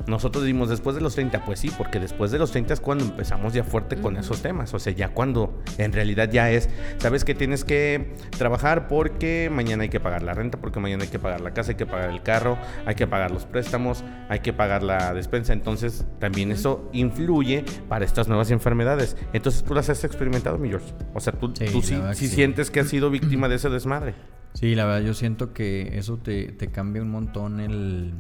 nosotros 0.08 0.44
dimos 0.46 0.70
después 0.70 0.96
de 0.96 1.02
los 1.02 1.16
30, 1.16 1.46
pues 1.46 1.60
sí, 1.60 1.72
porque 1.78 2.00
después 2.00 2.32
de 2.32 2.38
los 2.40 2.52
30 2.52 2.74
es 2.76 2.80
cuando 2.80 3.04
empezamos 3.06 3.54
ya 3.54 3.64
fuerte 3.64 3.96
con 3.98 4.18
esos 4.18 4.42
temas. 4.42 4.74
O 4.74 4.80
sea, 4.80 4.94
ya 4.94 5.10
cuando 5.10 5.62
en 5.78 5.92
realidad 5.94 6.30
ya 6.32 6.52
es, 6.52 6.70
sabes 6.98 7.26
que 7.26 7.34
tienes 7.36 7.64
que 7.64 8.14
trabajar 8.38 8.88
porque 8.88 9.50
mañana 9.52 9.84
hay 9.84 9.90
que 9.90 10.00
pagar 10.00 10.22
la 10.24 10.34
renta, 10.34 10.60
porque 10.60 10.80
mañana 10.80 11.04
hay 11.04 11.10
que 11.10 11.20
pagar 11.20 11.42
la 11.42 11.54
casa, 11.54 11.72
hay 11.72 11.78
que 11.78 11.86
pagar 11.86 12.10
el 12.10 12.22
carro, 12.22 12.58
hay 12.86 12.96
que 12.96 13.08
pagar 13.08 13.32
los 13.32 13.46
préstamos, 13.46 14.04
hay 14.30 14.40
que 14.40 14.54
pagar 14.54 14.84
la 14.84 15.14
despensa. 15.14 15.54
Entonces, 15.54 16.06
también 16.20 16.52
eso 16.52 16.90
influye 16.94 17.66
para 17.90 18.06
estas 18.06 18.28
nuevas 18.28 18.52
enfermedades. 18.52 19.18
Entonces, 19.34 19.64
tú 19.64 19.74
las 19.74 19.90
has 19.90 20.04
experimentado, 20.04 20.58
mi 20.58 20.70
George. 20.70 20.94
O 21.14 21.20
sea, 21.20 21.34
tú 21.34 21.52
Sí, 21.56 21.66
tú 21.66 21.80
la 21.80 21.84
sí, 21.84 21.96
verdad 21.96 22.14
sí 22.14 22.26
que 22.26 22.30
sí. 22.30 22.36
sientes 22.36 22.72
que 22.72 22.80
has 22.82 22.88
sido 22.90 23.10
víctima 23.10 23.48
de 23.48 23.56
ese 23.56 23.70
desmadre. 23.70 24.14
Sí, 24.54 24.74
la 24.76 24.86
verdad 24.86 25.02
yo 25.02 25.14
siento 25.14 25.54
que 25.54 25.98
eso 25.98 26.18
te, 26.18 26.52
te 26.52 26.68
cambia 26.72 27.02
un 27.02 27.10
montón 27.12 27.60
el, 27.60 28.14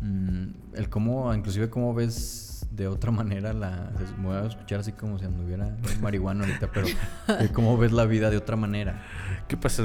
mm, 0.00 0.44
el 0.74 0.88
cómo, 0.88 1.32
inclusive 1.34 1.70
cómo 1.70 1.94
ves 1.94 2.66
de 2.70 2.86
otra 2.86 3.10
manera 3.10 3.52
la... 3.52 3.90
Me 4.18 4.28
voy 4.28 4.36
a 4.36 4.46
escuchar 4.46 4.80
así 4.80 4.92
como 4.92 5.18
si 5.18 5.24
anduviera 5.24 5.76
marihuana 6.00 6.44
ahorita, 6.44 6.70
pero 6.72 6.86
cómo 7.52 7.76
ves 7.76 7.92
la 7.92 8.04
vida 8.06 8.30
de 8.30 8.36
otra 8.36 8.56
manera. 8.56 9.02
¿Qué 9.48 9.56
pasa? 9.56 9.82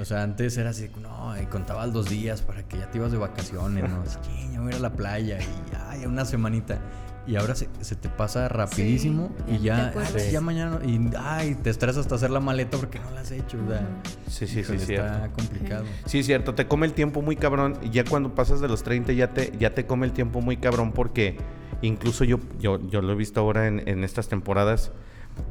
O 0.00 0.04
sea, 0.04 0.22
antes 0.22 0.56
era 0.56 0.70
así, 0.70 0.90
no, 1.02 1.40
y 1.40 1.46
contabas 1.46 1.92
dos 1.92 2.08
días 2.08 2.40
para 2.42 2.62
que 2.66 2.78
ya 2.78 2.90
te 2.90 2.98
ibas 2.98 3.10
de 3.12 3.18
vacaciones, 3.18 3.88
¿no? 3.90 4.02
Así, 4.02 4.18
"Chin, 4.22 4.52
ya 4.52 4.60
voy 4.60 4.68
a 4.68 4.70
ir 4.70 4.76
a 4.76 4.82
la 4.82 4.92
playa 4.92 5.38
y 5.40 5.70
ya, 5.72 5.96
ya 5.96 6.08
una 6.08 6.24
semanita. 6.24 6.78
Y 7.26 7.36
ahora 7.36 7.54
se, 7.54 7.68
se 7.80 7.96
te 7.96 8.10
pasa 8.10 8.48
rapidísimo 8.48 9.30
Sí, 9.48 9.54
y 9.54 9.58
ya 9.60 9.92
ya, 10.30 10.40
mañana, 10.42 10.78
y 10.84 11.00
ay, 11.18 11.54
te 11.54 11.70
estresas 11.70 12.02
hasta 12.02 12.16
hacer 12.16 12.30
la 12.30 12.40
maleta 12.40 12.76
porque 12.76 12.98
no 12.98 13.10
la 13.12 13.20
has 13.22 13.30
hecho, 13.30 13.56
o 13.64 13.68
sea, 13.68 13.86
Sí, 14.28 14.46
sí, 14.46 14.62
sí, 14.62 14.78
cierto. 14.78 15.06
está 15.06 15.28
complicado. 15.30 15.84
Sí, 16.04 16.18
es 16.18 16.26
cierto, 16.26 16.54
te 16.54 16.66
come 16.66 16.86
el 16.86 16.92
tiempo 16.92 17.22
muy 17.22 17.36
cabrón. 17.36 17.78
Y 17.82 17.90
ya 17.90 18.04
cuando 18.04 18.34
pasas 18.34 18.60
de 18.60 18.68
los 18.68 18.82
30 18.82 19.12
ya 19.14 19.28
te, 19.32 19.52
ya 19.58 19.74
te 19.74 19.86
come 19.86 20.04
el 20.06 20.12
tiempo 20.12 20.40
muy 20.42 20.58
cabrón 20.58 20.92
porque 20.92 21.38
incluso 21.80 22.24
yo, 22.24 22.38
yo, 22.60 22.78
yo 22.90 23.00
lo 23.00 23.12
he 23.12 23.16
visto 23.16 23.40
ahora 23.40 23.68
en, 23.68 23.86
en 23.88 24.04
estas 24.04 24.28
temporadas. 24.28 24.92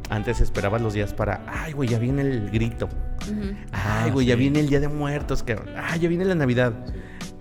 Antes 0.10 0.40
esperabas 0.42 0.82
los 0.82 0.94
días 0.94 1.14
para, 1.14 1.44
ay, 1.48 1.74
güey, 1.74 1.90
ya 1.90 2.00
viene 2.00 2.22
el 2.22 2.50
grito. 2.52 2.88
Ay, 3.22 3.56
Ah, 3.74 4.10
güey, 4.14 4.26
ya 4.28 4.36
sí. 4.36 4.40
viene 4.40 4.60
el 4.62 4.70
Día 4.70 4.80
de 4.80 4.88
Muertos, 4.88 5.44
cabrón. 5.44 5.70
Ay, 5.76 6.00
ya 6.02 6.08
viene 6.10 6.24
la 6.24 6.36
Navidad. 6.36 6.74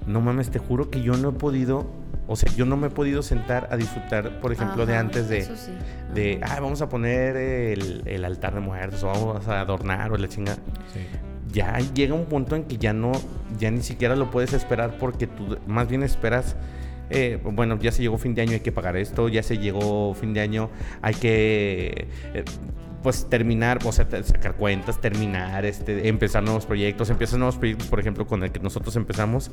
No 0.07 0.21
mames, 0.21 0.51
te 0.51 0.59
juro 0.59 0.91
que 0.91 1.03
yo 1.03 1.17
no 1.17 1.29
he 1.29 1.33
podido, 1.33 1.89
o 2.33 2.37
sea, 2.37 2.53
yo 2.55 2.65
no 2.65 2.77
me 2.77 2.89
he 2.89 2.91
podido 2.91 3.23
sentar 3.23 3.69
a 3.71 3.77
disfrutar, 3.77 4.41
por 4.41 4.53
ejemplo, 4.53 4.87
de 4.87 4.97
antes 4.97 5.29
de, 5.29 5.39
eso 5.39 5.57
sí. 5.57 5.73
de, 6.15 6.41
ah, 6.43 6.59
vamos 6.61 6.81
a 6.83 6.89
poner 6.89 7.37
el, 7.37 8.03
el 8.07 8.25
altar 8.25 8.55
de 8.55 8.61
muertos 8.61 9.03
o 9.05 9.07
vamos 9.07 9.47
a 9.49 9.61
adornar 9.61 10.13
o 10.13 10.17
la 10.17 10.29
chingada 10.29 10.59
Sí. 10.93 11.01
ya 11.53 11.79
llega 11.95 12.15
un 12.15 12.25
punto 12.27 12.57
en 12.57 12.65
que 12.65 12.77
ya 12.79 12.93
no, 12.93 13.13
ya 13.59 13.71
ni 13.71 13.83
siquiera 13.83 14.17
lo 14.17 14.31
puedes 14.31 14.53
esperar 14.53 14.97
porque 14.99 15.27
tú 15.27 15.59
más 15.67 15.89
bien 15.89 16.03
esperas, 16.03 16.57
eh, 17.11 17.39
bueno, 17.43 17.79
ya 17.79 17.93
se 17.93 18.03
llegó 18.03 18.17
fin 18.19 18.35
de 18.35 18.43
año, 18.43 18.53
hay 18.53 18.61
que 18.61 18.73
pagar 18.73 18.97
esto, 18.97 19.29
ya 19.29 19.43
se 19.43 19.59
llegó 19.59 20.15
fin 20.15 20.33
de 20.33 20.41
año, 20.41 20.71
hay 21.03 21.15
que, 21.15 22.09
eh, 22.33 22.45
pues 23.03 23.29
terminar, 23.29 23.81
o 23.85 23.93
sea, 23.93 24.07
sacar 24.23 24.55
cuentas, 24.55 25.01
terminar, 25.01 25.65
este, 25.65 26.09
empezar 26.09 26.43
nuevos 26.43 26.65
proyectos, 26.67 27.11
empiezas 27.11 27.39
nuevos 27.39 27.57
proyectos, 27.57 27.89
por 27.89 28.01
ejemplo, 28.01 28.27
con 28.27 28.43
el 28.45 28.53
que 28.53 28.61
nosotros 28.61 28.95
empezamos 28.97 29.51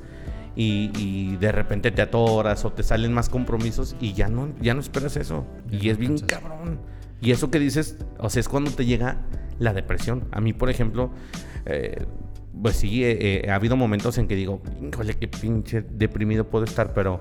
y, 0.55 0.91
y 0.97 1.38
de 1.38 1.51
repente 1.51 1.91
te 1.91 2.01
atoras 2.01 2.65
o 2.65 2.71
te 2.71 2.83
salen 2.83 3.13
más 3.13 3.29
compromisos 3.29 3.95
y 3.99 4.13
ya 4.13 4.27
no, 4.27 4.49
ya 4.62 4.73
no 4.73 4.79
esperas 4.79 5.15
eso 5.17 5.45
y 5.71 5.89
es 5.89 5.97
bien 5.97 6.17
cabrón. 6.19 6.79
Y 7.21 7.31
eso 7.31 7.51
que 7.51 7.59
dices, 7.59 7.97
o 8.17 8.29
sea, 8.29 8.39
es 8.39 8.47
cuando 8.47 8.71
te 8.71 8.85
llega 8.85 9.17
la 9.59 9.73
depresión. 9.73 10.27
A 10.31 10.39
mí, 10.39 10.53
por 10.53 10.69
ejemplo, 10.69 11.12
eh, 11.65 12.05
pues 12.62 12.77
sí, 12.77 13.03
eh, 13.03 13.43
eh, 13.45 13.51
ha 13.51 13.55
habido 13.55 13.75
momentos 13.75 14.17
en 14.17 14.27
que 14.27 14.35
digo, 14.35 14.62
híjole, 14.81 15.15
qué 15.15 15.27
pinche 15.27 15.81
deprimido 15.81 16.49
puedo 16.49 16.65
estar, 16.65 16.93
pero, 16.93 17.19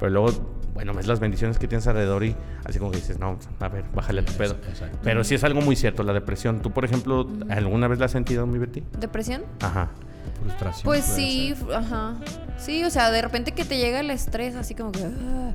pero 0.00 0.10
luego, 0.10 0.58
bueno, 0.74 0.92
ves 0.94 1.06
las 1.06 1.20
bendiciones 1.20 1.58
que 1.58 1.68
tienes 1.68 1.86
alrededor 1.86 2.24
y 2.24 2.34
así 2.64 2.78
como 2.78 2.90
que 2.90 2.98
dices, 2.98 3.18
no, 3.18 3.38
a 3.60 3.68
ver, 3.68 3.84
bájale 3.94 4.22
tu 4.22 4.32
pedo. 4.32 4.56
Exacto. 4.68 4.98
Pero 5.02 5.24
sí 5.24 5.34
es 5.34 5.44
algo 5.44 5.60
muy 5.60 5.76
cierto, 5.76 6.02
la 6.02 6.12
depresión. 6.12 6.60
¿Tú, 6.60 6.72
por 6.72 6.84
ejemplo, 6.84 7.28
alguna 7.48 7.88
vez 7.88 7.98
la 7.98 8.06
has 8.06 8.12
sentido, 8.12 8.46
mi 8.46 8.58
Betty? 8.58 8.82
¿Depresión? 8.98 9.44
Ajá. 9.60 9.90
Frustración. 10.40 10.84
Pues 10.84 11.04
sí, 11.04 11.54
ser. 11.56 11.74
ajá. 11.74 12.14
Sí, 12.58 12.84
o 12.84 12.90
sea, 12.90 13.10
de 13.10 13.22
repente 13.22 13.52
que 13.52 13.64
te 13.64 13.76
llega 13.78 14.00
el 14.00 14.10
estrés, 14.10 14.54
así 14.56 14.74
como 14.74 14.92
que. 14.92 15.04
ah, 15.04 15.52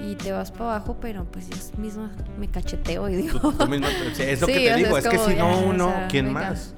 y 0.00 0.14
te 0.14 0.30
vas 0.32 0.52
para 0.52 0.76
abajo, 0.76 0.96
pero 1.00 1.24
pues 1.24 1.48
yo 1.48 1.56
misma 1.80 2.12
me 2.38 2.48
cacheteo 2.48 3.08
y 3.08 3.16
digo. 3.16 3.40
Tú 3.52 3.66
misma- 3.66 3.88
sí, 4.14 4.22
es 4.22 4.40
lo 4.40 4.46
Sí, 4.48 4.52
que 4.52 4.70
te 4.70 4.74
digo, 4.76 4.96
es 4.96 5.04
es, 5.04 5.10
que 5.10 5.18
si 5.18 5.34
no 5.34 5.50
o 5.58 5.66
uno, 5.68 5.88
sea, 5.88 6.08
¿quién 6.08 6.32
más? 6.32 6.74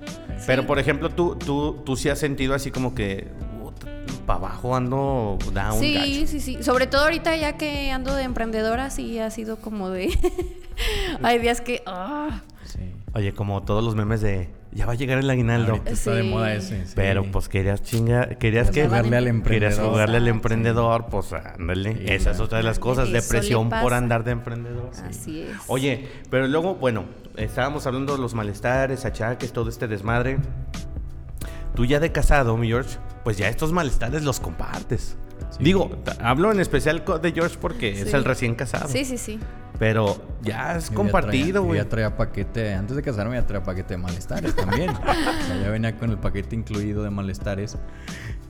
Pero, 0.46 0.66
por 0.66 0.78
ejemplo, 0.78 1.10
tú, 1.10 1.36
tú, 1.36 1.82
tú 1.84 1.96
sí 1.96 2.08
has 2.08 2.18
sentido 2.18 2.54
así 2.54 2.70
como 2.70 2.94
que 2.94 3.28
para 4.26 4.38
abajo 4.38 4.74
ando 4.76 5.38
down, 5.52 5.78
Sí, 5.80 5.94
gacho. 5.94 6.30
sí, 6.30 6.40
sí. 6.40 6.62
Sobre 6.62 6.86
todo 6.86 7.02
ahorita 7.02 7.36
ya 7.36 7.56
que 7.58 7.90
ando 7.90 8.14
de 8.14 8.22
emprendedora, 8.22 8.88
sí 8.90 9.18
ha 9.18 9.30
sido 9.30 9.56
como 9.56 9.90
de. 9.90 10.08
Hay 11.22 11.38
días 11.40 11.60
que. 11.60 11.82
ah, 11.86 12.40
Sí. 12.64 12.78
Oye, 13.14 13.34
como 13.34 13.62
todos 13.64 13.82
los 13.84 13.94
memes 13.96 14.20
de 14.20 14.48
ya 14.72 14.86
va 14.86 14.92
a 14.92 14.94
llegar 14.94 15.18
el 15.18 15.28
aguinaldo. 15.28 15.72
Ahorita 15.72 15.90
está 15.90 16.12
de 16.14 16.22
moda 16.22 16.54
ese. 16.54 16.86
sí. 16.86 16.92
Pero 16.94 17.24
pues 17.30 17.48
querías 17.48 17.82
chinga, 17.82 18.28
querías 18.36 18.68
Pues 18.68 18.74
que 18.76 18.84
jugarle 18.84 19.16
al 19.16 19.24
querías 19.24 19.36
emprendedor. 19.36 19.90
jugarle 19.90 20.16
al 20.18 20.28
emprendedor, 20.28 21.06
pues 21.10 21.32
ándale. 21.32 21.94
Sí, 21.96 22.04
Esa 22.06 22.30
es 22.32 22.40
otra 22.40 22.58
de 22.58 22.64
las 22.64 22.78
cosas, 22.78 23.10
depresión 23.10 23.68
por 23.68 23.94
andar 23.94 24.22
de 24.24 24.30
emprendedor. 24.32 24.90
Así 25.08 25.42
es. 25.42 25.56
Oye, 25.66 26.08
pero 26.30 26.46
luego, 26.46 26.76
bueno, 26.76 27.04
estábamos 27.36 27.86
hablando 27.86 28.14
de 28.14 28.20
los 28.22 28.34
malestares, 28.34 29.04
achaques, 29.04 29.52
todo 29.52 29.68
este 29.68 29.88
desmadre. 29.88 30.38
Tú 31.74 31.84
ya 31.84 32.00
de 32.00 32.12
casado, 32.12 32.56
mi 32.56 32.68
George, 32.68 32.98
pues 33.24 33.38
ya 33.38 33.48
estos 33.48 33.72
malestares 33.72 34.22
los 34.22 34.40
compartes. 34.40 35.16
Sí. 35.50 35.64
Digo, 35.64 35.90
hablo 36.20 36.52
en 36.52 36.60
especial 36.60 37.02
de 37.22 37.32
George 37.32 37.56
porque 37.60 37.90
es 38.02 38.12
el 38.12 38.24
recién 38.24 38.54
casado. 38.54 38.88
Sí, 38.88 39.04
sí, 39.04 39.16
sí. 39.18 39.40
Pero 39.80 40.22
ya 40.42 40.76
es 40.76 40.90
compartido, 40.90 41.64
güey. 41.64 41.78
yo 41.78 41.84
Ya 41.84 41.88
traía 41.88 42.16
paquete, 42.16 42.74
antes 42.74 42.94
de 42.96 43.02
casarme 43.02 43.34
ya 43.36 43.46
traía 43.46 43.64
paquete 43.64 43.94
de 43.94 43.98
malestares 43.98 44.54
también. 44.54 44.90
O 45.00 45.46
sea, 45.46 45.56
ya 45.60 45.70
venía 45.70 45.96
con 45.96 46.10
el 46.10 46.18
paquete 46.18 46.54
incluido 46.54 47.02
de 47.02 47.10
malestares. 47.10 47.76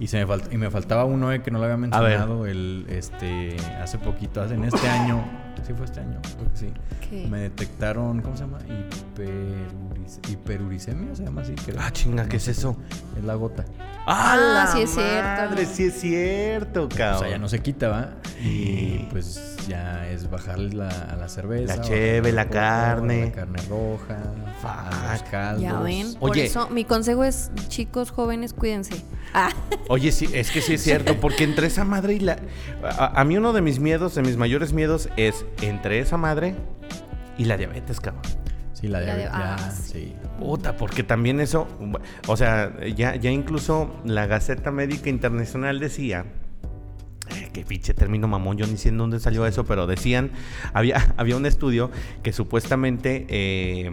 Y, 0.00 0.08
se 0.08 0.18
me 0.18 0.26
falt- 0.26 0.52
y 0.52 0.56
me 0.58 0.70
faltaba 0.70 1.04
uno 1.04 1.30
eh, 1.32 1.40
que 1.40 1.50
no 1.50 1.58
lo 1.58 1.64
había 1.64 1.76
mencionado 1.76 2.46
el, 2.46 2.84
este, 2.90 3.56
hace 3.82 3.96
poquito, 3.98 4.42
hace 4.42 4.54
en 4.54 4.64
este 4.64 4.88
año. 4.88 5.22
Sí 5.66 5.72
fue 5.74 5.84
este 5.84 6.00
año, 6.00 6.20
creo 6.36 6.50
que 6.52 6.56
sí. 6.58 6.72
¿Qué? 7.08 7.26
Me 7.30 7.38
detectaron, 7.40 8.20
¿cómo 8.22 8.34
se 8.36 8.42
llama? 8.44 8.58
Hiperurice- 8.60 9.99
hiperuricemia, 10.28 11.14
se 11.14 11.24
llama 11.24 11.42
así. 11.42 11.52
creo. 11.54 11.76
Ah, 11.80 11.92
chinga, 11.92 12.24
¿qué 12.24 12.36
No 12.36 12.36
es 12.38 12.48
eso? 12.48 12.76
Es 13.18 13.24
la 13.24 13.34
gota. 13.34 13.64
¡Ah, 14.06 14.32
Ah, 14.32 14.36
la 14.36 14.66
sí 14.72 14.80
es 14.82 14.90
cierto. 14.90 15.22
madre! 15.50 15.66
Sí 15.66 15.84
es 15.84 16.00
cierto, 16.00 16.88
cabrón. 16.88 17.16
O 17.16 17.18
sea, 17.20 17.28
ya 17.30 17.38
no 17.38 17.48
se 17.48 17.60
quita, 17.60 17.88
¿va? 17.88 18.08
Y 18.42 19.06
pues 19.10 19.56
ya 19.68 20.08
es 20.08 20.28
bajarle 20.30 20.72
la, 20.74 20.88
a 20.88 21.16
la 21.16 21.28
cerveza. 21.28 21.76
La 21.76 21.82
cheve, 21.82 22.32
la 22.32 22.48
carne. 22.48 23.26
La 23.26 23.32
carne 23.32 23.58
roja. 23.68 24.18
A 24.64 25.12
los 25.12 25.22
caldos. 25.24 25.62
Ya 25.62 25.78
ven. 25.80 26.14
Por 26.14 26.30
Oye. 26.32 26.46
eso 26.46 26.68
mi 26.70 26.84
consejo 26.84 27.24
es, 27.24 27.50
chicos 27.68 28.10
jóvenes, 28.10 28.52
cuídense. 28.54 29.02
Ah, 29.34 29.50
Oye, 29.88 30.10
sí, 30.12 30.28
es 30.32 30.50
que 30.50 30.60
sí 30.60 30.74
es 30.74 30.82
cierto, 30.82 31.20
porque 31.20 31.44
entre 31.44 31.66
esa 31.68 31.84
madre 31.84 32.14
y 32.14 32.20
la... 32.20 32.36
A, 32.82 33.20
a 33.20 33.24
mí 33.24 33.36
uno 33.36 33.52
de 33.52 33.60
mis 33.60 33.78
miedos, 33.78 34.14
de 34.16 34.22
mis 34.22 34.36
mayores 34.36 34.72
miedos, 34.72 35.08
es 35.16 35.44
entre 35.62 36.00
esa 36.00 36.16
madre 36.16 36.56
y 37.38 37.44
la 37.44 37.56
diabetes, 37.56 38.00
cabrón. 38.00 38.22
Sí, 38.80 38.88
la 38.88 39.00
La 39.00 39.14
de- 39.14 39.20
diabetes. 39.22 39.32
ya, 39.38 39.54
ah, 39.56 39.70
sí. 39.70 40.14
Puta, 40.38 40.76
porque 40.76 41.02
también 41.02 41.38
eso... 41.40 41.68
O 42.26 42.36
sea, 42.36 42.72
ya, 42.96 43.14
ya 43.16 43.30
incluso 43.30 43.94
la 44.04 44.26
Gaceta 44.26 44.70
Médica 44.70 45.10
Internacional 45.10 45.78
decía... 45.80 46.24
eh, 47.34 47.50
Qué 47.52 47.64
pinche 47.64 47.92
término 47.92 48.26
mamón, 48.26 48.56
yo 48.56 48.66
ni 48.66 48.76
sé 48.78 48.88
en 48.88 48.96
dónde 48.98 49.20
salió 49.20 49.44
eso, 49.46 49.64
pero 49.64 49.86
decían, 49.86 50.30
había, 50.72 51.12
había 51.18 51.36
un 51.36 51.44
estudio 51.46 51.90
que 52.22 52.32
supuestamente 52.32 53.26
eh, 53.28 53.90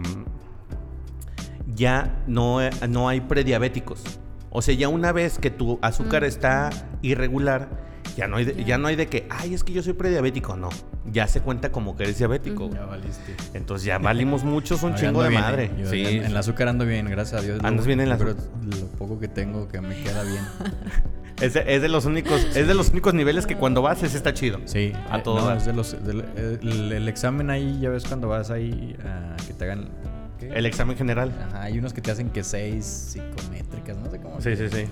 ya 1.74 2.22
no, 2.26 2.58
no 2.88 3.08
hay 3.08 3.20
prediabéticos. 3.20 4.18
O 4.50 4.62
sea, 4.62 4.74
ya 4.74 4.88
una 4.88 5.12
vez 5.12 5.38
que 5.38 5.50
tu 5.50 5.78
azúcar 5.82 6.24
está 6.24 6.70
irregular, 7.02 7.68
ya 8.16 8.26
no, 8.28 8.36
hay 8.36 8.44
de, 8.46 8.64
ya 8.64 8.78
no 8.78 8.88
hay 8.88 8.96
de 8.96 9.06
que, 9.06 9.26
ay, 9.30 9.54
es 9.54 9.62
que 9.64 9.72
yo 9.72 9.82
soy 9.82 9.92
prediabético. 9.92 10.56
No, 10.56 10.68
ya 11.10 11.26
se 11.28 11.40
cuenta 11.40 11.70
como 11.70 11.96
que 11.96 12.04
eres 12.04 12.18
diabético. 12.18 12.70
Ya 12.72 12.84
valiste. 12.84 13.34
Entonces 13.54 13.84
ya 13.86 13.98
valimos 13.98 14.44
muchos 14.44 14.82
un 14.82 14.94
chingo 14.94 15.22
de 15.22 15.28
bien, 15.30 15.40
madre. 15.40 15.64
eh. 15.66 15.70
Yo 15.80 15.90
Sí, 15.90 16.04
en, 16.04 16.16
en 16.18 16.24
el 16.26 16.36
azúcar 16.36 16.68
ando 16.68 16.84
bien, 16.84 17.06
gracias 17.08 17.40
a 17.40 17.44
Dios. 17.44 17.60
Andas 17.62 17.84
Lo- 17.84 17.86
bien 17.88 18.00
en 18.00 18.08
la 18.08 18.18
pero 18.18 18.30
azúcar. 18.30 18.48
Lo 18.80 18.86
poco 18.98 19.18
que 19.20 19.28
tengo 19.28 19.68
que 19.68 19.80
me 19.80 19.96
queda 20.02 20.22
bien. 20.24 20.42
es, 21.40 21.54
de, 21.54 21.64
es 21.66 21.82
de 21.82 21.88
los 21.88 22.04
únicos, 22.04 22.44
es 22.56 22.66
de 22.66 22.74
los 22.74 22.90
únicos 22.90 23.14
niveles 23.14 23.46
que 23.46 23.56
cuando 23.56 23.82
vas 23.82 24.02
ese 24.02 24.16
está 24.16 24.34
chido. 24.34 24.58
Sí. 24.64 24.92
A 25.10 25.18
eh, 25.18 25.22
todo 25.22 25.40
no, 25.40 25.46
dar. 25.46 25.56
es 25.58 25.66
de 25.66 25.72
los, 25.72 25.94
el, 25.94 26.92
el 26.92 27.08
examen 27.08 27.50
ahí, 27.50 27.78
ya 27.80 27.90
ves 27.90 28.04
cuando 28.04 28.28
vas 28.28 28.50
ahí 28.50 28.96
a 29.04 29.36
que 29.46 29.54
te 29.54 29.64
hagan... 29.64 29.88
¿qué? 30.40 30.48
El 30.48 30.66
examen 30.66 30.96
general. 30.96 31.32
Ajá, 31.48 31.62
hay 31.62 31.78
unos 31.78 31.92
que 31.92 32.00
te 32.00 32.10
hacen 32.10 32.30
que 32.30 32.42
seis 32.44 32.84
psicométricas, 32.84 33.96
no 33.96 34.10
sé 34.10 34.20
cómo. 34.20 34.40
Sí, 34.40 34.56
sí, 34.56 34.68
sí. 34.70 34.84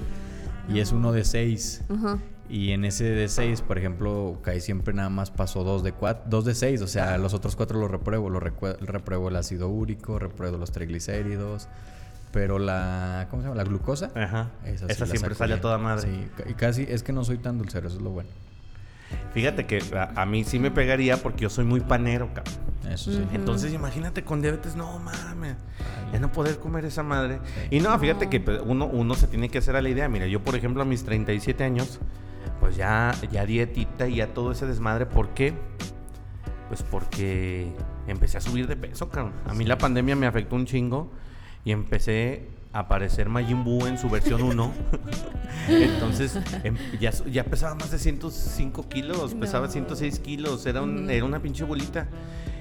Y 0.69 0.81
es 0.81 0.91
uno 0.93 1.13
de 1.13 1.25
seis. 1.25 1.83
ajá. 1.89 2.19
Y 2.49 2.73
en 2.73 2.85
ese 2.85 3.05
de 3.05 3.29
6, 3.29 3.63
por 3.63 3.77
ejemplo, 3.79 4.39
Kai 4.43 4.61
siempre 4.61 4.95
nada 4.95 5.09
más 5.11 5.31
pasó 5.31 5.65
dos 5.65 5.83
de 5.83 5.93
cuatro, 5.93 6.25
dos 6.29 6.45
de 6.45 6.55
6, 6.55 6.81
o 6.83 6.87
sea, 6.87 7.19
los 7.19 7.35
otros 7.35 7.57
cuatro 7.57 7.79
los 7.81 7.91
repruebo, 7.91 8.31
lo 8.31 8.41
recue- 8.41 8.79
repruebo 8.79 9.29
el 9.29 9.37
ácido 9.37 9.69
úrico, 9.69 10.19
repruebo 10.19 10.57
los 10.57 10.71
triglicéridos, 10.73 11.69
pero 12.33 12.59
la 12.59 13.27
¿cómo 13.31 13.43
se 13.43 13.49
llama? 13.49 13.57
La 13.63 13.69
glucosa. 13.69 14.11
Ajá. 14.15 14.51
Esa, 14.65 14.87
sí 14.87 14.93
Esa 14.93 15.07
la 15.07 15.11
siempre 15.11 15.35
sale 15.35 15.55
a 15.55 15.61
toda 15.61 15.79
madre. 15.79 16.09
Sí, 16.09 16.29
y 16.51 16.55
casi 16.55 16.87
es 16.89 17.03
que 17.03 17.13
no 17.13 17.25
soy 17.25 17.39
tan 17.39 17.59
dulcero, 17.59 17.89
eso 17.89 17.97
es 17.97 18.03
lo 18.03 18.11
bueno. 18.11 18.29
Fíjate 19.35 19.67
que 19.67 19.81
a, 19.95 20.21
a 20.21 20.27
mí 20.27 20.45
sí 20.45 20.59
me 20.59 20.71
pegaría 20.71 21.17
porque 21.19 21.43
yo 21.43 21.51
soy 21.51 21.65
muy 21.65 21.81
panero, 21.81 22.29
cabrón. 22.35 22.55
Eso 22.91 23.13
sí. 23.13 23.25
Entonces 23.33 23.73
imagínate 23.73 24.23
con 24.23 24.41
diabetes, 24.41 24.77
no 24.77 24.99
mames, 25.01 25.57
ya 26.13 26.19
no 26.21 26.31
poder 26.33 26.59
comer 26.59 26.85
esa 26.85 27.03
madre. 27.03 27.41
Y 27.71 27.81
no, 27.81 27.97
fíjate 27.99 28.29
que 28.29 28.41
pues, 28.41 28.61
uno, 28.65 28.87
uno 28.87 29.15
se 29.15 29.27
tiene 29.27 29.49
que 29.49 29.59
hacer 29.59 29.75
a 29.77 29.83
la 29.83 29.89
idea. 29.89 30.09
Mira, 30.09 30.27
yo 30.27 30.41
por 30.43 30.55
ejemplo 30.55 30.83
a 30.83 30.85
mis 30.85 31.05
37 31.05 31.65
años, 31.65 31.99
pues 32.61 32.77
ya, 32.77 33.15
ya 33.31 33.45
dietita 33.47 34.09
y 34.09 34.17
ya 34.17 34.29
todo 34.35 34.53
ese 34.53 34.67
desmadre. 34.67 35.07
¿Por 35.07 35.31
qué? 35.31 35.55
Pues 36.69 36.83
porque 36.83 37.69
empecé 38.09 38.39
a 38.39 38.41
subir 38.41 38.67
de 38.67 38.77
peso, 38.77 39.09
cabrón. 39.09 39.33
A 39.47 39.55
mí 39.55 39.65
la 39.65 39.79
pandemia 39.79 40.17
me 40.17 40.27
afectó 40.27 40.57
un 40.57 40.67
chingo 40.67 41.11
y 41.65 41.73
empecé 41.73 42.49
a 42.73 42.89
parecer 42.89 43.29
Majin 43.29 43.65
Buu 43.65 43.87
en 43.87 43.97
su 43.99 44.09
versión 44.11 44.43
1. 44.43 44.73
Entonces 45.69 46.39
em- 46.65 46.77
ya, 47.01 47.11
ya 47.31 47.45
pesaba 47.45 47.75
más 47.75 47.91
de 47.91 47.99
105 47.99 48.89
kilos, 48.89 49.35
pesaba 49.35 49.67
No. 49.67 49.73
106 49.73 50.19
kilos, 50.21 50.67
era, 50.67 50.83
un- 50.83 51.09
era 51.11 51.25
una 51.25 51.41
pinche 51.41 51.65
bolita. 51.65 52.09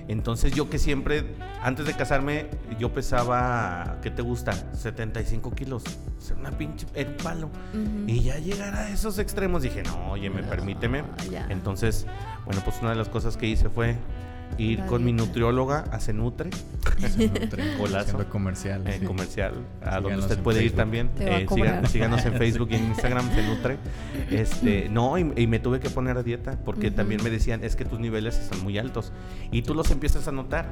Entonces 0.08 0.54
yo 0.54 0.70
que 0.70 0.78
siempre, 0.78 1.36
antes 1.64 1.86
de 1.86 1.94
casarme, 1.96 2.48
yo 2.80 2.94
pesaba, 2.94 3.98
¿qué 4.04 4.12
te 4.12 4.22
gusta? 4.22 4.54
75 4.76 5.52
kilos. 5.52 5.84
O 6.18 6.22
sea, 6.22 6.36
una 6.38 6.52
pinche, 6.52 6.86
era 6.94 7.10
un 7.10 7.18
palo. 7.18 7.50
Y 8.06 8.22
ya 8.22 8.38
llegar 8.38 8.76
a 8.76 8.90
esos 8.90 9.18
extremos 9.18 9.64
dije, 9.64 9.82
no, 9.84 10.12
oye, 10.12 10.30
me 10.30 10.42
No, 10.42 10.50
permíteme. 10.50 11.04
ya. 11.32 11.48
Entonces, 11.50 12.06
bueno, 12.46 12.62
pues 12.64 12.78
una 12.82 12.92
de 12.92 12.98
las 12.98 13.10
cosas 13.10 13.36
que 13.38 13.48
hice 13.48 13.70
fue 13.70 13.96
ir 14.58 14.86
con 14.86 15.04
mi 15.04 15.12
nutrióloga 15.14 15.86
a 15.92 16.00
Cenutre, 16.00 16.50
Golazo. 17.78 17.78
Golazo. 18.18 18.30
comercial. 18.30 18.88
eh, 18.88 18.98
sí. 19.00 19.06
comercial, 19.06 19.54
a 19.82 20.00
donde 20.00 20.20
usted 20.20 20.40
puede 20.40 20.64
ir 20.64 20.74
también. 20.74 21.10
Eh, 21.20 21.46
síganos 21.90 22.26
en 22.26 22.34
Facebook 22.36 22.70
y 22.72 22.76
en 22.76 22.86
Instagram, 22.90 23.30
Cenutre. 23.32 23.78
Este, 24.32 24.88
no, 24.90 25.18
y, 25.18 25.32
y 25.36 25.48
me 25.48 25.60
tuve 25.60 25.80
que 25.80 25.90
poner 25.90 26.18
a 26.18 26.24
dieta 26.24 26.58
porque 26.64 26.92
también 26.92 27.24
me 27.24 27.30
decían, 27.30 27.64
es 27.64 27.76
que 27.76 27.86
tus 27.86 28.00
niveles 28.00 28.38
están 28.40 28.64
muy 28.64 28.78
altos. 28.78 29.12
Y 29.52 29.62
tú 29.64 29.74
los 29.76 29.92
empiezas 29.92 30.28
a 30.28 30.32
notar. 30.32 30.66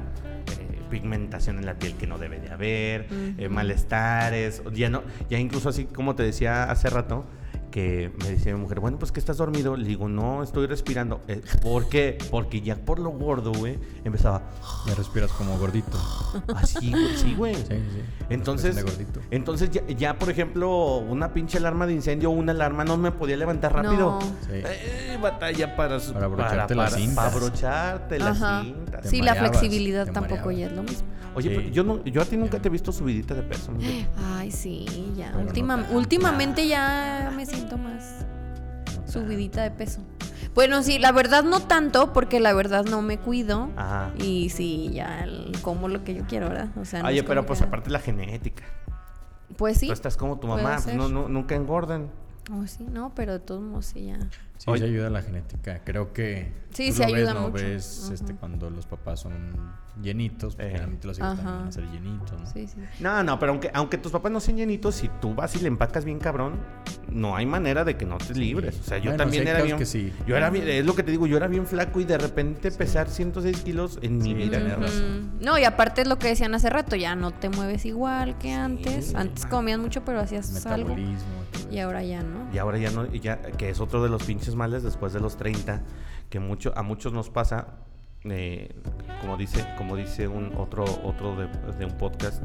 eh, 0.58 0.70
pigmentación 0.90 1.58
en 1.58 1.66
la 1.66 1.74
piel 1.74 1.94
que 1.94 2.06
no 2.06 2.18
debe 2.18 2.38
de 2.38 2.50
haber, 2.50 3.08
eh, 3.10 3.46
Ujú. 3.46 3.54
malestares, 3.54 4.62
ya 4.74 4.90
no, 4.90 5.02
ya 5.28 5.38
incluso 5.40 5.68
así 5.70 5.86
como 5.86 6.14
te 6.14 6.22
decía 6.22 6.70
hace 6.70 6.88
rato, 6.88 7.24
que 7.74 8.12
me 8.22 8.30
decía 8.30 8.54
mi 8.54 8.60
mujer, 8.60 8.78
bueno, 8.78 9.00
pues 9.00 9.10
que 9.10 9.18
estás 9.18 9.36
dormido. 9.38 9.76
Le 9.76 9.84
digo, 9.88 10.08
no, 10.08 10.44
estoy 10.44 10.68
respirando. 10.68 11.22
Eh, 11.26 11.42
¿Por 11.60 11.88
qué? 11.88 12.16
Porque 12.30 12.60
ya 12.60 12.76
por 12.76 13.00
lo 13.00 13.10
gordo, 13.10 13.52
güey, 13.52 13.80
empezaba 14.04 14.42
Ya 14.86 14.94
respiras 14.94 15.32
como 15.32 15.58
gordito. 15.58 15.98
así, 16.54 16.92
güey, 16.92 17.16
sí, 17.16 17.34
güey. 17.34 17.54
Sí, 17.56 17.62
sí. 17.70 18.02
Entonces, 18.30 18.76
entonces 19.32 19.70
ya, 19.72 19.84
ya, 19.88 20.16
por 20.20 20.30
ejemplo, 20.30 20.98
una 20.98 21.32
pinche 21.34 21.58
alarma 21.58 21.88
de 21.88 21.94
incendio, 21.94 22.30
una 22.30 22.52
alarma 22.52 22.84
no 22.84 22.96
me 22.96 23.10
podía 23.10 23.36
levantar 23.36 23.72
rápido. 23.74 24.20
No. 24.20 24.20
Sí. 24.20 24.52
Eh, 24.52 25.18
batalla 25.20 25.74
para 25.74 25.98
su- 25.98 26.12
Para 26.12 26.26
abrocharte 26.26 26.76
las 26.76 26.94
cintas. 26.94 27.16
Para 27.16 27.28
abrocharte 27.32 28.18
las 28.20 28.40
Ajá. 28.40 28.62
cintas. 28.62 29.02
Te 29.02 29.08
Sí, 29.08 29.20
la 29.20 29.34
flexibilidad 29.34 30.06
tampoco 30.12 30.46
mareabas. 30.46 30.58
ya 30.58 30.66
es 30.66 30.72
lo 30.74 30.82
mismo. 30.84 31.08
Oye, 31.36 31.48
Sí. 31.50 31.56
pero 31.56 31.68
yo, 31.70 31.82
no, 31.82 32.04
yo 32.04 32.22
a 32.22 32.24
ti 32.24 32.36
nunca 32.36 32.60
te 32.60 32.68
he 32.68 32.70
visto 32.70 32.92
subidita 32.92 33.34
de 33.34 33.42
peso. 33.42 33.72
mi 33.72 34.06
Ay, 34.36 34.52
sí, 34.52 35.12
ya. 35.16 35.32
No 35.32 35.40
Última- 35.40 35.84
últimamente 35.90 36.68
ya 36.68 37.32
me 37.34 37.44
siento 37.44 37.63
más 37.78 38.24
subidita 39.06 39.62
de 39.62 39.70
peso. 39.70 40.00
Bueno, 40.54 40.82
sí, 40.82 40.98
la 40.98 41.10
verdad 41.12 41.42
no 41.44 41.60
tanto, 41.60 42.12
porque 42.12 42.38
la 42.40 42.52
verdad 42.52 42.84
no 42.84 43.02
me 43.02 43.18
cuido. 43.18 43.70
Ajá. 43.76 44.12
Y 44.18 44.50
sí, 44.50 44.90
ya 44.92 45.24
el- 45.24 45.52
como 45.62 45.88
lo 45.88 46.04
que 46.04 46.14
yo 46.14 46.24
quiero, 46.28 46.48
¿verdad? 46.48 46.68
O 46.76 46.84
sea, 46.84 47.02
no 47.02 47.08
Oye, 47.08 47.22
pero 47.24 47.44
pues 47.44 47.58
que- 47.60 47.64
aparte 47.66 47.90
la 47.90 47.98
genética. 47.98 48.62
Pues 49.56 49.78
sí. 49.78 49.86
Tú 49.88 49.92
estás 49.92 50.16
como 50.16 50.38
tu 50.38 50.46
mamá, 50.46 50.78
pues, 50.82 50.94
no, 50.96 51.08
no, 51.08 51.28
nunca 51.28 51.54
engordan. 51.54 52.08
Oh, 52.52 52.66
sí, 52.66 52.84
no, 52.90 53.12
pero 53.14 53.32
de 53.34 53.38
todos 53.40 53.62
modos 53.62 53.86
sí 53.86 54.06
ya. 54.06 54.18
Sí, 54.56 54.70
Oye. 54.70 54.80
se 54.80 54.84
ayuda 54.86 55.10
la 55.10 55.20
genética. 55.22 55.80
Creo 55.84 56.12
que. 56.12 56.52
Sí, 56.70 56.88
tú 56.88 56.94
sí 56.96 57.00
lo 57.02 57.06
ves, 57.06 57.14
ayuda 57.16 57.34
¿no? 57.34 57.40
mucho. 57.50 57.52
Ves 57.64 58.10
este, 58.12 58.34
cuando 58.34 58.70
los 58.70 58.86
papás 58.86 59.20
son 59.20 59.32
llenitos, 60.02 60.54
pues 60.56 60.66
Eh. 60.66 60.70
generalmente 60.70 61.06
los 61.06 61.18
hijos 61.18 61.28
también 61.36 61.48
Ajá. 61.48 61.58
van 61.58 61.68
a 61.68 61.72
ser 61.72 61.84
llenitos, 61.90 62.40
¿no? 62.40 62.46
Sí, 62.50 62.66
sí. 62.66 62.76
No, 63.00 63.22
no, 63.22 63.38
pero 63.38 63.52
aunque, 63.52 63.70
aunque 63.74 63.98
tus 63.98 64.10
papás 64.12 64.32
no 64.32 64.40
sean 64.40 64.56
llenitos, 64.56 64.94
si 64.96 65.08
tú 65.20 65.34
vas 65.34 65.54
y 65.56 65.60
le 65.60 65.68
empacas 65.68 66.04
bien 66.04 66.18
cabrón, 66.18 66.58
no 67.08 67.36
hay 67.36 67.46
manera 67.46 67.84
de 67.84 67.96
que 67.96 68.06
no 68.06 68.18
te 68.18 68.34
libres. 68.34 68.78
O 68.80 68.82
sea, 68.82 68.98
yo 68.98 69.10
Bueno, 69.10 69.18
también 69.18 69.46
era 69.46 69.62
bien. 69.62 69.76
que 69.76 69.86
sí. 69.86 70.12
Yo 70.26 70.36
era 70.36 70.50
bien, 70.50 70.66
es 70.68 70.84
lo 70.86 70.94
que 70.96 71.02
te 71.04 71.10
digo, 71.12 71.26
yo 71.26 71.36
era 71.36 71.46
bien 71.46 71.66
flaco 71.66 72.00
y 72.00 72.04
de 72.04 72.18
repente 72.18 72.70
pesar 72.72 73.08
106 73.08 73.60
kilos 73.62 73.98
en 74.02 74.18
mi 74.18 74.34
vida. 74.34 74.58
razón. 74.76 75.32
No, 75.40 75.58
y 75.58 75.64
aparte 75.64 76.02
es 76.02 76.08
lo 76.08 76.18
que 76.18 76.28
decían 76.28 76.54
hace 76.54 76.70
rato, 76.70 76.96
ya 76.96 77.14
no 77.14 77.30
te 77.32 77.50
mueves 77.50 77.84
igual 77.86 78.36
que 78.38 78.52
antes. 78.52 79.14
Antes 79.14 79.46
comías 79.46 79.78
mucho, 79.78 80.04
pero 80.04 80.20
hacías 80.20 80.64
algo. 80.66 80.96
Y 81.70 81.78
ahora 81.78 82.02
ya 82.02 82.22
no. 82.22 82.52
Y 82.52 82.58
ahora 82.58 82.78
ya 82.78 82.90
no, 82.90 83.06
y 83.12 83.20
ya, 83.20 83.40
que 83.40 83.70
es 83.70 83.80
otro 83.80 84.02
de 84.02 84.08
los 84.08 84.22
pinches 84.24 84.43
males 84.54 84.82
después 84.82 85.12
de 85.12 85.20
los 85.20 85.36
30, 85.36 85.82
que 86.28 86.40
mucho, 86.40 86.72
a 86.76 86.82
muchos 86.82 87.12
nos 87.12 87.30
pasa, 87.30 87.68
eh, 88.24 88.74
como 89.20 89.36
dice, 89.36 89.66
como 89.78 89.96
dice 89.96 90.28
un 90.28 90.52
otro, 90.56 90.84
otro 91.04 91.36
de, 91.36 91.48
de 91.78 91.84
un 91.84 91.96
podcast, 91.96 92.42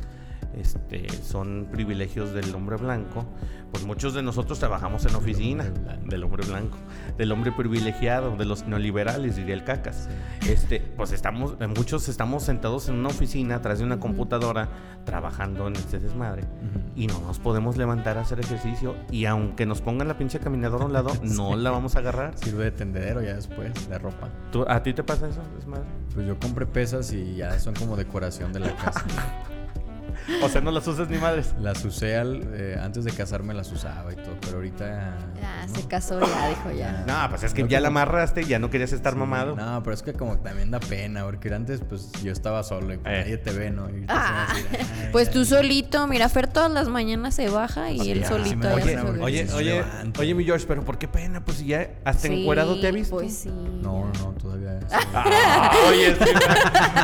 este, 0.58 1.08
son 1.24 1.68
privilegios 1.72 2.34
del 2.34 2.54
hombre 2.56 2.78
blanco, 2.78 3.26
pues 3.72 3.86
muchos 3.86 4.14
de 4.14 4.24
nosotros 4.24 4.58
trabajamos 4.60 5.06
en 5.06 5.16
oficina 5.16 5.64
del 6.06 6.24
hombre 6.24 6.46
blanco, 6.46 6.78
del 7.18 7.32
hombre 7.32 7.52
privilegiado, 7.52 8.36
de 8.36 8.46
los 8.46 8.66
neoliberales, 8.66 9.36
diría 9.36 9.54
el 9.54 9.64
cacas. 9.64 10.10
Este, 10.48 10.80
pues 10.98 11.12
estamos, 11.12 11.56
muchos 11.78 12.10
estamos 12.10 12.44
sentados 12.44 12.90
en 12.90 12.96
una 12.96 13.10
oficina 13.10 13.56
atrás 13.56 13.80
de 13.80 13.86
una 13.86 14.00
computadora 14.00 14.70
trabajando 15.06 15.68
en 15.68 15.76
este 15.76 16.00
desmadre 16.00 16.44
y 16.96 17.08
no 17.08 17.20
nos 17.22 17.40
podemos 17.40 17.78
levantar 17.78 18.18
a 18.18 18.22
hacer 18.22 18.40
ejercicio 18.40 18.96
y 19.12 19.26
aunque 19.26 19.66
nos 19.66 19.82
pongan 19.82 20.08
la 20.08 20.18
pinche 20.18 20.40
caminadora 20.40 20.84
a 20.84 20.88
un 20.88 20.94
lado, 20.94 21.12
no 21.24 21.56
la 21.56 21.70
vamos 21.72 21.96
a 21.96 22.00
agarrar. 22.00 22.38
Sirve 22.38 22.66
de 22.66 22.72
tendedero 22.72 23.22
ya 23.22 23.36
después, 23.36 23.88
de 23.88 23.98
ropa. 24.00 24.30
¿Tú- 24.52 24.66
¿A 24.68 24.82
ti 24.84 24.94
te 24.94 25.04
pasa 25.04 25.28
eso, 25.30 25.42
desmadre? 25.56 25.86
Pues 26.14 26.26
yo 26.28 26.38
compré 26.40 26.66
pesas 26.66 27.14
y 27.14 27.36
ya 27.36 27.60
son 27.60 27.76
como 27.76 27.96
decoración 27.96 28.52
de 28.52 28.60
la 28.62 28.76
casa. 28.76 29.04
O 30.44 30.50
sea, 30.50 30.62
no 30.62 30.72
las 30.72 30.88
usas 30.88 31.10
ni 31.10 31.18
madres. 31.18 31.54
Las 31.60 31.84
usé 31.86 32.16
al, 32.18 32.42
eh, 32.54 32.78
antes 32.82 33.04
de 33.06 33.12
casarme, 33.12 33.54
las 33.54 33.72
usaba 33.72 34.12
y 34.14 34.16
todo, 34.16 34.36
pero 34.42 34.56
ahorita. 34.58 35.18
Ya, 35.42 35.62
pues, 35.66 35.72
se 35.78 35.82
no. 35.84 35.90
casó, 35.90 36.20
ya 36.20 36.50
dijo 36.50 36.72
ya. 36.72 37.04
No, 37.08 37.30
pues 37.30 37.44
es 37.44 37.54
que 37.54 37.64
No, 37.64 37.68
ya 37.70 37.80
la 37.80 37.88
amarraste 37.90 38.42
y 38.42 38.46
ya 38.46 38.60
no 38.60 38.70
querías 38.70 38.92
estar 38.94 39.16
mamado. 39.16 39.56
No, 39.56 39.82
pero 39.84 39.94
es 39.94 40.02
que 40.04 40.14
como 40.14 40.38
también 40.40 40.72
da 40.72 40.80
pena, 40.80 41.24
porque 41.26 41.54
antes 41.54 41.82
pues 41.88 42.12
yo 42.24 42.32
estaba 42.32 42.64
solo 42.64 42.94
y 42.94 42.98
pues, 42.98 43.14
Eh. 43.14 43.20
nadie 43.22 43.38
te 43.38 43.52
ve, 43.52 43.72
¿no? 43.72 43.90
Y 43.90 44.06
Ah, 44.08 44.48
se 44.54 44.78
ay, 44.78 45.10
pues 45.12 45.30
tú 45.32 45.40
ay. 45.40 45.46
solito, 45.46 46.08
mira, 46.08 46.30
Fer 46.30 46.48
todas 46.48 46.72
las 46.72 46.88
mañanas 46.88 47.36
se 47.36 47.50
baja 47.50 47.92
y 47.92 48.12
él 48.12 48.26
solito 48.26 48.76
sí 48.78 48.84
se 48.84 49.00
Oye, 49.00 49.48
se 49.48 49.54
oye, 49.56 49.84
oye, 50.20 50.34
mi 50.36 50.44
George, 50.46 50.66
pero 50.68 50.84
¿por 50.86 50.98
qué 50.98 51.08
pena? 51.08 51.44
Pues 51.44 51.58
si 51.58 51.66
ya 51.68 51.90
hasta 52.06 52.28
Sí, 52.28 52.42
encuerado 52.42 52.80
te 52.80 52.88
ha 52.88 52.92
visto. 52.92 53.16
Pues 53.18 53.34
sí. 53.36 53.50
No, 53.50 54.12
no, 54.20 54.32
todavía. 54.40 54.80
sí. 54.90 54.96
Ah, 55.14 55.72
oye, 55.90 56.16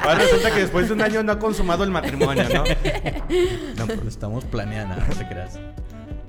ahora 0.04 0.16
resulta 0.16 0.52
que 0.54 0.60
después 0.62 0.88
de 0.88 0.94
un 0.94 1.02
año 1.02 1.24
no 1.24 1.32
ha 1.34 1.40
consumado 1.40 1.84
el 1.84 1.92
matrimonio, 1.92 2.44
¿no? 2.54 2.64
No, 3.78 3.88
pero 3.88 4.04
lo 4.04 4.10
estamos 4.10 4.46
planeando, 4.46 4.96
no 4.96 5.16
te 5.16 5.28
creas. 5.28 5.60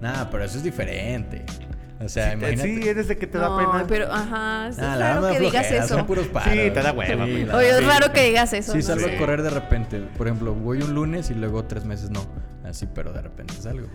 Nada, 0.00 0.28
pero 0.30 0.44
eso 0.44 0.58
es 0.58 0.64
diferente. 0.64 1.44
O 1.98 2.08
sea, 2.10 2.32
Sí, 2.32 2.36
imagínate. 2.36 2.82
Sí, 2.82 2.88
eres 2.88 3.08
de 3.08 3.16
que 3.16 3.26
te 3.26 3.38
da 3.38 3.48
no, 3.48 3.56
pena. 3.56 3.84
pero 3.88 4.12
ajá, 4.12 4.68
es 4.68 4.78
Ah, 4.78 4.96
la 4.96 5.14
raro 5.14 5.28
que 5.32 5.40
digas 5.40 5.66
flojera, 5.66 5.84
eso. 5.86 5.96
Son 5.96 6.06
puros 6.06 6.26
paros. 6.26 6.52
Sí, 6.52 6.58
te 6.70 6.82
da 6.82 6.92
hueva, 6.92 7.24
Sí, 7.24 7.32
pues. 7.32 7.46
la 7.48 7.56
Oye, 7.56 7.70
es 7.70 7.86
raro 7.86 8.12
que 8.12 8.22
digas 8.24 8.52
eso. 8.52 8.72
Sí, 8.72 8.78
¿no? 8.78 8.84
salgo 8.84 9.08
Sí. 9.08 9.14
a 9.14 9.18
correr 9.18 9.42
de 9.42 9.48
repente. 9.50 10.00
Por 10.18 10.26
ejemplo, 10.26 10.52
voy 10.54 10.82
un 10.82 10.94
lunes 10.94 11.30
y 11.30 11.34
luego 11.34 11.64
tres 11.64 11.86
meses 11.86 12.10
no. 12.10 12.26
Así, 12.64 12.86
pero 12.94 13.12
de 13.14 13.22
repente 13.22 13.54
salgo. 13.54 13.86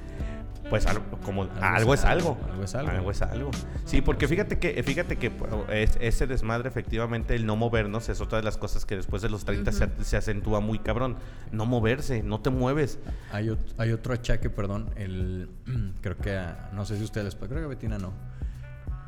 Pues 0.70 0.86
algo, 0.86 1.04
como 1.24 1.44
Algo 1.44 1.60
algo, 1.62 1.94
es 1.94 2.06
algo. 2.06 2.38
algo, 2.42 2.52
algo 2.52 2.64
es 2.64 2.76
algo. 2.76 2.92
Algo 2.92 3.12
es 3.12 3.22
algo. 3.22 3.52
Sí, 3.86 4.02
porque 4.02 4.28
fíjate 4.28 4.58
que, 4.60 4.82
fíjate 4.84 5.18
que 5.18 5.30
pues, 5.30 5.52
es- 5.70 5.98
ese 6.00 6.28
desmadre, 6.28 6.70
efectivamente, 6.70 7.36
el 7.36 7.46
no 7.46 7.56
movernos 7.58 8.08
es 8.10 8.22
otra 8.22 8.38
de 8.38 8.44
las 8.46 8.58
cosas 8.58 8.86
que 8.86 8.96
después 8.96 9.22
de 9.22 9.30
los 9.30 9.44
30 9.44 9.72
se, 9.74 9.90
se 10.04 10.16
acentúa 10.18 10.62
muy 10.62 10.80
cabrón. 10.80 11.18
No 11.52 11.66
moverse, 11.66 12.24
no 12.24 12.40
te 12.40 12.52
mueves. 12.52 13.00
Hay, 13.34 13.48
ot- 13.48 13.74
hay 13.78 13.92
otro 13.92 14.14
achaque, 14.14 14.50
perdón. 14.50 14.92
El, 14.96 15.50
creo 16.02 16.18
que, 16.18 16.38
a- 16.38 16.70
no 16.74 16.86
sé 16.86 16.98
si 16.98 17.04
ustedes 17.04 17.26
les 17.26 17.36
creo 17.36 17.50
que 17.60 17.66
a 17.66 17.68
Betina 17.68 17.98
no. 17.98 18.14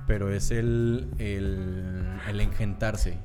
Pero 0.05 0.33
es 0.33 0.51
el, 0.51 1.07
el, 1.17 2.03
el 2.27 2.41
engentarse. 2.41 3.17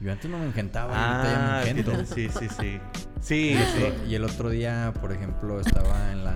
Yo 0.00 0.12
antes 0.12 0.30
no 0.30 0.38
me 0.38 0.46
engentaba 0.46 0.94
ahorita 1.22 1.32
ya 1.32 1.64
me 1.64 1.70
engento. 1.70 1.92
Ah, 1.98 2.04
sí, 2.04 2.28
sí, 2.28 2.48
sí. 2.60 2.80
Sí, 3.20 3.56
sí. 3.76 3.94
Y 4.08 4.14
el 4.14 4.24
otro 4.24 4.50
día, 4.50 4.92
por 5.00 5.10
ejemplo, 5.12 5.58
estaba 5.60 6.12
en 6.12 6.22
la, 6.24 6.34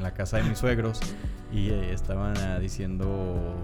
en 0.00 0.04
la, 0.04 0.14
casa 0.14 0.38
de 0.38 0.44
mis 0.44 0.58
suegros 0.58 1.00
y 1.52 1.70
eh, 1.70 1.92
estaban 1.92 2.36
ah, 2.38 2.58
diciendo 2.58 3.54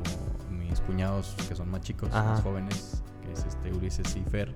mis 0.51 0.81
cuñados 0.81 1.35
que 1.49 1.55
son 1.55 1.71
más 1.71 1.81
chicos, 1.81 2.11
Ajá. 2.13 2.33
más 2.33 2.43
jóvenes, 2.43 3.03
que 3.23 3.33
es 3.33 3.45
este 3.45 3.73
Ulises 3.73 4.15
y 4.17 4.21
Fer, 4.21 4.55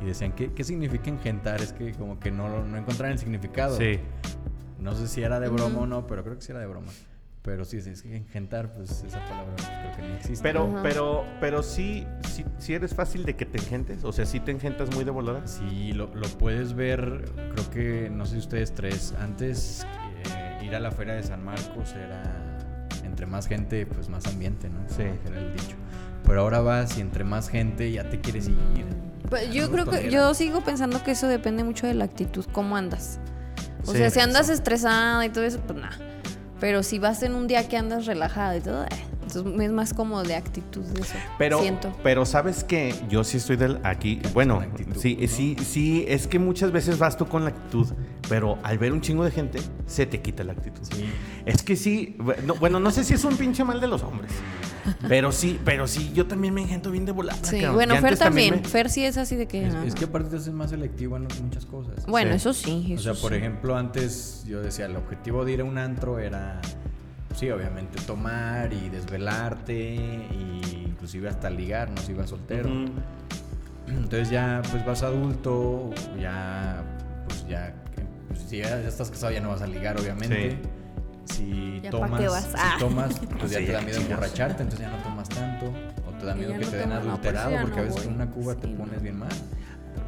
y 0.00 0.06
decían, 0.06 0.32
¿qué, 0.32 0.52
qué 0.52 0.64
significa 0.64 1.10
engentar? 1.10 1.60
Es 1.60 1.72
que 1.72 1.92
como 1.92 2.18
que 2.18 2.30
no, 2.30 2.64
no 2.64 2.76
encontraron 2.76 3.12
el 3.12 3.18
significado. 3.18 3.76
Sí. 3.76 4.00
No 4.78 4.94
sé 4.94 5.06
si 5.06 5.22
era 5.22 5.38
de 5.38 5.48
broma 5.48 5.80
o 5.80 5.86
no, 5.86 6.06
pero 6.08 6.24
creo 6.24 6.36
que 6.36 6.42
sí 6.42 6.50
era 6.50 6.60
de 6.60 6.66
broma. 6.66 6.90
Pero 7.42 7.64
sí, 7.64 7.80
sí, 7.80 7.90
es 7.90 8.02
que 8.02 8.16
engentar, 8.16 8.72
pues 8.72 9.02
esa 9.02 9.18
palabra 9.24 9.52
pues, 9.56 9.68
creo 9.68 9.96
que 9.96 10.02
ni 10.02 10.14
existe. 10.14 10.42
Pero, 10.42 10.64
Ajá. 10.70 10.82
pero, 10.82 11.24
pero 11.40 11.62
sí, 11.62 12.06
sí, 12.28 12.44
sí 12.58 12.74
eres 12.74 12.94
fácil 12.94 13.24
de 13.24 13.34
que 13.34 13.46
te 13.46 13.58
engentes. 13.58 14.04
O 14.04 14.12
sea, 14.12 14.26
sí 14.26 14.38
te 14.38 14.52
engentas 14.52 14.94
muy 14.94 15.04
de 15.04 15.10
volada. 15.10 15.44
Sí, 15.46 15.92
lo, 15.92 16.12
lo 16.14 16.28
puedes 16.38 16.74
ver, 16.74 17.24
creo 17.52 17.70
que, 17.70 18.10
no 18.10 18.26
sé 18.26 18.34
si 18.34 18.38
ustedes 18.38 18.72
tres, 18.74 19.14
antes 19.18 19.84
ir 20.72 20.76
a 20.76 20.80
la 20.80 20.90
feria 20.90 21.14
de 21.14 21.22
San 21.22 21.44
Marcos 21.44 21.92
era, 21.94 22.22
entre 23.04 23.26
más 23.26 23.46
gente, 23.46 23.84
pues 23.86 24.08
más 24.08 24.26
ambiente, 24.26 24.68
¿no? 24.70 24.80
Sí. 24.88 25.02
Era 25.26 25.38
el 25.38 25.52
dicho. 25.52 25.76
Pero 26.24 26.40
ahora 26.40 26.60
vas 26.60 26.96
y 26.98 27.00
entre 27.02 27.24
más 27.24 27.48
gente 27.48 27.90
ya 27.92 28.08
te 28.08 28.20
quieres 28.20 28.48
ir. 28.48 28.56
Pues 29.28 29.52
yo 29.52 29.66
No 29.68 29.72
creo 29.72 29.86
que 29.86 30.10
yo 30.10 30.32
sigo 30.34 30.62
pensando 30.62 31.02
que 31.02 31.10
eso 31.12 31.26
depende 31.28 31.62
mucho 31.64 31.86
de 31.86 31.94
la 31.94 32.04
actitud, 32.04 32.44
cómo 32.52 32.76
andas. 32.76 33.18
O 33.86 33.92
Sí, 33.92 33.98
sea, 33.98 34.10
si 34.10 34.20
andas 34.20 34.44
eso. 34.44 34.52
estresada 34.54 35.24
y 35.26 35.28
todo 35.30 35.44
eso, 35.44 35.58
pues 35.66 35.78
nada. 35.78 35.96
Pero 36.60 36.82
si 36.82 36.98
vas 36.98 37.22
en 37.22 37.34
un 37.34 37.48
día 37.48 37.68
que 37.68 37.76
andas 37.76 38.06
relajada 38.06 38.56
y 38.56 38.60
todo, 38.60 38.84
eh, 38.84 38.88
entonces 39.14 39.44
es 39.60 39.72
más 39.72 39.92
como 39.94 40.22
de 40.22 40.36
actitud 40.36 40.84
de 40.84 41.00
eso. 41.00 41.14
Pero, 41.38 41.60
siento. 41.60 41.92
pero 42.04 42.24
sabes 42.24 42.62
que 42.62 42.94
yo 43.08 43.24
sí 43.24 43.38
estoy 43.38 43.56
del 43.56 43.80
aquí. 43.82 44.22
Bueno, 44.32 44.60
actitud, 44.60 44.94
sí, 44.96 45.18
¿no? 45.20 45.26
sí, 45.28 45.56
sí. 45.64 46.04
Es 46.06 46.28
que 46.28 46.38
muchas 46.38 46.70
veces 46.70 46.98
vas 46.98 47.16
tú 47.16 47.26
con 47.26 47.42
la 47.44 47.50
actitud, 47.50 47.88
pero 48.32 48.56
al 48.62 48.78
ver 48.78 48.94
un 48.94 49.02
chingo 49.02 49.26
de 49.26 49.30
gente 49.30 49.60
se 49.86 50.06
te 50.06 50.22
quita 50.22 50.42
la 50.42 50.52
actitud. 50.54 50.80
Sí. 50.90 51.04
Es 51.44 51.62
que 51.62 51.76
sí. 51.76 52.16
no- 52.46 52.54
bueno, 52.54 52.80
no 52.80 52.90
sé 52.90 53.04
si 53.04 53.12
es 53.12 53.22
un 53.24 53.36
pinche 53.36 53.62
mal 53.62 53.78
de 53.78 53.86
los 53.88 54.02
hombres, 54.02 54.32
pero 55.06 55.32
sí, 55.32 55.60
pero 55.66 55.86
sí. 55.86 56.12
Yo 56.14 56.26
también 56.26 56.54
me 56.54 56.62
engento 56.62 56.90
bien 56.90 57.04
de 57.04 57.12
volada. 57.12 57.38
Sí, 57.44 57.56
cabrón. 57.60 57.74
bueno, 57.74 57.96
Fer 57.96 58.16
también. 58.16 58.62
me- 58.62 58.66
Fer 58.66 58.88
sí 58.88 59.04
es 59.04 59.18
así 59.18 59.36
de 59.36 59.46
que. 59.46 59.66
Es, 59.66 59.74
ajá. 59.74 59.84
es 59.84 59.94
que 59.94 60.06
aparte 60.06 60.30
te 60.30 60.36
haces 60.36 60.54
más 60.54 60.70
selectivo 60.70 61.18
en 61.18 61.28
muchas 61.42 61.66
cosas. 61.66 62.06
bueno, 62.06 62.30
Sí. 62.30 62.36
eso 62.36 62.54
sí. 62.54 62.94
O 62.96 63.00
sea, 63.02 63.12
por 63.12 63.32
sí. 63.32 63.36
ejemplo, 63.36 63.76
antes 63.76 64.44
yo 64.46 64.62
decía, 64.62 64.86
el 64.86 64.96
objetivo 64.96 65.44
de 65.44 65.52
ir 65.52 65.60
a 65.60 65.64
un 65.64 65.76
antro 65.76 66.18
era, 66.18 66.58
sí, 67.36 67.50
obviamente 67.50 68.00
tomar 68.06 68.72
y 68.72 68.88
desvelarte, 68.88 69.76
y 69.94 70.86
inclusive 70.86 71.28
hasta 71.28 71.50
ligar, 71.50 71.90
no 71.90 72.00
si 72.00 72.12
ibas 72.12 72.30
soltero. 72.30 72.70
Entonces 73.88 74.30
ya, 74.30 74.62
pues 74.70 74.86
vas 74.86 75.02
adulto, 75.02 75.90
ya, 76.18 76.82
pues 77.28 77.46
ya, 77.46 77.74
pues, 78.32 78.48
si 78.48 78.58
ya, 78.58 78.68
ya 78.80 78.88
estás 78.88 79.10
casado 79.10 79.32
ya 79.32 79.40
no 79.40 79.50
vas 79.50 79.62
a 79.62 79.66
ligar, 79.66 79.98
obviamente. 80.00 80.56
Si 81.24 81.80
Ya 81.82 81.90
tomas, 81.90 82.20
qué 82.20 82.28
vas. 82.28 82.44
si 82.44 82.50
Ah. 82.56 82.76
tomas, 82.78 83.18
pues 83.38 83.50
ya 83.52 83.58
Sí, 83.60 83.66
te 83.66 83.72
da 83.72 83.80
miedo 83.82 84.00
emborracharte, 84.00 84.62
entonces 84.62 84.86
ya 84.88 84.96
no 84.96 85.02
tomas 85.02 85.28
tanto. 85.28 85.66
O 86.08 86.12
te 86.18 86.26
da 86.26 86.34
Y 86.34 86.38
miedo 86.40 86.52
que 86.54 86.58
no 86.58 86.68
te 86.70 86.76
den 86.76 86.88
no, 86.88 86.94
pues 86.96 87.06
adulterado, 87.08 87.50
ya 87.52 87.60
porque 87.62 87.76
no 87.76 87.82
a 87.82 87.84
veces 87.84 87.96
voy. 87.98 88.04
con 88.06 88.14
una 88.14 88.30
cuba 88.30 88.54
te 88.56 88.66
Sí, 88.66 88.72
no. 88.72 88.78
pones 88.78 89.02
bien 89.02 89.18
mal. 89.18 89.30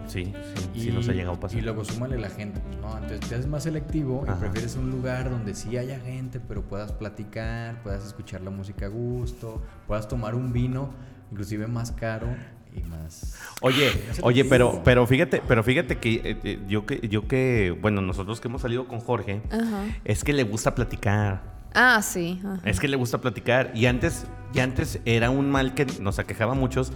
Sí, 0.06 0.32
sí, 0.74 0.80
sí 0.82 0.90
nos 0.92 1.08
ha 1.08 1.12
llegado 1.12 1.34
a 1.36 1.40
pasar. 1.40 1.58
Y 1.58 1.62
luego 1.62 1.84
súmale 1.84 2.18
la 2.18 2.28
gente, 2.28 2.60
pues 2.60 2.76
no, 2.78 2.92
entonces 2.98 3.20
te 3.20 3.34
haces 3.36 3.46
más 3.46 3.62
selectivo 3.62 4.22
Ajá. 4.26 4.36
y 4.36 4.40
prefieres 4.40 4.76
un 4.76 4.90
lugar 4.90 5.30
donde 5.30 5.54
sí 5.54 5.76
haya 5.78 5.98
gente, 5.98 6.40
pero 6.40 6.62
puedas 6.62 6.92
platicar, 6.92 7.82
puedas 7.82 8.04
escuchar 8.04 8.42
la 8.42 8.50
música 8.50 8.86
a 8.86 8.88
gusto, 8.88 9.62
puedas 9.86 10.06
tomar 10.06 10.34
un 10.34 10.52
vino, 10.52 10.90
inclusive 11.30 11.66
más 11.68 11.90
caro 11.90 12.26
y 12.74 12.82
más... 12.82 13.34
Oye, 13.60 13.90
oye, 14.22 14.44
pero, 14.44 14.82
pero 14.84 15.06
fíjate, 15.06 15.42
pero 15.46 15.62
fíjate 15.62 15.96
que 15.98 16.14
eh, 16.14 16.38
eh, 16.44 16.60
yo 16.68 16.84
que, 16.86 17.06
yo 17.08 17.26
que, 17.28 17.76
bueno, 17.80 18.00
nosotros 18.02 18.40
que 18.40 18.48
hemos 18.48 18.62
salido 18.62 18.86
con 18.88 19.00
Jorge, 19.00 19.40
Ajá. 19.50 19.84
es 20.04 20.24
que 20.24 20.32
le 20.32 20.42
gusta 20.42 20.74
platicar. 20.74 21.42
Ah, 21.74 22.02
sí. 22.02 22.40
ajá. 22.44 22.60
Es 22.64 22.78
que 22.80 22.88
le 22.88 22.96
gusta 22.96 23.18
platicar. 23.18 23.70
Y 23.74 23.86
antes, 23.86 24.26
y 24.52 24.60
antes 24.60 25.00
era 25.04 25.30
un 25.30 25.50
mal 25.50 25.74
que 25.74 25.86
nos 26.00 26.18
aquejaba 26.18 26.52
a 26.52 26.54
muchos, 26.56 26.92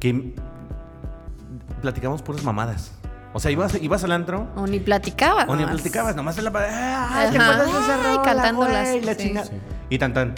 que 0.00 0.34
platicamos 1.80 2.22
puras 2.22 2.42
mamadas. 2.44 2.92
O 3.34 3.40
sea, 3.40 3.50
ibas, 3.50 3.80
ibas 3.80 4.04
al 4.04 4.12
antro 4.12 4.46
O 4.56 4.66
ni 4.66 4.78
platicabas. 4.78 5.48
o 5.48 5.56
ni 5.56 5.64
platicabas, 5.64 6.14
nomás 6.14 6.36
en 6.36 6.44
la 6.44 6.50
pared. 6.50 6.68
¡Ay, 6.70 7.30
te 7.30 7.38
Ajá. 7.38 7.52
acuerdas 7.62 7.72
de 7.72 7.80
esa 7.80 7.94
Ay, 7.94 8.02
rola, 8.16 8.22
cantándolas, 8.22 8.90
güey! 8.90 9.00
La 9.04 9.14
sí. 9.14 9.22
chingada. 9.22 9.46
Sí. 9.46 9.52
Y 9.88 9.98
tan 9.98 10.12
tan. 10.12 10.34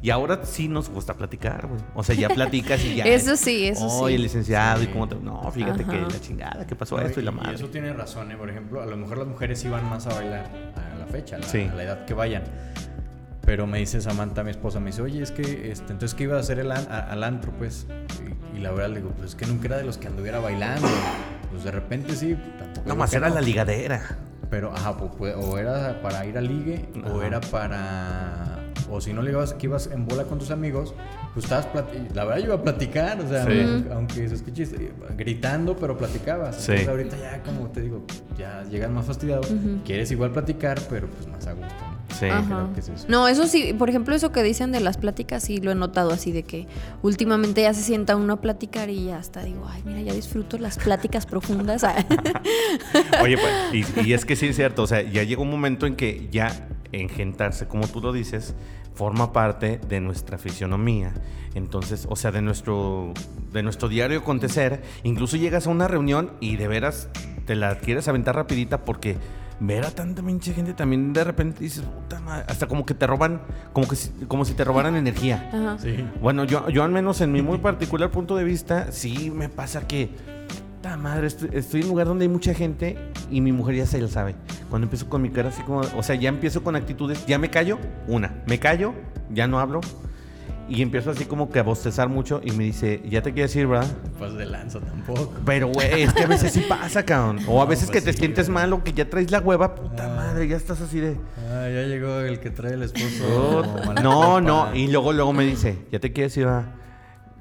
Y 0.00 0.10
ahora 0.10 0.40
sí 0.44 0.68
nos 0.68 0.88
gusta 0.88 1.14
platicar, 1.14 1.66
güey. 1.66 1.80
O 1.94 2.04
sea, 2.04 2.14
ya 2.14 2.28
platicas 2.34 2.84
y 2.84 2.96
ya. 2.96 3.04
Eso 3.04 3.36
sí, 3.36 3.66
eso 3.66 3.86
Oye, 4.00 4.16
sí. 4.16 4.22
licenciado, 4.22 4.82
¿y 4.82 4.86
cómo 4.86 5.08
te.? 5.08 5.16
No, 5.16 5.50
fíjate 5.50 5.84
que 5.84 6.00
la 6.00 6.20
chingada, 6.20 6.66
¿qué 6.66 6.76
pasó 6.76 6.96
No, 6.96 7.02
esto 7.02 7.20
y 7.20 7.24
la 7.24 7.32
y 7.32 7.34
madre? 7.34 7.54
eso 7.56 7.68
tiene 7.68 7.92
razón, 7.92 8.30
¿eh? 8.30 8.36
por 8.36 8.48
ejemplo, 8.48 8.80
a 8.80 8.86
lo 8.86 8.96
mejor 8.96 9.18
las 9.18 9.26
mujeres 9.26 9.64
iban 9.64 9.84
más 9.88 10.06
a 10.06 10.14
bailar 10.14 10.46
a 10.94 10.98
la 10.98 11.06
fecha, 11.06 11.36
a 11.36 11.38
la, 11.40 11.46
Sí. 11.48 11.62
a 11.70 11.74
la 11.74 11.82
edad 11.82 12.04
que 12.04 12.14
vayan. 12.14 12.44
Pero 13.44 13.66
me 13.66 13.78
dice 13.78 14.00
Samantha, 14.00 14.44
mi 14.44 14.50
esposa, 14.50 14.78
me 14.78 14.86
dice, 14.90 15.00
oye, 15.02 15.22
es 15.22 15.30
que, 15.32 15.70
este, 15.72 15.92
entonces, 15.92 16.14
¿qué 16.14 16.24
iba 16.24 16.36
a 16.36 16.40
hacer 16.40 16.58
el 16.58 16.70
an- 16.70 16.86
a- 16.90 17.10
al 17.10 17.24
antro, 17.24 17.50
pues? 17.52 17.86
Y, 18.54 18.58
y 18.58 18.60
la 18.60 18.70
verdad 18.72 18.90
le 18.90 18.96
digo, 19.00 19.10
pues 19.16 19.30
es 19.30 19.34
que 19.34 19.46
nunca 19.46 19.66
era 19.68 19.78
de 19.78 19.84
los 19.84 19.96
que 19.96 20.06
anduviera 20.06 20.38
bailando. 20.38 20.86
Pues 21.50 21.64
de 21.64 21.70
repente 21.70 22.14
sí, 22.14 22.36
tampoco. 22.58 22.86
Nomás 22.86 23.10
que 23.10 23.16
era 23.16 23.30
no. 23.30 23.36
la 23.36 23.40
ligadera. 23.40 24.02
Pero, 24.50 24.72
ajá, 24.74 24.96
pues, 24.96 25.34
o 25.34 25.56
era 25.58 26.00
para 26.02 26.24
ir 26.26 26.36
a 26.36 26.40
ligue, 26.42 26.88
o 27.12 27.22
era 27.22 27.40
para... 27.40 28.57
O 28.90 29.00
si 29.00 29.12
no 29.12 29.22
le 29.22 29.30
ibas, 29.30 29.54
que 29.54 29.66
ibas 29.66 29.88
en 29.92 30.06
bola 30.06 30.24
con 30.24 30.38
tus 30.38 30.50
amigos, 30.50 30.94
pues 31.34 31.44
estabas... 31.44 31.68
La 32.14 32.24
verdad 32.24 32.38
yo 32.40 32.46
iba 32.46 32.54
a 32.56 32.62
platicar, 32.62 33.20
o 33.20 33.28
sea, 33.28 33.44
Sí. 33.44 33.60
aunque, 33.60 33.92
aunque 33.92 34.28
se 34.28 34.34
escuche 34.34 34.62
eh, 34.64 34.92
gritando, 35.16 35.76
pero 35.76 35.96
platicabas. 35.96 36.56
Sí. 36.56 36.72
Entonces 36.72 36.88
ahorita 36.88 37.16
ya, 37.18 37.42
como 37.42 37.68
te 37.70 37.80
digo, 37.82 38.02
ya 38.38 38.64
llegas 38.70 38.90
más 38.90 39.04
fastidiado, 39.06 39.42
quieres 39.84 40.10
igual 40.10 40.30
platicar, 40.32 40.80
pero 40.88 41.06
pues 41.08 41.26
más 41.28 41.46
a 41.46 41.52
gusto, 41.52 41.74
¿no? 41.80 41.98
Sí. 42.18 42.24
Ajá. 42.26 42.42
Creo 42.46 42.72
que 42.72 42.80
es 42.80 42.88
eso. 42.88 43.04
No, 43.08 43.28
eso 43.28 43.46
sí, 43.46 43.74
por 43.78 43.90
ejemplo, 43.90 44.14
eso 44.14 44.32
que 44.32 44.42
dicen 44.42 44.72
de 44.72 44.80
las 44.80 44.96
pláticas, 44.96 45.42
sí 45.44 45.58
lo 45.58 45.70
he 45.70 45.74
notado 45.74 46.10
así, 46.10 46.32
de 46.32 46.42
que 46.42 46.66
últimamente 47.02 47.60
ya 47.62 47.74
se 47.74 47.82
sienta 47.82 48.16
uno 48.16 48.32
a 48.32 48.40
platicar 48.40 48.88
y 48.90 49.04
ya 49.04 49.18
hasta 49.18 49.42
digo, 49.44 49.66
ay, 49.68 49.82
mira, 49.84 50.00
ya 50.00 50.14
disfruto 50.14 50.58
las 50.58 50.78
pláticas 50.78 51.26
profundas. 51.26 51.84
Oye, 53.22 53.36
pues, 53.38 53.96
y, 54.04 54.08
y 54.08 54.12
es 54.14 54.24
que 54.24 54.36
sí 54.36 54.46
es 54.46 54.56
cierto, 54.56 54.82
o 54.82 54.86
sea, 54.86 55.02
ya 55.02 55.22
llega 55.22 55.42
un 55.42 55.50
momento 55.50 55.86
en 55.86 55.96
que 55.96 56.28
ya 56.30 56.68
engentarse, 56.92 57.66
como 57.68 57.86
tú 57.86 58.00
lo 58.00 58.12
dices, 58.12 58.54
forma 58.98 59.32
parte 59.32 59.80
de 59.88 60.00
nuestra 60.00 60.38
fisionomía. 60.38 61.14
Entonces, 61.54 62.08
o 62.10 62.16
sea, 62.16 62.32
de 62.32 62.42
nuestro, 62.42 63.14
de 63.52 63.62
nuestro 63.62 63.88
diario 63.88 64.18
acontecer, 64.18 64.82
incluso 65.04 65.36
llegas 65.36 65.68
a 65.68 65.70
una 65.70 65.86
reunión 65.86 66.32
y 66.40 66.56
de 66.56 66.66
veras 66.66 67.08
te 67.46 67.54
la 67.54 67.78
quieres 67.78 68.08
aventar 68.08 68.34
rapidita 68.34 68.84
porque 68.84 69.16
ver 69.60 69.84
a 69.86 69.92
tanta 69.92 70.20
pinche 70.20 70.52
gente 70.52 70.74
también 70.74 71.12
de 71.12 71.22
repente 71.22 71.60
dices, 71.60 71.84
puta 71.84 72.18
madre, 72.18 72.44
hasta 72.48 72.66
como 72.66 72.84
que 72.84 72.94
te 72.94 73.06
roban, 73.06 73.40
como 73.72 73.86
que 73.86 73.94
si, 73.94 74.10
como 74.26 74.44
si 74.44 74.54
te 74.54 74.64
robaran 74.64 74.96
energía. 74.96 75.48
Ajá. 75.52 75.78
Sí. 75.78 76.04
Bueno, 76.20 76.42
yo, 76.42 76.68
yo 76.68 76.82
al 76.82 76.90
menos 76.90 77.20
en 77.20 77.30
mi 77.30 77.40
muy 77.40 77.58
particular 77.58 78.10
punto 78.10 78.34
de 78.34 78.42
vista, 78.42 78.90
sí 78.90 79.30
me 79.30 79.48
pasa 79.48 79.86
que, 79.86 80.10
ta 80.80 80.96
madre, 80.96 81.26
estoy, 81.26 81.50
estoy 81.52 81.80
en 81.80 81.86
un 81.86 81.90
lugar 81.90 82.06
donde 82.06 82.24
hay 82.24 82.28
mucha 82.28 82.54
gente 82.54 82.96
y 83.30 83.40
mi 83.40 83.52
mujer 83.52 83.76
ya 83.76 83.86
se 83.86 84.00
lo 84.00 84.08
sabe. 84.08 84.34
Cuando 84.70 84.86
empiezo 84.86 85.08
con 85.08 85.22
mi 85.22 85.30
cara 85.30 85.48
así 85.48 85.62
como, 85.62 85.80
o 85.80 86.02
sea, 86.02 86.14
ya 86.16 86.28
empiezo 86.28 86.62
con 86.62 86.76
actitudes, 86.76 87.26
ya 87.26 87.38
me 87.38 87.50
callo, 87.50 87.78
una, 88.06 88.42
me 88.46 88.58
callo, 88.58 88.94
ya 89.30 89.46
no 89.46 89.58
hablo. 89.58 89.80
Y 90.70 90.82
empiezo 90.82 91.10
así 91.10 91.24
como 91.24 91.50
que 91.50 91.58
a 91.60 91.62
bostezar 91.62 92.10
mucho 92.10 92.42
y 92.44 92.50
me 92.50 92.64
dice, 92.64 93.00
ya 93.08 93.22
te 93.22 93.32
quieres 93.32 93.56
ir, 93.56 93.66
¿verdad? 93.66 93.88
Pues 94.18 94.34
de 94.34 94.44
lanza 94.44 94.78
tampoco. 94.80 95.32
Pero, 95.46 95.68
güey, 95.68 96.02
es 96.02 96.12
que 96.12 96.24
a 96.24 96.26
veces 96.26 96.52
sí 96.52 96.62
pasa, 96.68 97.04
cabrón. 97.06 97.38
O 97.48 97.62
a 97.62 97.64
No, 97.64 97.70
veces 97.70 97.88
pues 97.90 98.00
que 98.04 98.04
te 98.04 98.12
sí, 98.12 98.18
sientes 98.18 98.50
mal 98.50 98.70
o 98.74 98.84
que 98.84 98.92
ya 98.92 99.08
traes 99.08 99.30
la 99.30 99.40
hueva, 99.40 99.74
puta 99.74 100.04
Ah. 100.12 100.14
madre, 100.14 100.46
ya 100.46 100.56
estás 100.58 100.82
así 100.82 101.00
de... 101.00 101.16
Ah, 101.50 101.70
ya 101.70 101.84
llegó 101.86 102.20
el 102.20 102.38
que 102.38 102.50
trae 102.50 102.74
el 102.74 102.82
esposo. 102.82 103.62
No, 104.02 104.18
copa. 104.34 104.40
no. 104.42 104.74
Y 104.74 104.88
luego, 104.88 105.14
luego 105.14 105.32
me 105.32 105.46
dice, 105.46 105.78
¿ya 105.90 106.00
te 106.00 106.12
quieres 106.12 106.36
ir? 106.36 106.46
va?" 106.48 106.66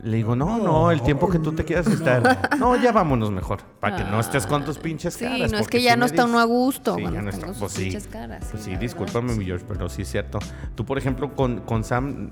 Le 0.04 0.18
digo, 0.18 0.36
no, 0.36 0.60
no, 0.60 0.92
el 0.92 1.02
tiempo 1.02 1.28
que 1.28 1.40
tú 1.40 1.54
te 1.54 1.66
quieras 1.66 1.88
estar. 1.88 2.56
No, 2.60 2.76
ya 2.82 2.92
vámonos 2.92 3.32
mejor. 3.32 3.62
Para 3.80 3.98
que 3.98 4.04
no 4.04 4.20
estés 4.20 4.46
con 4.46 4.64
tus 4.64 4.78
pinches 4.78 5.16
Sí, 5.16 5.26
caras. 5.26 5.52
no 5.52 5.58
es 5.58 5.68
que 5.68 5.82
ya 5.82 5.94
sí 5.94 6.00
no 6.00 6.06
está 6.06 6.26
uno 6.26 6.40
a 6.40 6.44
gusto. 6.44 6.96
Sí, 6.96 7.04
ya 7.04 7.22
no 7.22 7.30
está. 7.30 7.48
Pues 7.54 7.72
sí. 7.72 7.84
pinches 7.86 8.08
caras, 8.08 8.48
Pues 8.52 8.64
sí, 8.64 8.76
discúlpame, 8.76 9.36
mi 9.36 9.46
George, 9.46 9.66
pero 9.68 9.90
sí 9.90 10.04
es 10.04 10.12
cierto. 10.12 10.38
Tú, 10.76 10.86
por 10.86 10.98
ejemplo, 11.00 11.36
con, 11.36 11.62
con 11.62 11.84
Sam, 11.84 12.30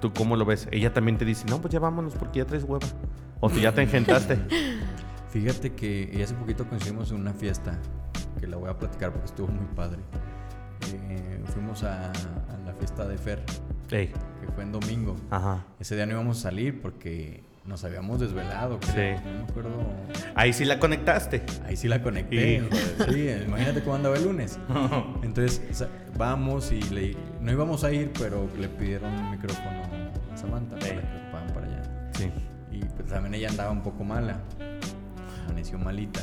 ¿tú 0.00 0.12
cómo 0.14 0.34
lo 0.36 0.44
ves? 0.46 0.66
Ella 0.72 0.94
también 0.94 1.18
te 1.18 1.24
dice, 1.26 1.44
no, 1.48 1.60
pues 1.60 1.72
ya 1.72 1.78
vámonos 1.80 2.14
porque 2.14 2.38
ya 2.38 2.46
traes 2.46 2.64
hueva. 2.64 2.86
O 3.40 3.50
tú 3.50 3.58
ya 3.58 3.72
te 3.72 3.82
engentaste. 3.82 4.38
Fíjate 5.28 5.72
que 5.74 6.20
hace 6.24 6.34
poquito 6.34 6.66
coincidimos 6.66 7.10
en 7.10 7.20
una 7.20 7.34
fiesta 7.34 7.78
que 8.40 8.46
la 8.46 8.56
voy 8.56 8.70
a 8.70 8.78
platicar 8.78 9.10
porque 9.12 9.26
estuvo 9.26 9.48
muy 9.48 9.66
padre. 9.74 9.98
Eh, 10.92 11.42
fuimos 11.52 11.82
a, 11.82 12.10
a 12.10 12.58
la 12.64 12.72
fiesta 12.78 13.06
de 13.06 13.18
Fer, 13.18 13.42
Ey, 13.90 14.08
que 14.08 14.14
fue 14.54 14.62
en 14.64 14.72
domingo. 14.72 15.16
ajá. 15.30 15.64
Ese 15.80 15.96
día 15.96 16.06
no 16.06 16.12
íbamos 16.12 16.38
a 16.38 16.42
salir 16.42 16.80
porque 16.80 17.42
nos 17.64 17.82
habíamos 17.84 18.20
desvelado. 18.20 18.78
creo. 18.80 19.18
Sí. 19.18 19.24
No 19.24 19.38
me 19.38 19.44
acuerdo. 19.50 19.70
Ahí 20.34 20.52
sí 20.52 20.64
la 20.64 20.78
conectaste. 20.78 21.42
Ahí 21.66 21.76
sí 21.76 21.88
la 21.88 22.02
conecté. 22.02 22.62
Sí, 23.10 23.28
imagínate 23.46 23.82
cómo 23.82 23.96
andaba 23.96 24.16
el 24.16 24.24
lunes. 24.24 24.58
Entonces 25.22 25.62
vamos 26.16 26.72
y 26.72 26.80
le, 26.82 27.16
no 27.40 27.50
íbamos 27.52 27.82
a 27.84 27.92
ir, 27.92 28.12
pero 28.18 28.48
le 28.58 28.68
pidieron 28.68 29.12
un 29.12 29.30
micrófono 29.30 29.82
a 30.32 30.36
Samantha 30.36 30.76
para 30.76 30.92
que 30.92 30.98
ocuparan 30.98 31.54
para 31.54 31.66
allá. 31.66 32.10
Sí. 32.18 32.30
Y 32.70 32.80
pues 32.84 33.08
también 33.08 33.34
ella 33.34 33.48
andaba 33.48 33.70
un 33.70 33.82
poco 33.82 34.04
mala. 34.04 34.40
Amaneció 35.46 35.78
malita. 35.78 36.20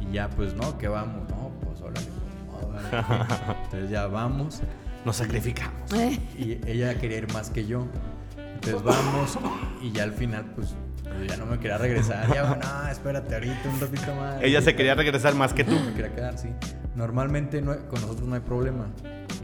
Y 0.00 0.12
ya 0.12 0.28
pues 0.30 0.54
no, 0.54 0.78
que 0.78 0.86
vamos. 0.88 1.28
No, 1.28 1.50
pues 1.64 1.80
órale. 1.80 2.06
pues, 2.06 2.62
no, 2.62 2.68
órale. 2.68 3.06
Entonces 3.64 3.90
ya 3.90 4.06
vamos. 4.06 4.62
Nos 5.08 5.16
sacrificamos. 5.16 5.90
Eh, 5.94 6.18
Y 6.38 6.60
ella 6.70 6.94
quería 7.00 7.16
ir 7.16 7.32
más 7.32 7.48
que 7.48 7.64
yo. 7.64 7.86
Entonces 8.36 8.82
vamos 8.82 9.38
y 9.80 9.90
ya 9.90 10.02
al 10.02 10.12
final 10.12 10.44
pues, 10.54 10.74
pues, 11.02 11.30
ya 11.30 11.38
no 11.38 11.46
me 11.46 11.58
quería 11.58 11.78
regresar. 11.78 12.28
Ya, 12.34 12.42
bueno, 12.44 12.62
no, 12.62 12.88
espérate 12.90 13.32
ahorita 13.34 13.70
un 13.72 13.80
ratito 13.80 14.14
más. 14.16 14.42
Ella 14.42 14.60
se 14.60 14.76
quería 14.76 14.94
regresar 14.94 15.34
más 15.34 15.54
que 15.54 15.64
tú. 15.64 15.72
Me 15.72 15.94
quería 15.94 16.14
quedar, 16.14 16.36
sí. 16.36 16.48
Normalmente 16.94 17.62
no- 17.62 17.78
con 17.88 18.02
nosotros 18.02 18.28
no 18.28 18.34
hay 18.34 18.42
problema. 18.42 18.88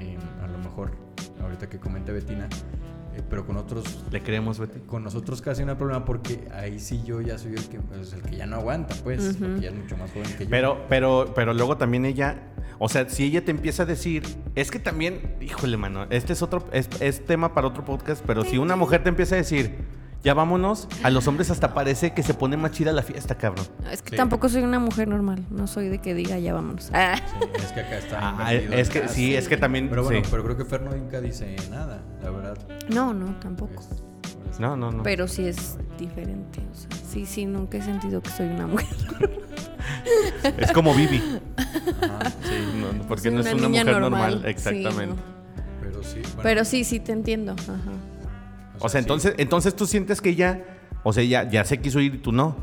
Eh, 0.01 0.19
a 0.43 0.49
lo 0.49 0.59
mejor, 0.59 0.91
ahorita 1.43 1.67
que 1.71 1.79
comente 1.79 2.13
Betina, 2.13 2.47
pero 3.23 3.47
con 3.47 3.57
otros 3.57 4.05
Le 4.11 4.23
creemos, 4.23 4.59
Betty. 4.59 4.81
con 4.81 5.05
nosotros 5.05 5.41
casi 5.43 5.65
no 5.65 5.73
hay 5.73 5.77
problema 5.79 6.05
porque 6.05 6.49
ahí 6.55 6.79
sí 6.79 7.03
yo 7.05 7.21
ya 7.21 7.39
soy 7.39 7.53
el 7.55 7.69
que, 7.69 7.79
pues, 7.81 8.13
el 8.13 8.23
que 8.23 8.37
ya 8.37 8.47
no 8.47 8.57
aguanta, 8.57 8.95
pues, 9.05 9.21
Ujú. 9.21 9.39
porque 9.45 9.59
ella 9.61 9.69
es 9.71 9.75
mucho 9.77 9.97
más 9.97 10.11
joven 10.11 10.29
que 10.37 10.45
yo. 10.45 10.51
Pero, 10.51 10.79
pero, 10.89 11.33
pero 11.35 11.55
luego 11.55 11.77
también 11.77 12.05
ella, 12.05 12.37
o 12.79 12.89
sea, 12.89 13.09
si 13.09 13.25
ella 13.25 13.45
te 13.45 13.51
empieza 13.51 13.85
a 13.85 13.87
decir, 13.87 14.23
es 14.55 14.71
que 14.71 14.79
también, 14.79 15.37
híjole, 15.41 15.77
mano, 15.77 16.07
este 16.11 16.33
es 16.33 16.43
otro, 16.43 16.67
es, 16.73 16.89
es 17.01 17.25
tema 17.25 17.55
para 17.55 17.67
otro 17.69 17.85
podcast, 17.85 18.25
pero 18.27 18.45
si 18.45 18.59
una 18.59 18.77
mujer 18.77 19.03
te 19.03 19.09
empieza 19.11 19.35
a 19.35 19.39
decir, 19.39 19.75
ya 20.25 20.35
vámonos, 20.35 20.89
a 21.03 21.11
los 21.11 21.29
hombres 21.29 21.51
hasta 21.51 21.75
parece 21.75 22.13
que 22.15 22.23
se 22.23 22.35
pone 22.35 22.57
más 22.57 22.73
chida 22.73 22.93
la 22.93 23.03
fiesta, 23.03 23.37
cabrón. 23.37 23.67
es 23.93 24.03
que 24.03 24.11
Sí. 24.11 24.17
tampoco 24.17 24.49
soy 24.49 24.63
una 24.63 24.79
mujer 24.79 25.07
normal. 25.07 25.45
No 25.51 25.67
soy 25.67 25.89
de 25.89 25.99
que 25.99 26.15
diga 26.15 26.39
ya 26.39 26.55
vámonos. 26.55 26.91
Ah. 26.95 27.15
Sí, 27.17 27.49
es 27.63 27.73
que 27.73 27.81
acá 27.81 27.99
está. 27.99 28.19
Ah, 28.39 28.55
invertido 28.55 28.75
es 28.81 28.91
que 28.91 29.09
sí, 29.09 29.35
es 29.37 29.49
que 29.49 29.57
también, 29.57 29.89
Pero 29.91 30.03
bueno, 30.05 30.25
sí. 30.25 30.29
pero 30.31 30.43
creo 30.45 30.57
que 30.57 30.65
Fer 30.65 30.81
nunca 30.83 31.21
dice 31.21 31.55
nada, 31.71 32.01
la 32.23 32.31
verdad. 32.31 32.59
No, 32.89 33.13
no, 33.15 33.35
tampoco. 33.41 33.81
Es-. 34.51 34.59
No, 34.61 34.77
no, 34.77 34.91
no. 34.91 35.03
Pero 35.03 35.29
sí 35.29 35.47
es 35.47 35.77
diferente. 35.99 36.61
O 36.73 36.75
sea, 36.75 36.89
sí, 37.11 37.27
sí, 37.27 37.45
nunca 37.45 37.77
he 37.79 37.83
sentido 37.83 38.23
que 38.23 38.31
soy 38.31 38.47
una 38.49 38.67
mujer. 38.67 38.87
Es 40.59 40.73
como 40.73 40.95
Vivi. 40.95 41.23
Ajá, 41.57 42.31
sí. 42.31 42.55
No, 42.77 43.07
porque 43.07 43.25
Soy 43.25 43.33
no 43.35 43.41
es 43.41 43.53
una 43.55 43.69
mujer 43.69 44.01
normal, 44.01 44.43
exactamente. 44.47 45.15
Sí, 45.17 45.23
Pero 45.81 46.03
sí. 46.03 46.21
bueno, 46.21 46.41
Pero 46.43 46.65
sí, 46.65 46.85
sí 46.85 47.01
te 47.01 47.13
entiendo. 47.13 47.53
Ajá. 47.53 47.93
O 48.81 48.89
sea, 48.89 49.01
sí. 49.01 49.05
entonces, 49.05 49.35
entonces 49.39 49.75
tú 49.77 49.87
sientes 49.87 50.21
que 50.21 50.31
ella, 50.31 50.65
o 51.03 51.13
sea, 51.13 51.23
ya, 51.25 51.49
ya 51.49 51.65
se 51.65 51.79
quiso 51.79 52.01
ir 52.01 52.15
y 52.17 52.19
tú 52.19 52.33
no. 52.33 52.57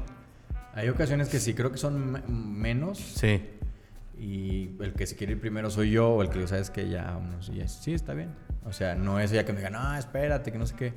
Hay 0.73 0.89
ocasiones 0.89 1.29
que 1.29 1.39
sí, 1.39 1.53
creo 1.53 1.71
que 1.71 1.77
son 1.77 2.11
me- 2.13 2.21
menos. 2.27 2.97
Sí. 2.97 3.43
Y 4.19 4.75
el 4.81 4.93
que 4.93 5.07
se 5.07 5.15
quiere 5.15 5.33
ir 5.33 5.41
primero 5.41 5.69
soy 5.69 5.91
yo, 5.91 6.09
o 6.09 6.21
el 6.21 6.29
que 6.29 6.45
sabes 6.47 6.69
que 6.69 6.87
ya, 6.89 7.05
vámonos, 7.11 7.49
y 7.49 7.55
ya, 7.55 7.67
sí, 7.67 7.93
está 7.93 8.13
bien. 8.13 8.29
O 8.65 8.71
sea, 8.73 8.95
no 8.95 9.19
es 9.19 9.31
ella 9.31 9.45
que 9.45 9.51
me 9.53 9.59
diga, 9.59 9.69
no, 9.71 9.95
espérate, 9.95 10.51
que 10.51 10.57
no 10.59 10.65
sé 10.67 10.75
qué. 10.75 10.93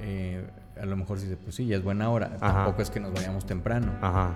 Eh, 0.00 0.44
a 0.80 0.86
lo 0.86 0.96
mejor 0.96 1.18
sí 1.18 1.36
pues 1.42 1.54
sí, 1.54 1.66
ya 1.66 1.76
es 1.76 1.82
buena 1.82 2.10
hora. 2.10 2.36
Ajá. 2.40 2.54
Tampoco 2.64 2.82
es 2.82 2.90
que 2.90 3.00
nos 3.00 3.12
vayamos 3.12 3.46
temprano. 3.46 3.92
Ajá. 4.00 4.34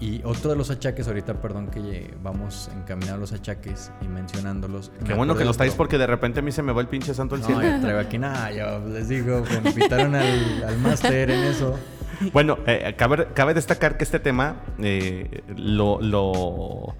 Y 0.00 0.20
otro 0.24 0.50
de 0.50 0.56
los 0.56 0.70
achaques, 0.70 1.06
ahorita, 1.06 1.40
perdón 1.40 1.68
que 1.68 2.14
vamos 2.22 2.68
encaminados 2.76 3.16
a 3.16 3.20
los 3.20 3.32
achaques 3.32 3.90
y 4.02 4.08
mencionándolos. 4.08 4.90
Qué 5.06 5.14
bueno 5.14 5.34
que 5.36 5.44
los 5.44 5.56
otro. 5.56 5.76
porque 5.76 5.98
de 5.98 6.06
repente 6.06 6.40
a 6.40 6.42
mí 6.42 6.52
se 6.52 6.62
me 6.62 6.72
va 6.72 6.80
el 6.80 6.88
pinche 6.88 7.14
santo 7.14 7.36
al 7.36 7.40
No, 7.42 7.46
cielo. 7.46 7.62
ya 7.62 7.80
traigo 7.80 8.00
aquí 8.00 8.18
nada, 8.18 8.52
yo 8.52 8.80
les 8.88 9.08
digo, 9.08 9.42
me 9.62 9.70
invitaron 9.70 10.14
al, 10.14 10.64
al 10.64 10.78
máster 10.78 11.30
en 11.30 11.44
eso. 11.44 11.78
Bueno, 12.32 12.58
eh, 12.66 12.94
cabe, 12.96 13.28
cabe 13.34 13.54
destacar 13.54 13.96
que 13.96 14.04
este 14.04 14.18
tema 14.20 14.56
eh, 14.78 15.42
lo, 15.56 16.00
lo, 16.00 16.94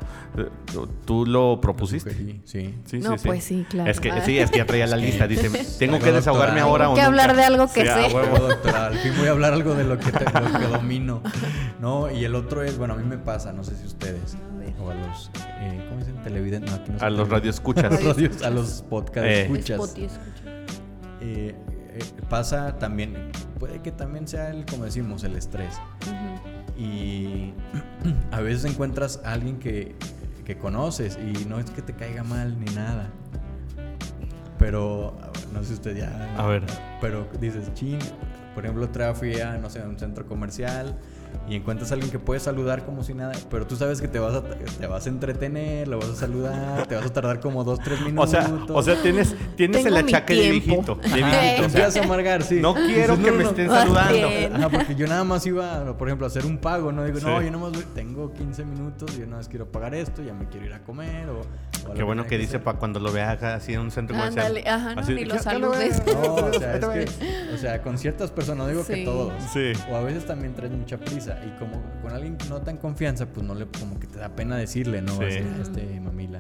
tú 1.04 1.26
lo 1.26 1.60
propusiste. 1.60 2.10
Sugerí, 2.10 2.40
Sí. 2.44 2.74
Sí, 2.84 2.98
No, 3.00 3.16
pues 3.16 3.44
sí, 3.44 3.66
claro. 3.68 3.90
Es 3.90 4.00
que 4.00 4.12
sí, 4.22 4.38
es 4.38 4.50
que 4.50 4.58
ya 4.58 4.66
traía 4.66 4.86
la 4.86 4.96
lista. 4.98 5.26
Dice, 5.26 5.50
tengo 5.78 5.98
que 5.98 6.12
desahogarme 6.12 6.60
ahora 6.60 6.84
Tengo 6.84 6.94
que 6.96 7.00
nunca". 7.02 7.06
hablar 7.06 7.36
de 7.36 7.44
algo 7.44 7.66
que 7.72 7.82
Sí, 7.82 7.86
sé. 7.86 8.14
huevo. 8.14 8.32
Huevo, 8.34 8.48
doctora, 8.48 8.86
al 8.86 8.98
fin 8.98 9.12
voy 9.18 9.28
a 9.28 9.30
hablar 9.30 9.52
algo 9.52 9.74
de 9.74 9.84
lo 9.84 9.98
que, 9.98 10.10
te- 10.12 10.24
lo 10.24 10.58
que 10.58 10.66
domino. 10.66 11.22
No, 11.80 12.10
y 12.10 12.24
el 12.24 12.34
otro 12.34 12.62
es, 12.62 12.78
bueno, 12.78 12.94
a 12.94 12.96
mí 12.96 13.04
me 13.04 13.18
pasa, 13.18 13.52
no 13.52 13.64
sé 13.64 13.76
si 13.76 13.86
ustedes, 13.86 14.36
o 14.80 14.90
a 14.90 14.94
los, 14.94 15.30
eh, 15.60 15.84
¿cómo 15.88 16.00
dicen? 16.00 16.16
Televidentes, 16.22 16.70
no, 16.70 16.76
aquí 16.76 16.92
no 16.92 16.98
A 17.00 17.10
los 17.10 17.28
radioescuchas. 17.28 17.84
A 17.84 18.00
los, 18.00 18.42
a 18.42 18.50
los 18.50 18.82
podcast 18.88 19.26
Eh. 19.26 19.42
escuchas. 19.42 19.76
Spotty, 19.76 20.04
escucha. 20.04 20.50
Eh, 21.20 21.54
pasa 22.28 22.78
también, 22.78 23.30
puede 23.58 23.80
que 23.80 23.92
también 23.92 24.26
sea 24.26 24.50
el, 24.50 24.64
como 24.66 24.84
decimos, 24.84 25.24
el 25.24 25.36
estrés. 25.36 25.74
Ujú. 26.06 26.80
Y 26.80 27.54
a 28.32 28.40
veces 28.40 28.64
encuentras 28.70 29.20
a 29.24 29.32
alguien 29.32 29.58
que, 29.58 29.94
que 30.44 30.56
conoces 30.56 31.18
y 31.18 31.44
no 31.46 31.58
es 31.58 31.70
que 31.70 31.82
te 31.82 31.94
caiga 31.94 32.24
mal 32.24 32.58
ni 32.58 32.72
nada. 32.74 33.10
Pero, 34.58 35.16
no 35.52 35.60
sé 35.60 35.68
si 35.68 35.74
usted 35.74 35.96
ya... 35.96 36.34
A 36.38 36.46
ver. 36.46 36.64
Pero 37.00 37.28
dices, 37.40 37.72
chin, 37.74 37.98
por 38.54 38.64
ejemplo, 38.64 38.86
otra 38.86 39.14
fui 39.14 39.38
a, 39.40 39.58
no 39.58 39.68
sé, 39.68 39.82
a 39.82 39.84
un 39.84 39.98
centro 39.98 40.26
comercial 40.26 40.96
y 41.48 41.56
encuentras 41.56 41.90
a 41.90 41.94
alguien 41.94 42.10
que 42.10 42.18
puedes 42.18 42.42
saludar 42.42 42.84
como 42.84 43.02
si 43.04 43.12
nada, 43.14 43.32
pero 43.50 43.66
tú 43.66 43.76
sabes 43.76 44.00
que 44.00 44.08
te 44.08 44.18
vas 44.18 44.34
a, 44.34 44.42
te 44.42 44.86
vas 44.86 45.06
a 45.06 45.08
entretener, 45.08 45.88
lo 45.88 45.98
vas 45.98 46.08
a 46.10 46.14
saludar, 46.14 46.86
te 46.86 46.94
vas 46.94 47.06
a 47.06 47.12
tardar 47.12 47.40
como 47.40 47.64
dos, 47.64 47.78
tres 47.80 48.00
O 48.02 48.04
minutos. 48.04 48.30
sea, 48.30 48.50
o 48.68 48.82
sea, 48.82 49.02
tienes, 49.02 49.34
tienes 49.56 49.84
el 49.84 49.96
achaque 49.96 50.34
de 50.34 50.50
viejito. 50.52 50.94
De 50.96 51.06
Ajá. 51.08 51.16
viejito, 51.16 51.32
Te 51.34 51.52
o 51.52 51.54
sea, 51.56 51.64
empiezas 51.66 51.96
a 51.96 52.02
amargar, 52.04 52.42
sí. 52.42 52.60
no 52.60 52.74
quiero 52.74 53.16
que 53.22 53.30
no, 53.30 53.36
me 53.36 53.44
estén 53.44 53.66
no. 53.66 53.74
saludando. 53.74 54.56
Ajá, 54.56 54.68
porque 54.70 54.94
yo 54.94 55.06
nada 55.06 55.24
más 55.24 55.46
iba, 55.46 55.96
por 55.98 56.08
ejemplo, 56.08 56.26
a 56.26 56.28
hacer 56.28 56.46
un 56.46 56.58
pago, 56.58 56.92
¿no? 56.92 57.04
Digo, 57.04 57.18
no, 57.20 57.42
yo 57.42 57.50
nada 57.50 57.62
más 57.64 57.72
voy- 57.72 57.84
tengo 57.94 58.32
15 58.32 58.64
minutos, 58.64 59.16
yo 59.16 59.24
nada 59.26 59.38
más 59.38 59.48
quiero 59.48 59.66
pagar 59.70 59.94
esto, 59.94 60.22
ya 60.22 60.32
me 60.34 60.46
quiero 60.48 60.66
ir 60.66 60.72
a 60.72 60.80
comer 60.80 61.28
o... 61.28 61.40
o 61.40 61.92
Qué 61.92 62.00
lo 62.00 62.06
bueno 62.06 62.26
que 62.26 62.38
dice 62.38 62.58
para 62.58 62.78
cuando 62.78 63.00
lo 63.00 63.12
veas 63.12 63.42
así 63.42 63.74
en 63.74 63.80
un 63.80 63.90
centro 63.90 64.16
comercial. 64.16 64.46
Ándale, 64.46 64.68
ajá, 64.68 64.94
no, 64.94 65.00
Así, 65.02 65.14
ni 65.14 65.24
lo 65.24 65.32
¿qué- 65.32 65.36
qué 65.38 65.42
saludes. 65.44 66.02
No, 66.06 66.34
o 66.34 66.52
sea, 66.52 66.70
Ahorita 66.84 66.96
es 66.96 67.10
que, 67.12 67.54
o 67.54 67.58
sea, 67.58 67.82
con 67.82 67.98
ciertas 67.98 68.30
personas, 68.30 68.64
no 68.66 68.68
digo 68.72 68.86
que 68.86 69.04
todos. 69.04 69.32
Sí. 69.52 69.72
O 69.90 69.96
a 69.96 70.00
veces 70.00 70.24
también 70.26 70.54
traes 70.54 70.72
mucha 70.72 70.96
prisa 70.96 71.23
y 71.26 71.58
como 71.58 71.82
con 72.02 72.12
alguien 72.12 72.36
no 72.48 72.60
tan 72.62 72.76
confianza, 72.76 73.26
pues 73.26 73.46
no 73.46 73.54
le, 73.54 73.66
como 73.66 73.98
que 73.98 74.06
te 74.06 74.18
da 74.18 74.28
pena 74.28 74.56
decirle, 74.56 75.02
¿no? 75.02 75.16
Sí. 75.16 75.24
Así, 75.24 75.42
este 75.62 76.00
mamila. 76.00 76.38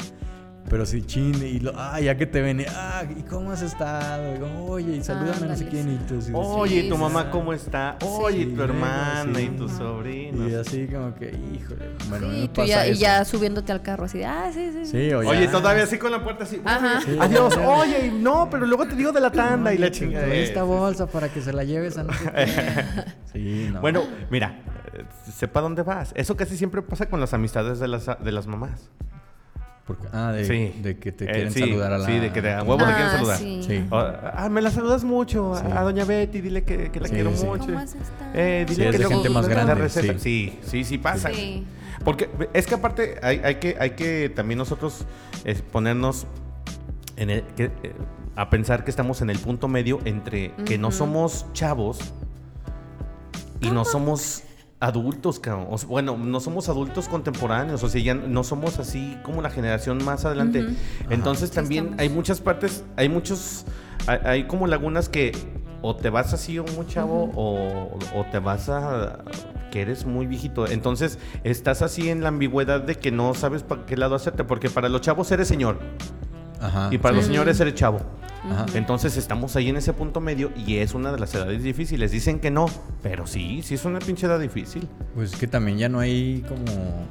Pero 0.68 0.86
sí, 0.86 1.02
chin, 1.02 1.34
y 1.44 1.60
lo, 1.60 1.72
ah, 1.76 2.00
ya 2.00 2.16
que 2.16 2.24
te 2.26 2.40
ven, 2.40 2.64
ah, 2.74 3.02
¿y 3.16 3.22
cómo 3.22 3.52
has 3.52 3.60
estado? 3.60 4.34
Y, 4.34 4.40
Oye, 4.70 4.96
y 4.96 5.02
salúdame 5.04 5.46
no 5.46 5.56
sé 5.56 5.68
quién, 5.68 5.92
y 5.94 5.98
tú 5.98 6.18
Oye, 6.36 6.82
Sí, 6.82 6.88
¿tu 6.88 6.96
mamá 6.96 7.24
sí. 7.24 7.28
cómo 7.30 7.52
está? 7.52 7.96
Oye, 8.02 8.44
Sí, 8.44 8.46
tu 8.54 8.62
hermana 8.62 9.38
sí. 9.38 9.42
y 9.42 9.48
tus 9.50 9.70
Ajá. 9.72 9.78
sobrinos. 9.80 10.50
Y 10.50 10.54
así 10.54 10.86
como 10.88 11.14
que, 11.14 11.26
híjole, 11.54 11.90
bueno, 12.08 12.30
Sí, 12.30 12.50
tú 12.52 12.64
ya, 12.64 12.86
y 12.88 12.94
ya 12.94 13.24
subiéndote 13.26 13.72
al 13.72 13.82
carro 13.82 14.06
así 14.06 14.18
de, 14.18 14.24
ah, 14.24 14.50
sí, 14.52 14.70
sí. 14.72 14.86
Sí, 14.86 15.12
Oye, 15.12 15.44
ya. 15.44 15.50
todavía 15.50 15.84
así 15.84 15.98
con 15.98 16.10
la 16.10 16.24
puerta 16.24 16.44
así. 16.44 16.60
Ajá. 16.64 17.00
Sí, 17.04 17.16
Adiós, 17.20 17.56
oye, 17.58 18.06
y 18.06 18.10
no, 18.10 18.48
pero 18.50 18.64
luego 18.66 18.86
te 18.86 18.96
digo 18.96 19.12
de 19.12 19.20
la 19.20 19.30
tanda 19.30 19.72
y 19.74 19.78
la 19.78 19.86
Oye, 19.88 19.94
chingada. 19.94 20.26
esta 20.34 20.62
bolsa 20.62 21.06
para 21.06 21.28
que 21.28 21.42
se 21.42 21.52
la 21.52 21.64
lleves 21.64 21.98
a. 21.98 22.04
Sí, 23.32 23.68
no. 23.72 23.80
Bueno, 23.80 24.02
mira, 24.30 24.60
eh, 24.94 25.04
sepa 25.30 25.60
dónde 25.60 25.82
vas. 25.82 26.12
Eso 26.16 26.36
casi 26.36 26.56
siempre 26.56 26.80
pasa 26.82 27.06
con 27.10 27.20
las 27.20 27.34
amistades 27.34 27.80
de 27.80 27.88
las, 27.88 28.06
de 28.06 28.32
las 28.32 28.46
mamás. 28.46 28.88
Porque- 29.86 30.08
ah, 30.12 30.32
de, 30.32 30.44
sí. 30.46 30.80
de 30.82 30.96
que 30.98 31.12
te 31.12 31.24
Eh, 31.24 31.28
quieren 31.32 31.52
sí, 31.52 31.60
saludar 31.60 31.92
a 31.92 31.98
la... 31.98 32.06
sí, 32.06 32.18
de 32.18 32.32
que 32.32 32.40
te- 32.40 32.52
a 32.54 32.62
huevo 32.62 32.78
te 32.78 32.84
quieren 32.84 33.02
Ah, 33.06 33.10
saludar. 33.12 33.38
sí. 33.38 33.60
Sí. 33.66 33.84
O, 33.90 33.96
ah, 33.96 34.48
me 34.50 34.62
la 34.62 34.70
saludas 34.70 35.04
mucho 35.04 35.54
a- 35.54 35.60
Sí. 35.60 35.66
a 35.74 35.82
doña 35.82 36.04
Betty, 36.06 36.40
dile 36.40 36.64
que, 36.64 36.90
que 36.90 37.00
la 37.00 37.08
Sí, 37.08 37.14
quiero 37.14 37.36
sí. 37.36 37.44
mucho. 37.44 37.66
¿Cómo 37.66 37.78
has? 37.78 37.94
Eh, 38.34 38.64
dile 38.66 38.74
Sí, 38.82 38.88
es 38.88 38.96
que 38.96 39.02
de 39.02 39.08
gente 39.14 39.28
más 39.28 39.44
la 39.46 39.50
grande, 39.54 39.74
receta. 39.74 40.14
sí. 40.14 40.18
Sí, 40.18 40.58
sí, 40.66 40.84
sí 40.84 40.98
pasa. 40.98 41.28
Sí. 41.34 41.66
Porque 42.02 42.30
es 42.54 42.66
que 42.66 42.74
aparte 42.74 43.18
hay, 43.22 43.40
hay 43.44 43.56
que, 43.56 43.76
hay 43.78 43.90
que 43.90 44.30
también 44.34 44.56
nosotros 44.58 45.04
ponernos 45.70 46.26
en 47.16 47.28
el- 47.30 47.42
que, 47.54 47.64
eh, 47.64 47.94
a 48.36 48.48
pensar 48.50 48.84
que 48.84 48.90
estamos 48.90 49.20
en 49.20 49.28
el 49.30 49.38
punto 49.38 49.68
medio 49.68 50.00
entre 50.06 50.52
que 50.64 50.76
no 50.78 50.90
somos 50.92 51.46
chavos 51.52 51.98
y 53.60 53.70
no 53.70 53.84
somos 53.84 54.42
adultos, 54.84 55.40
cabrón. 55.40 55.68
O 55.70 55.78
sea, 55.78 55.88
bueno, 55.88 56.16
no 56.16 56.40
somos 56.40 56.68
adultos 56.68 57.08
contemporáneos, 57.08 57.82
o 57.82 57.88
sea, 57.88 58.02
ya 58.02 58.14
no 58.14 58.44
somos 58.44 58.78
así 58.78 59.16
como 59.22 59.40
la 59.40 59.50
generación 59.50 60.04
más 60.04 60.24
adelante. 60.24 60.66
Entonces 61.08 61.50
también 61.50 61.84
estamos. 61.84 62.00
hay 62.02 62.08
muchas 62.10 62.40
partes, 62.40 62.84
hay 62.96 63.08
muchos, 63.08 63.64
hay, 64.06 64.18
hay 64.24 64.44
como 64.46 64.66
lagunas 64.66 65.08
que 65.08 65.32
o 65.80 65.96
te 65.96 66.10
vas 66.10 66.32
así 66.32 66.60
muy 66.60 66.86
chavo 66.86 67.30
o, 67.34 67.98
o 68.14 68.24
te 68.30 68.38
vas 68.38 68.68
a 68.68 69.24
que 69.70 69.82
eres 69.82 70.04
muy 70.04 70.26
viejito. 70.26 70.66
Entonces 70.66 71.18
estás 71.44 71.82
así 71.82 72.10
en 72.10 72.22
la 72.22 72.28
ambigüedad 72.28 72.80
de 72.80 72.94
que 72.96 73.10
no 73.10 73.34
sabes 73.34 73.62
para 73.62 73.86
qué 73.86 73.96
lado 73.96 74.14
hacerte, 74.14 74.44
porque 74.44 74.70
para 74.70 74.88
los 74.88 75.00
chavos 75.00 75.32
eres 75.32 75.48
señor 75.48 75.78
Ajá. 76.60 76.88
y 76.92 76.98
para 76.98 77.16
los 77.16 77.26
señores 77.26 77.58
eres 77.60 77.74
chavo. 77.74 78.00
Ajá. 78.50 78.66
Entonces 78.74 79.16
estamos 79.16 79.56
ahí 79.56 79.68
en 79.68 79.76
ese 79.76 79.92
punto 79.92 80.20
medio 80.20 80.50
y 80.66 80.76
es 80.76 80.94
una 80.94 81.10
de 81.12 81.18
las 81.18 81.34
edades 81.34 81.62
difíciles. 81.62 82.10
Dicen 82.12 82.40
que 82.40 82.50
no, 82.50 82.66
pero 83.02 83.26
sí, 83.26 83.62
sí 83.62 83.74
es 83.74 83.84
una 83.84 83.98
pinche 84.00 84.26
edad 84.26 84.38
difícil. 84.38 84.88
Pues 85.14 85.32
es 85.32 85.38
que 85.38 85.46
también 85.46 85.78
ya 85.78 85.88
no 85.88 86.00
hay 86.00 86.44
como, 86.48 87.06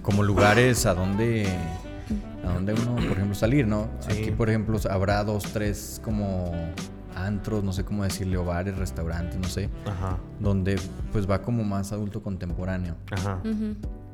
como 0.02 0.22
lugares 0.22 0.86
a 0.86 0.94
donde, 0.94 1.46
a 2.44 2.52
donde 2.52 2.74
uno, 2.74 2.94
por 2.94 3.16
ejemplo, 3.16 3.34
salir, 3.34 3.66
¿no? 3.66 3.88
Sí. 4.00 4.12
Aquí, 4.12 4.30
por 4.30 4.48
ejemplo, 4.48 4.78
habrá 4.90 5.24
dos, 5.24 5.44
tres 5.52 6.00
como 6.04 6.52
antros, 7.16 7.62
no 7.62 7.72
sé 7.72 7.84
cómo 7.84 8.02
decirle, 8.04 8.36
o 8.36 8.44
bares, 8.44 8.76
restaurantes, 8.76 9.38
no 9.38 9.48
sé, 9.48 9.70
Ajá, 9.86 10.18
donde 10.40 10.80
pues 11.12 11.30
va 11.30 11.42
como 11.42 11.62
más 11.62 11.92
adulto 11.92 12.22
contemporáneo. 12.22 12.96
ajá. 13.10 13.40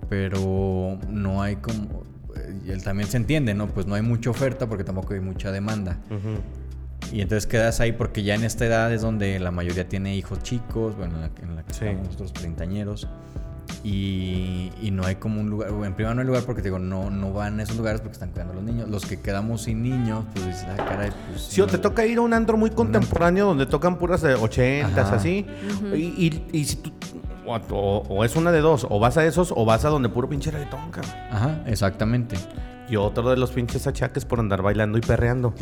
Pero 0.08 0.98
no 1.08 1.40
hay 1.42 1.56
como... 1.56 2.02
eh, 2.50 2.60
Y 2.66 2.70
él 2.70 2.82
también 2.82 3.08
se 3.08 3.16
entiende, 3.16 3.54
¿no? 3.54 3.66
Pues 3.68 3.86
no 3.86 3.94
hay 3.94 4.02
mucha 4.02 4.30
oferta 4.30 4.66
porque 4.68 4.84
tampoco 4.84 5.14
hay 5.14 5.20
mucha 5.20 5.50
demanda. 5.52 5.98
Y 7.12 7.22
entonces 7.22 7.46
quedas 7.46 7.80
ahí 7.80 7.92
porque 7.92 8.22
ya 8.22 8.34
en 8.34 8.44
esta 8.44 8.66
edad 8.66 8.92
es 8.92 9.02
donde 9.02 9.38
la 9.40 9.50
mayoría 9.50 9.88
tiene 9.88 10.16
hijos 10.16 10.42
chicos, 10.42 10.96
bueno, 10.96 11.14
en 11.16 11.20
la, 11.22 11.30
en 11.42 11.56
la 11.56 11.62
que 11.64 11.72
Sí. 11.74 11.84
estamos 11.86 12.06
nosotros 12.06 12.32
treintañeros. 12.34 13.08
Y, 13.82 14.70
y 14.82 14.90
no 14.90 15.06
hay 15.06 15.14
como 15.14 15.40
un 15.40 15.48
lugar, 15.48 15.70
bueno, 15.70 15.86
en 15.86 15.94
primero 15.94 16.14
no 16.14 16.20
hay 16.20 16.26
lugar 16.26 16.42
porque 16.44 16.60
te 16.60 16.68
digo, 16.68 16.78
no, 16.78 17.08
no 17.10 17.32
van 17.32 17.60
a 17.60 17.62
esos 17.62 17.76
lugares 17.78 18.00
porque 18.02 18.12
están 18.12 18.30
cuidando 18.30 18.52
a 18.52 18.56
los 18.56 18.64
niños. 18.64 18.88
Los 18.90 19.06
que 19.06 19.18
quedamos 19.20 19.62
sin 19.62 19.82
niños, 19.82 20.24
pues 20.34 20.46
dices, 20.46 20.66
ah, 20.68 20.76
caray, 20.76 21.10
pues... 21.30 21.40
Sí, 21.42 21.60
o 21.62 21.66
te 21.66 21.76
no". 21.78 21.80
toca 21.80 22.04
ir 22.04 22.18
a 22.18 22.20
un 22.20 22.34
andro 22.34 22.56
muy 22.58 22.70
contemporáneo 22.70 23.46
donde 23.46 23.64
tocan 23.66 23.98
puras 23.98 24.20
de 24.20 24.34
80 24.34 25.00
Ajá. 25.00 25.16
así. 25.16 25.46
y, 25.94 25.96
y- 25.98 26.44
y 26.52 26.64
si 26.64 26.76
tú. 26.76 26.92
O, 27.46 27.56
o- 27.56 28.06
o 28.08 28.24
es 28.24 28.36
una 28.36 28.52
de 28.52 28.60
dos, 28.60 28.86
o 28.88 28.98
vas 28.98 29.16
a 29.16 29.24
esos 29.26 29.52
o 29.56 29.64
vas 29.64 29.84
a 29.84 29.88
donde 29.88 30.08
puro 30.08 30.28
pinche 30.28 30.50
reggaetón, 30.50 30.90
cabrón. 30.90 31.12
Ajá, 31.30 31.60
exactamente. 31.66 32.36
Y 32.88 32.96
otro 32.96 33.30
de 33.30 33.36
los 33.36 33.50
pinches 33.52 33.86
achaques 33.86 34.24
por 34.24 34.40
andar 34.40 34.62
bailando 34.62 34.98
y 34.98 35.00
perreando. 35.00 35.54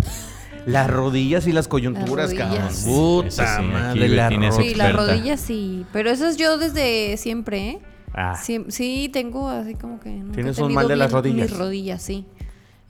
Las 0.66 0.90
rodillas 0.90 1.46
y 1.46 1.52
las 1.52 1.68
coyunturas, 1.68 2.32
Las 2.32 2.34
cabrón. 2.34 2.68
Puta 2.84 3.30
sí, 3.58 3.62
madre, 3.64 4.08
rodillas. 4.08 4.56
Sí, 4.56 4.74
las 4.74 4.92
rodillas 4.94 5.40
sí. 5.40 5.86
Pero 5.92 6.10
eso 6.10 6.26
es 6.26 6.36
yo 6.36 6.58
desde 6.58 7.16
siempre, 7.16 7.68
¿eh? 7.70 7.78
Ah, 8.14 8.34
Sí, 8.34 8.64
sí, 8.68 9.08
tengo 9.12 9.48
así 9.48 9.74
como 9.74 10.00
que. 10.00 10.10
nunca 10.10 10.32
he 10.32 10.34
¿Tienes 10.34 10.58
un 10.58 10.74
mal 10.74 10.88
de 10.88 10.96
las 10.96 11.12
rodillas? 11.12 11.50
Mis 11.50 11.58
rodillas, 11.58 12.02
sí. 12.02 12.26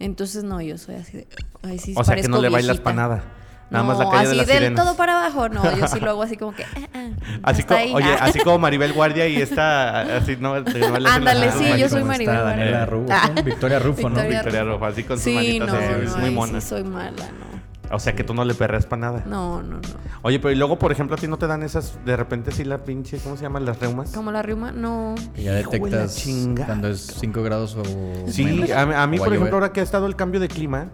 Entonces, 0.00 0.44
no, 0.44 0.60
yo 0.60 0.78
soy 0.78 0.94
así 0.94 1.18
de. 1.18 1.28
Ay, 1.62 1.78
sí, 1.78 1.92
o 1.96 2.04
sea 2.04 2.14
que 2.16 2.28
no 2.28 2.40
le 2.40 2.48
bailas 2.48 2.80
para 2.80 2.96
nada. 2.96 3.24
Nada 3.70 3.84
más 3.84 3.98
la 3.98 4.04
calle 4.10 4.16
de 4.24 4.28
así 4.28 4.36
las 4.36 4.46
del 4.46 4.56
sirenas. 4.58 4.84
todo 4.84 4.96
para 4.96 5.18
abajo, 5.18 5.48
no. 5.48 5.76
Yo 5.76 5.86
sí 5.88 6.00
lo 6.00 6.10
hago 6.10 6.22
así 6.22 6.36
como 6.36 6.54
que. 6.54 6.64
ah, 6.74 6.88
ah, 6.94 7.08
Así 7.42 7.62
como, 7.64 7.80
oye, 7.94 8.06
Ah. 8.18 8.18
así 8.24 8.38
como 8.40 8.58
Maribel 8.60 8.92
Guardia 8.94 9.26
y 9.28 9.36
está 9.36 10.16
así, 10.16 10.36
no, 10.40 10.54
de- 10.62 11.06
Ándale, 11.06 11.52
sí, 11.52 11.64
yo 11.78 11.88
soy 11.88 12.00
¿Cómo 12.00 12.12
Maribel 12.12 12.34
está 12.34 12.42
Guardia. 12.44 12.64
Daniela 12.64 12.86
Rufo? 12.86 13.06
Ah. 13.12 13.30
Victoria 13.44 13.78
Rufo, 13.78 14.02
¿no? 14.02 14.08
Victoria 14.16 14.42
Victoria 14.42 14.64
Rojo, 14.64 14.84
así 14.86 15.02
con 15.04 15.16
sus 15.18 15.24
Sí, 15.24 15.34
manitas 15.34 15.68
no, 15.68 15.74
así, 15.74 15.86
no, 15.92 15.96
es 16.02 16.16
muy 16.16 16.30
mona. 16.30 16.60
sí 16.60 16.66
soy 16.68 16.84
mala, 16.84 17.10
no. 17.12 17.48
O 17.90 17.98
sea 17.98 18.14
que 18.14 18.22
tú 18.22 18.34
no 18.34 18.44
le 18.44 18.52
perreas 18.54 18.84
para 18.84 19.00
nada. 19.00 19.22
No, 19.26 19.62
no, 19.62 19.76
no. 19.76 19.80
Oye, 20.20 20.38
pero 20.38 20.52
y 20.52 20.56
luego, 20.56 20.78
por 20.78 20.92
ejemplo, 20.92 21.16
a 21.16 21.18
ti 21.18 21.26
no 21.26 21.38
te 21.38 21.46
dan 21.46 21.62
esas, 21.62 21.98
de 22.04 22.16
repente 22.18 22.52
sí 22.52 22.64
la 22.64 22.78
pinche, 22.84 23.16
¿cómo 23.18 23.36
se 23.38 23.44
llaman? 23.44 23.64
Las 23.64 23.78
reumas. 23.80 24.10
Como 24.12 24.30
la 24.30 24.42
riuma, 24.42 24.72
no. 24.72 25.14
Que 25.34 25.42
ya 25.44 25.52
de 25.52 25.62
detectas 25.62 26.22
cuando 26.66 26.88
es 26.88 27.00
5 27.18 27.42
grados 27.42 27.76
o 27.76 27.82
Sí, 28.30 28.44
menos, 28.44 28.70
a, 28.72 28.84
mí- 29.06 29.16
a 29.16 29.18
por 29.24 29.32
ejemplo, 29.32 29.54
ahora 29.56 29.72
que 29.72 29.80
ha 29.80 29.82
estado 29.82 30.06
el 30.06 30.16
cambio 30.16 30.38
de 30.38 30.48
clima, 30.48 30.88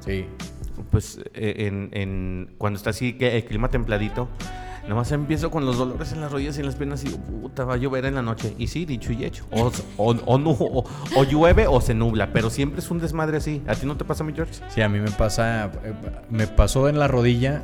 Sí. 0.00 0.26
Pues 0.90 1.18
eh, 1.34 1.66
en, 1.66 1.88
en- 1.92 2.54
cuando 2.58 2.76
está 2.78 2.90
así 2.90 3.14
que 3.14 3.36
el 3.36 3.44
clima 3.44 3.68
templadito, 3.70 4.28
nada 4.82 4.96
más 4.96 5.12
empiezo 5.12 5.50
con 5.50 5.64
los 5.64 5.78
dolores 5.78 6.12
en 6.12 6.20
las 6.20 6.30
rodillas 6.30 6.56
y 6.56 6.60
en 6.60 6.66
las 6.66 6.74
piernas 6.76 7.02
y 7.04 7.08
digo, 7.08 7.18
puta, 7.20 7.64
va 7.64 7.74
a 7.74 7.76
llover 7.78 8.04
en 8.04 8.14
la 8.16 8.22
noche. 8.22 8.54
Y 8.58 8.66
sí, 8.66 8.84
dicho 8.84 9.12
y 9.12 9.24
hecho. 9.24 9.46
O, 9.50 9.70
o, 9.96 10.10
o 10.26 10.38
no, 10.38 10.50
o, 10.50 11.24
llueve 11.24 11.66
o 11.66 11.80
se 11.80 11.94
nubla, 11.94 12.32
pero 12.32 12.50
siempre 12.50 12.80
es 12.80 12.90
un 12.90 12.98
desmadre 13.00 13.38
así. 13.38 13.62
¿A 13.66 13.74
ti 13.74 13.86
no 13.86 13.96
te 13.96 14.04
pasa, 14.04 14.24
mi 14.24 14.32
George? 14.34 14.54
Sí, 14.68 14.82
a 14.82 14.88
mí 14.88 14.98
me 15.00 15.10
pasa, 15.10 15.70
eh, 15.84 15.92
me 16.30 16.46
pasó 16.46 16.88
en 16.88 16.98
la 16.98 17.08
rodilla, 17.08 17.62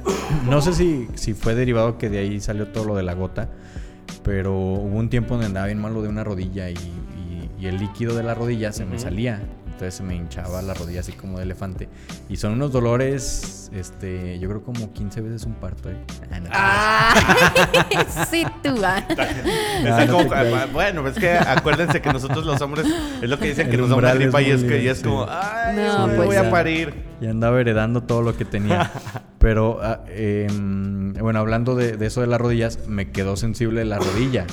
no 0.48 0.62
sé 0.62 0.72
si, 0.72 1.08
si 1.14 1.34
fue 1.34 1.54
derivado 1.54 1.98
que 1.98 2.08
de 2.08 2.18
ahí 2.18 2.40
salió 2.40 2.68
todo 2.68 2.84
lo 2.86 2.96
de 2.96 3.02
la 3.02 3.14
gota, 3.14 3.50
pero 4.24 4.54
hubo 4.56 4.98
un 4.98 5.08
tiempo 5.10 5.34
donde 5.34 5.46
andaba 5.46 5.66
bien 5.66 5.78
malo 5.80 6.02
de 6.02 6.08
una 6.08 6.24
rodilla 6.24 6.70
y, 6.70 6.74
y- 6.74 7.50
y 7.60 7.66
el 7.66 7.76
líquido 7.76 8.14
de 8.14 8.22
la 8.22 8.32
rodilla 8.34 8.72
se 8.72 8.86
me 8.86 8.98
salía, 8.98 9.42
entonces 9.80 9.94
se 9.96 10.02
me 10.02 10.14
hinchaba 10.14 10.60
la 10.60 10.74
rodilla 10.74 11.00
así 11.00 11.12
como 11.12 11.38
de 11.38 11.44
elefante 11.44 11.88
y 12.28 12.36
son 12.36 12.52
unos 12.52 12.70
dolores, 12.70 13.70
este, 13.72 14.38
yo 14.38 14.46
creo 14.50 14.62
como 14.62 14.92
15 14.92 15.22
veces 15.22 15.44
un 15.44 15.54
parto. 15.54 15.88
¿eh? 15.90 15.96
Ah, 16.30 16.38
no. 16.38 16.48
Ah, 16.52 18.26
sí, 18.30 18.44
tú. 18.62 18.74
ah. 18.84 19.02
No 20.06 20.12
como- 20.18 20.72
bueno, 20.74 21.08
es 21.08 21.16
que 21.18 21.30
acuérdense 21.32 22.02
que 22.02 22.12
nosotros 22.12 22.44
los 22.44 22.60
hombres, 22.60 22.86
es 23.22 23.30
lo 23.30 23.38
que 23.38 23.48
dicen 23.48 23.68
que 23.70 23.76
El 23.76 23.80
nos 23.80 23.90
da 23.90 23.96
una 23.96 24.12
es 24.12 24.20
y 24.20 24.50
es, 24.50 24.98
que, 25.00 25.08
como, 25.08 25.26
ay, 25.30 25.76
No, 25.76 26.06
me 26.08 26.14
pues 26.14 26.26
voy 26.26 26.34
ya. 26.36 26.48
a 26.48 26.50
parir. 26.50 26.92
Y 27.22 27.26
andaba 27.26 27.58
heredando 27.58 28.02
todo 28.02 28.20
lo 28.20 28.36
que 28.36 28.44
tenía. 28.44 28.90
Pero, 29.38 29.80
em, 30.08 31.14
bueno, 31.14 31.38
hablando 31.38 31.74
de, 31.74 31.96
de 31.96 32.06
eso 32.06 32.20
de 32.20 32.26
las 32.26 32.38
rodillas, 32.38 32.86
me 32.86 33.10
quedó 33.10 33.36
sensible 33.36 33.86
la 33.86 33.98
rodilla. 33.98 34.44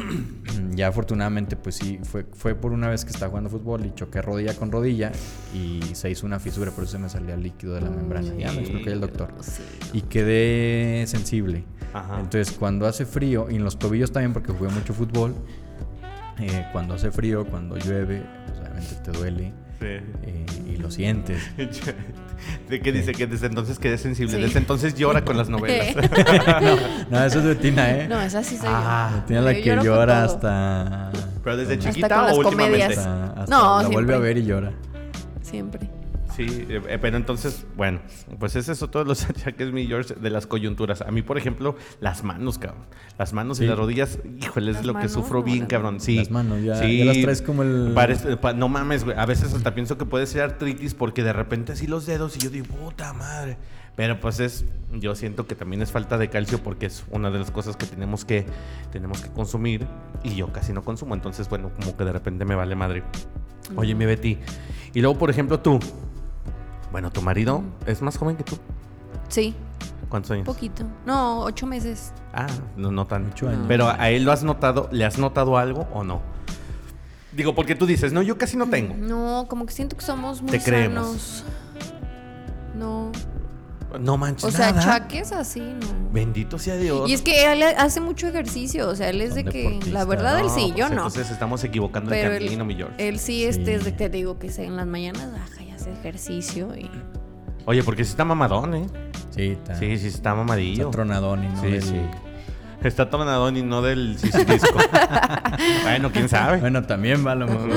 ya 0.74 0.88
afortunadamente, 0.88 1.56
pues 1.56 1.76
sí, 1.76 1.98
fue, 2.02 2.26
fue 2.32 2.54
por 2.54 2.72
una 2.72 2.88
vez 2.88 3.04
que 3.04 3.10
estaba 3.10 3.30
jugando 3.30 3.50
fútbol 3.50 3.84
y 3.86 3.94
choqué 3.94 4.22
rodilla 4.22 4.54
con 4.54 4.70
rodilla 4.72 5.12
y 5.54 5.80
se 5.92 6.10
hizo 6.10 6.26
una 6.26 6.38
fisura, 6.38 6.70
por 6.70 6.84
eso 6.84 6.92
se 6.92 6.98
me 6.98 7.08
salía 7.08 7.34
el 7.34 7.42
líquido 7.42 7.74
de 7.74 7.82
la 7.82 7.90
membrana. 7.90 8.34
Ya 8.34 8.52
me 8.52 8.60
explicó 8.60 8.90
el 8.90 9.00
doctor. 9.00 9.34
Sí, 9.40 9.62
Y 9.92 10.02
quedé 10.02 11.06
sensible. 11.06 11.64
Ajá. 11.92 12.20
Entonces, 12.20 12.54
cuando 12.56 12.86
hace 12.86 13.06
frío, 13.06 13.48
y 13.50 13.56
en 13.56 13.64
los 13.64 13.78
tobillos 13.78 14.12
también, 14.12 14.32
porque 14.32 14.52
jugué 14.52 14.70
mucho 14.70 14.92
fútbol, 14.92 15.34
eh, 16.38 16.66
cuando 16.72 16.94
hace 16.94 17.10
frío, 17.10 17.46
cuando 17.46 17.76
llueve, 17.76 18.22
pues, 18.46 18.58
obviamente 18.60 18.94
te 19.02 19.10
duele 19.12 19.52
eh, 19.80 20.46
y 20.68 20.76
lo 20.76 20.90
sientes. 20.90 21.42
¿De 22.68 22.80
qué 22.80 22.92
dice? 22.92 23.12
Que 23.12 23.26
desde 23.26 23.46
entonces 23.46 23.78
quedé 23.78 23.98
sensible. 23.98 24.36
Sí. 24.36 24.42
Desde 24.42 24.58
entonces 24.58 24.94
llora 24.94 25.24
con 25.24 25.36
las 25.36 25.48
novelas. 25.50 25.94
No, 27.10 27.24
eso 27.24 27.38
es 27.38 27.44
de 27.44 27.54
Tina, 27.56 27.90
¿eh? 27.90 28.08
No, 28.08 28.20
esa 28.20 28.42
sí 28.42 28.56
soy 28.56 28.68
Ah, 28.70 29.22
Tina 29.26 29.40
la 29.40 29.52
Yo 29.52 29.62
que 29.62 29.84
llora 29.84 30.24
hasta. 30.24 31.10
Pero 31.44 31.56
desde 31.56 31.74
hasta- 31.74 31.88
chiquita 31.90 32.08
con 32.16 32.24
las 32.24 32.32
o 32.34 32.38
últimamente. 32.38 32.78
comedias. 32.80 32.98
hasta- 32.98 33.40
hasta 33.42 33.56
No, 33.56 33.82
la 33.82 33.88
vuelve 33.88 33.90
siempre. 34.12 34.14
a 34.14 34.18
ver 34.18 34.38
y 34.38 34.44
llora. 34.44 34.70
yo. 34.70 34.76
Siempre. 35.42 35.90
Sí, 36.36 36.66
eh, 36.68 36.82
eh, 36.88 36.98
pero 37.00 37.16
entonces, 37.16 37.64
bueno, 37.76 38.00
pues 38.38 38.56
es 38.56 38.68
eso 38.68 38.88
todos 38.90 39.06
los 39.06 39.24
achaques, 39.30 39.72
mi 39.72 39.86
George, 39.86 40.14
de 40.14 40.28
las 40.30 40.46
coyunturas. 40.46 41.00
A 41.00 41.10
mí, 41.10 41.22
por 41.22 41.38
ejemplo, 41.38 41.76
las 42.00 42.22
manos, 42.24 42.58
cabrón. 42.58 42.84
Las 43.18 43.32
manos 43.32 43.58
y 43.60 43.66
las 43.66 43.78
rodillas, 43.78 44.18
híjole, 44.42 44.72
es 44.72 44.84
lo 44.84 44.94
que 44.98 45.08
sufro 45.08 45.42
bien, 45.42 45.64
cabrón. 45.66 45.98
Sí. 46.00 46.16
Las 46.16 46.30
manos, 46.30 46.62
ya- 46.62 46.76
sí. 46.76 46.98
ya 46.98 47.04
las 47.06 47.20
traes 47.22 47.40
como 47.42 47.62
el- 47.62 47.92
Parece- 47.94 48.36
pa- 48.36 48.52
no 48.52 48.68
mames, 48.68 49.04
güey. 49.04 49.16
A 49.16 49.24
veces 49.24 49.54
hasta 49.54 49.74
pienso 49.74 49.96
que 49.96 50.04
puede 50.04 50.26
ser 50.26 50.42
artritis 50.42 50.92
porque 50.94 51.22
de 51.24 51.32
repente 51.32 51.72
así 51.72 51.86
los 51.86 52.04
dedos 52.04 52.36
y 52.36 52.40
yo 52.40 52.50
digo, 52.50 52.66
puta 52.66 53.12
madre. 53.14 53.56
Pero 53.96 54.20
pues 54.20 54.40
es, 54.40 54.66
yo 54.92 55.14
siento 55.14 55.46
que 55.46 55.54
también 55.54 55.80
es 55.80 55.90
falta 55.90 56.18
de 56.18 56.28
calcio 56.28 56.62
porque 56.62 56.84
es 56.84 57.04
una 57.10 57.30
de 57.30 57.38
las 57.38 57.50
cosas 57.50 57.78
que 57.78 57.86
tenemos 57.86 58.26
que, 58.26 58.44
tenemos 58.92 59.22
que 59.22 59.30
consumir 59.30 59.86
y 60.22 60.34
yo 60.34 60.52
casi 60.52 60.74
no 60.74 60.84
consumo. 60.84 61.14
Entonces, 61.14 61.48
bueno, 61.48 61.70
como 61.74 61.96
que 61.96 62.04
de 62.04 62.12
repente 62.12 62.44
me 62.44 62.54
vale 62.54 62.74
madre. 62.76 63.02
Oye, 63.74 63.94
mi 63.94 64.04
Betty. 64.04 64.36
Y 64.92 65.00
luego, 65.00 65.16
por 65.18 65.30
ejemplo, 65.30 65.60
tú. 65.60 65.80
Bueno, 66.96 67.10
tu 67.10 67.20
marido 67.20 67.62
es 67.84 68.00
más 68.00 68.16
joven 68.16 68.36
que 68.36 68.42
tú. 68.42 68.56
Sí, 69.28 69.54
¿Cuántos 70.08 70.30
un 70.30 70.36
años? 70.36 70.46
poquito. 70.46 70.82
No, 71.04 71.40
ocho 71.40 71.66
meses. 71.66 72.14
Ah, 72.32 72.46
no, 72.74 72.90
no 72.90 73.04
tan. 73.06 73.26
Ocho 73.32 73.50
años. 73.50 73.66
Pero 73.68 73.90
a 73.90 74.08
él 74.08 74.24
lo 74.24 74.32
has 74.32 74.42
notado, 74.44 74.88
¿le 74.92 75.04
has 75.04 75.18
notado 75.18 75.58
algo 75.58 75.86
o 75.92 76.04
no? 76.04 76.22
Digo, 77.32 77.54
porque 77.54 77.74
tú 77.74 77.84
dices, 77.84 78.14
no, 78.14 78.22
yo 78.22 78.38
casi 78.38 78.56
no 78.56 78.70
tengo. 78.70 78.94
No, 78.94 79.44
como 79.46 79.66
que 79.66 79.74
siento 79.74 79.94
que 79.94 80.06
somos 80.06 80.40
muy 80.40 80.52
Te 80.52 80.58
creemos. 80.62 81.04
sanos. 81.06 81.44
No. 82.78 83.12
No 84.00 84.16
manches 84.16 84.44
O 84.44 84.50
sea, 84.50 84.72
nada. 84.72 84.82
chaques 84.98 85.32
así, 85.32 85.60
no. 85.60 85.86
Bendito 86.14 86.58
sea 86.58 86.76
Dios. 86.76 87.10
Y 87.10 87.12
es 87.12 87.20
que 87.20 87.52
él 87.52 87.62
hace 87.76 88.00
mucho 88.00 88.26
ejercicio, 88.26 88.88
o 88.88 88.94
sea, 88.96 89.10
él 89.10 89.20
es 89.20 89.34
Son 89.34 89.44
de 89.44 89.50
que, 89.50 89.80
la 89.90 90.06
verdad, 90.06 90.40
él 90.40 90.48
sí, 90.48 90.68
pues 90.68 90.76
yo 90.76 90.88
no. 90.88 90.94
Entonces 90.94 91.30
estamos 91.30 91.62
equivocando 91.62 92.08
Pero 92.08 92.30
el 92.30 92.36
él, 92.38 92.44
camino, 92.44 92.64
mi 92.64 92.74
George. 92.74 92.94
él 93.06 93.18
sí, 93.18 93.44
este, 93.44 93.74
es 93.74 93.84
de 93.84 93.92
que 93.94 94.08
te 94.08 94.16
digo 94.16 94.38
que 94.38 94.50
se- 94.50 94.64
en 94.64 94.76
las 94.76 94.86
mañanas 94.86 95.30
baja 95.30 95.62
ejercicio 95.92 96.74
y... 96.76 96.90
Oye, 97.64 97.82
porque 97.82 98.04
sí 98.04 98.10
está 98.10 98.24
mamadón, 98.24 98.74
¿eh? 98.74 98.86
Sí, 99.30 99.48
está. 99.52 99.74
Sí, 99.74 99.98
sí 99.98 100.06
está 100.08 100.34
mamadillo. 100.34 100.84
Está 100.84 100.90
tronadón 100.92 101.44
y 101.44 101.48
no 101.48 101.60
Sí, 101.60 101.66
del- 101.70 101.82
sí. 101.82 102.00
Está 102.82 103.10
tronadón 103.10 103.56
y 103.56 103.62
no 103.62 103.82
del 103.82 104.16
disco. 104.16 104.38
bueno, 105.82 106.12
quién 106.12 106.28
sabe. 106.28 106.58
Bueno, 106.58 106.82
también 106.84 107.26
va 107.26 107.32
a 107.32 107.34
lo 107.34 107.46
mejor. 107.48 107.68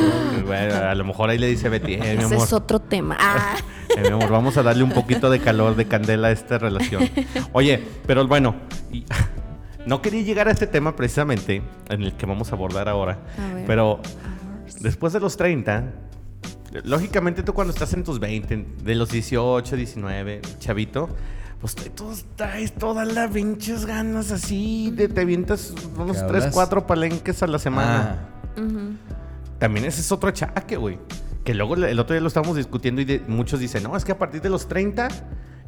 Bueno, 0.45 0.75
a 0.75 0.93
lo 0.93 1.03
mejor 1.05 1.29
ahí 1.31 1.37
le 1.39 1.47
dice 1.47 1.69
Betty, 1.69 1.93
eh, 1.95 1.99
mi 1.99 2.05
Ese 2.23 2.33
amor. 2.35 2.45
es 2.47 2.53
otro 2.53 2.79
tema. 2.79 3.17
Ah. 3.19 3.55
Eh, 3.97 4.01
mi 4.01 4.09
amor, 4.09 4.29
vamos 4.29 4.55
a 4.55 4.61
darle 4.61 4.83
un 4.83 4.91
poquito 4.91 5.31
de 5.31 5.39
calor, 5.39 5.75
de 5.75 5.87
candela 5.87 6.27
a 6.27 6.31
esta 6.31 6.59
relación. 6.59 7.09
Oye, 7.53 7.83
pero 8.05 8.27
bueno, 8.27 8.53
y- 8.91 9.03
no 9.87 9.99
quería 10.03 10.21
llegar 10.21 10.47
a 10.47 10.51
este 10.51 10.67
tema 10.67 10.95
precisamente, 10.95 11.63
en 11.89 12.03
el 12.03 12.13
que 12.13 12.27
vamos 12.27 12.51
a 12.51 12.55
abordar 12.55 12.87
ahora. 12.87 13.17
A 13.39 13.55
ver. 13.55 13.65
Pero 13.65 13.99
después 14.79 15.11
de 15.11 15.19
los 15.19 15.37
30, 15.37 15.85
lógicamente 16.83 17.43
tú 17.43 17.53
cuando 17.53 17.73
estás 17.73 17.93
en 17.93 18.03
tus 18.03 18.19
20, 18.19 18.65
de 18.83 18.95
los 18.95 19.09
18, 19.09 19.75
19, 19.75 20.41
chavito, 20.59 21.09
pues 21.59 21.75
tú 21.75 21.83
todos 21.89 22.25
traes 22.35 22.73
todas 22.73 23.11
las 23.11 23.31
pinches 23.31 23.85
ganas 23.85 24.31
así, 24.31 24.91
de, 24.91 25.07
te 25.09 25.21
avientas 25.21 25.73
unos 25.97 26.17
¿Qué 26.17 26.23
3, 26.23 26.43
hablas? 26.43 26.53
4 26.53 26.87
palenques 26.87 27.43
a 27.43 27.47
la 27.47 27.59
semana. 27.59 28.29
Ah. 28.57 28.59
También 29.57 29.85
ese 29.85 30.01
es 30.01 30.11
otro 30.11 30.29
achaque, 30.29 30.77
güey. 30.77 30.97
Que 31.43 31.53
luego 31.53 31.75
el 31.75 31.99
otro 31.99 32.13
día 32.13 32.21
lo 32.21 32.27
estábamos 32.27 32.55
discutiendo 32.55 33.01
y 33.01 33.05
de- 33.05 33.19
muchos 33.27 33.59
dicen, 33.59 33.83
no, 33.83 33.95
es 33.97 34.05
que 34.05 34.11
a 34.11 34.17
partir 34.17 34.41
de 34.41 34.49
los 34.49 34.67
30 34.67 35.07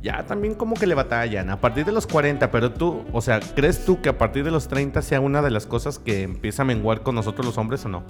ya 0.02 0.26
también 0.26 0.56
como 0.56 0.76
que 0.76 0.88
le 0.88 0.96
batallan. 0.96 1.50
A 1.50 1.60
partir 1.60 1.86
de 1.86 1.92
los 1.92 2.08
40, 2.08 2.52
pero 2.52 2.72
tú, 2.72 3.04
o 3.12 3.22
sea, 3.22 3.40
¿crees 3.40 3.86
tú 3.86 4.02
que 4.02 4.10
a 4.10 4.18
partir 4.18 4.44
de 4.44 4.52
los 4.52 4.68
30 4.68 5.02
sea 5.02 5.20
una 5.20 5.42
de 5.42 5.52
las 5.52 5.66
cosas 5.66 6.00
que 6.00 6.24
empieza 6.24 6.62
a 6.62 6.66
menguar 6.66 7.04
con 7.04 7.16
nosotros 7.16 7.46
los 7.46 7.58
hombres 7.58 7.84
o 7.86 7.90
no? 7.90 8.04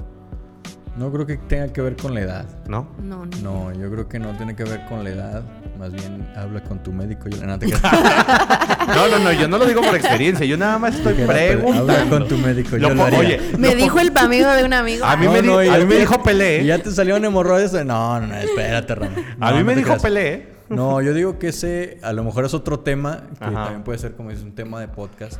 No 0.97 1.11
creo 1.11 1.25
que 1.25 1.37
tenga 1.37 1.71
que 1.71 1.81
ver 1.81 1.95
con 1.95 2.13
la 2.13 2.21
edad. 2.21 2.45
¿No? 2.67 2.87
No, 3.01 3.25
no. 3.25 3.37
No, 3.41 3.71
yo 3.73 3.89
creo 3.91 4.07
que 4.09 4.19
no 4.19 4.35
tiene 4.37 4.55
que 4.55 4.63
ver 4.63 4.85
con 4.87 5.03
la 5.03 5.09
edad. 5.09 5.43
Más 5.79 5.91
bien 5.91 6.27
habla 6.35 6.61
con 6.63 6.83
tu 6.83 6.91
médico. 6.91 7.27
Yo, 7.29 7.45
no, 7.45 7.57
te. 7.57 7.67
No, 8.87 9.07
no, 9.07 9.19
no, 9.19 9.31
yo 9.31 9.47
no 9.47 9.57
lo 9.57 9.65
digo 9.65 9.81
por 9.81 9.95
experiencia, 9.95 10.45
yo 10.45 10.57
nada 10.57 10.77
más 10.77 10.95
estoy 10.95 11.13
Habla 11.21 11.33
preguntando. 11.33 12.09
con 12.19 12.27
tu 12.27 12.37
médico. 12.37 12.77
Lo 12.77 12.89
yo 12.89 12.95
lo 12.95 13.03
haría. 13.05 13.19
oye, 13.19 13.41
Me 13.57 13.69
lo 13.69 13.75
dijo 13.75 13.99
el 13.99 14.11
amigo 14.17 14.49
de 14.51 14.63
un 14.63 14.73
amigo. 14.73 15.05
A 15.05 15.15
mí 15.15 15.25
No, 15.25 15.31
me, 15.31 15.41
di- 15.41 15.47
no, 15.47 15.59
a 15.59 15.77
mí 15.77 15.85
me 15.85 15.95
dijo 15.95 16.21
Pelé. 16.21 16.61
Y 16.63 16.65
ya 16.67 16.77
te 16.79 16.91
salieron 16.91 17.23
hemorroides. 17.25 17.73
No, 17.85 18.19
no, 18.19 18.27
no, 18.27 18.35
espérate, 18.35 18.95
Ramón. 18.95 19.15
a 19.39 19.51
mí 19.51 19.59
no 19.59 19.65
me 19.65 19.75
dijo 19.75 19.87
creas. 19.87 20.01
Pelé. 20.01 20.47
No, 20.69 21.01
yo 21.01 21.13
digo 21.13 21.37
que 21.39 21.49
ese 21.49 21.99
a 22.01 22.13
lo 22.13 22.23
mejor 22.23 22.45
es 22.45 22.53
otro 22.53 22.79
tema 22.79 23.23
que 23.39 23.43
Ajá. 23.45 23.53
también 23.65 23.83
puede 23.83 23.97
ser 23.99 24.13
como 24.15 24.31
es 24.31 24.41
un 24.41 24.53
tema 24.55 24.79
de 24.79 24.87
podcast. 24.87 25.39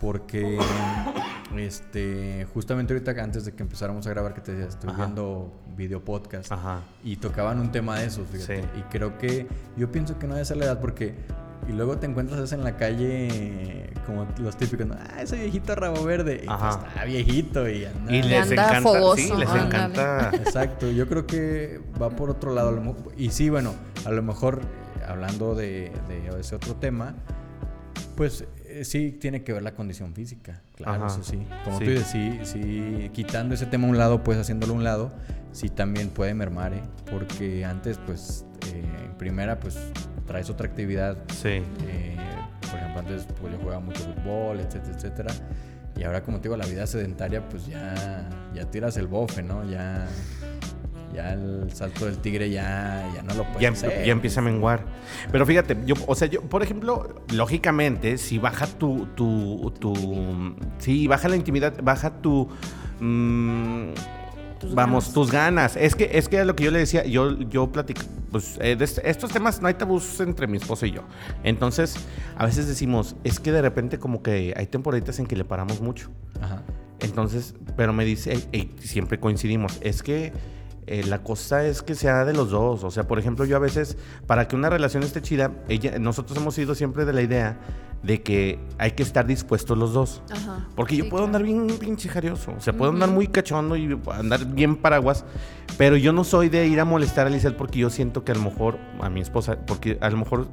Porque 0.00 0.58
este 1.56 2.46
justamente 2.54 2.92
ahorita 2.92 3.10
antes 3.22 3.44
de 3.44 3.52
que 3.52 3.62
empezáramos 3.62 4.06
a 4.06 4.10
grabar 4.10 4.34
que 4.34 4.40
te 4.40 4.52
decía, 4.52 4.68
estoy 4.68 4.90
Ajá. 4.90 5.04
viendo 5.06 5.52
video 5.76 6.04
podcast 6.04 6.52
Ajá. 6.52 6.80
y 7.02 7.16
tocaban 7.16 7.58
un 7.60 7.70
tema 7.72 7.98
de 7.98 8.06
esos, 8.06 8.28
fíjate. 8.28 8.62
Sí. 8.62 8.68
Y 8.78 8.82
creo 8.90 9.18
que 9.18 9.46
yo 9.76 9.90
pienso 9.90 10.18
que 10.18 10.26
no 10.26 10.34
debe 10.34 10.44
ser 10.44 10.58
la 10.58 10.66
edad 10.66 10.80
porque 10.80 11.14
y 11.68 11.72
luego 11.72 11.98
te 11.98 12.06
encuentras 12.06 12.40
eso 12.40 12.54
en 12.54 12.64
la 12.64 12.76
calle 12.76 13.90
como 14.06 14.26
los 14.38 14.56
típicos, 14.56 14.86
¿no? 14.86 14.94
ah, 14.98 15.20
ese 15.20 15.36
viejito 15.36 15.74
rabo 15.74 16.02
verde, 16.04 16.40
y 16.42 16.46
pues 16.46 16.50
Ajá. 16.50 16.86
está 16.88 17.04
viejito 17.04 17.68
y 17.68 17.84
anda. 17.84 18.12
Y 18.12 18.22
les 18.22 18.42
anda 18.50 18.54
encanta, 18.68 18.80
fogoso, 18.80 19.16
sí, 19.16 19.32
les 19.36 19.50
encanta. 19.50 20.30
Exacto, 20.34 20.90
yo 20.90 21.06
creo 21.08 21.26
que 21.26 21.80
va 22.00 22.08
por 22.10 22.30
otro 22.30 22.54
lado. 22.54 22.70
a 22.70 22.72
lo 22.72 22.80
mo- 22.80 22.96
Y 23.18 23.30
sí, 23.30 23.50
bueno, 23.50 23.74
a 24.06 24.10
lo 24.10 24.22
mejor 24.22 24.60
hablando 25.06 25.54
de, 25.54 25.92
de 26.08 26.40
ese 26.40 26.54
otro 26.54 26.74
tema, 26.76 27.14
pues 28.16 28.44
sí 28.84 29.12
tiene 29.12 29.42
que 29.42 29.52
ver 29.52 29.62
la 29.62 29.74
condición 29.74 30.14
física. 30.14 30.60
Claro, 30.76 31.04
Ajá. 31.04 31.14
eso 31.14 31.22
sí. 31.24 31.38
Como 31.64 31.78
Sí. 31.78 31.84
tú 31.84 31.90
dices, 31.90 32.06
sí, 32.08 32.38
sí, 32.44 33.10
quitando 33.12 33.54
ese 33.54 33.66
tema 33.66 33.86
a 33.86 33.90
un 33.90 33.98
lado, 33.98 34.22
pues 34.24 34.38
haciéndolo 34.38 34.72
a 34.74 34.76
un 34.76 34.84
lado, 34.84 35.12
sí 35.52 35.68
también 35.68 36.08
puede 36.10 36.34
mermar, 36.34 36.72
¿eh? 36.74 36.82
Porque 37.10 37.64
antes, 37.64 37.98
pues, 38.06 38.44
eh, 38.72 38.82
en 39.06 39.12
primera, 39.18 39.58
pues 39.60 39.76
traes 40.26 40.50
otra 40.50 40.66
actividad. 40.66 41.16
Sí. 41.34 41.62
eh, 41.86 42.16
por 42.70 42.78
ejemplo, 42.78 43.00
antes 43.00 43.26
pues, 43.40 43.52
yo 43.52 43.58
jugaba 43.60 43.80
mucho 43.80 44.00
fútbol, 44.00 44.60
etcétera, 44.60 44.94
etcétera. 44.96 45.34
Y 45.96 46.04
ahora, 46.04 46.22
como 46.22 46.36
te 46.38 46.44
digo, 46.44 46.56
la 46.56 46.66
vida 46.66 46.86
sedentaria, 46.86 47.48
pues 47.48 47.66
ya, 47.66 48.28
ya 48.54 48.64
tiras 48.70 48.96
el 48.98 49.06
bofe, 49.08 49.42
¿no? 49.42 49.68
Ya, 49.68 50.06
ya 51.18 51.32
el 51.32 51.70
salto 51.72 52.06
del 52.06 52.18
tigre 52.18 52.48
ya, 52.48 53.10
ya 53.14 53.22
no 53.22 53.34
lo 53.34 53.44
puedes 53.44 53.60
ya, 53.60 53.70
hacer. 53.70 54.04
ya 54.06 54.12
empieza 54.12 54.40
a 54.40 54.44
menguar. 54.44 54.84
Pero 55.32 55.44
fíjate, 55.44 55.76
yo, 55.84 55.96
o 56.06 56.14
sea, 56.14 56.28
yo, 56.28 56.42
por 56.42 56.62
ejemplo, 56.62 57.22
lógicamente, 57.34 58.18
si 58.18 58.38
baja 58.38 58.66
tu, 58.66 59.06
tu, 59.16 59.72
tu, 59.80 59.94
sí, 60.78 61.08
baja 61.08 61.28
la 61.28 61.34
intimidad, 61.36 61.74
baja 61.82 62.10
tu, 62.22 62.48
mm, 63.00 63.94
Tus 64.60 64.74
vamos, 64.74 65.04
ganas. 65.04 65.14
tus 65.14 65.30
ganas. 65.32 65.76
Es 65.76 65.94
que, 65.96 66.10
es 66.12 66.28
que 66.28 66.36
era 66.36 66.44
lo 66.44 66.54
que 66.54 66.64
yo 66.64 66.70
le 66.70 66.78
decía, 66.78 67.04
yo, 67.04 67.36
yo 67.40 67.72
platico, 67.72 68.02
pues, 68.30 68.56
eh, 68.60 68.76
de 68.76 68.84
estos 68.84 69.32
temas 69.32 69.60
no 69.60 69.66
hay 69.66 69.74
tabús 69.74 70.20
entre 70.20 70.46
mi 70.46 70.56
esposo 70.58 70.86
y 70.86 70.92
yo. 70.92 71.02
Entonces, 71.42 71.96
a 72.36 72.44
veces 72.46 72.68
decimos, 72.68 73.16
es 73.24 73.40
que 73.40 73.50
de 73.50 73.62
repente 73.62 73.98
como 73.98 74.22
que 74.22 74.54
hay 74.56 74.66
temporaditas 74.66 75.18
en 75.18 75.26
que 75.26 75.34
le 75.34 75.44
paramos 75.44 75.80
mucho. 75.80 76.10
Ajá. 76.40 76.62
Entonces, 77.00 77.54
pero 77.76 77.92
me 77.92 78.04
dice, 78.04 78.38
y 78.52 78.70
siempre 78.80 79.18
coincidimos, 79.20 79.78
es 79.80 80.02
que 80.02 80.32
eh, 80.88 81.04
la 81.06 81.22
cosa 81.22 81.64
es 81.64 81.82
que 81.82 81.94
sea 81.94 82.24
de 82.24 82.32
los 82.32 82.50
dos. 82.50 82.82
O 82.84 82.90
sea, 82.90 83.06
por 83.06 83.18
ejemplo, 83.18 83.44
yo 83.44 83.56
a 83.56 83.60
veces, 83.60 83.96
para 84.26 84.48
que 84.48 84.56
una 84.56 84.70
relación 84.70 85.02
esté 85.02 85.22
chida, 85.22 85.52
ella, 85.68 85.98
nosotros 85.98 86.36
hemos 86.38 86.56
ido 86.58 86.74
siempre 86.74 87.04
de 87.04 87.12
la 87.12 87.22
idea 87.22 87.58
de 88.02 88.22
que 88.22 88.60
hay 88.78 88.92
que 88.92 89.02
estar 89.02 89.26
dispuestos 89.26 89.76
los 89.76 89.92
dos. 89.92 90.22
Ajá. 90.30 90.66
Porque 90.76 90.96
yo 90.96 91.04
Sí, 91.04 91.10
puedo 91.10 91.24
claro. 91.24 91.38
andar 91.38 91.42
bien 91.42 91.78
pinche 91.78 92.08
jarioso. 92.08 92.52
O 92.56 92.60
sea, 92.60 92.72
puedo 92.72 92.92
andar 92.92 93.10
muy 93.10 93.26
cachondo 93.26 93.76
y 93.76 93.98
andar 94.12 94.44
bien 94.46 94.76
paraguas. 94.76 95.24
Pero 95.76 95.96
yo 95.96 96.12
no 96.12 96.22
soy 96.24 96.48
de 96.48 96.66
ir 96.68 96.78
a 96.80 96.84
molestar 96.84 97.26
a 97.26 97.30
Lizeth 97.30 97.56
porque 97.56 97.80
yo 97.80 97.90
siento 97.90 98.24
que 98.24 98.32
a 98.32 98.34
lo 98.36 98.42
mejor, 98.42 98.78
a 99.00 99.10
mi 99.10 99.20
esposa, 99.20 99.58
porque 99.66 99.98
a 100.00 100.10
lo 100.10 100.16
mejor 100.16 100.46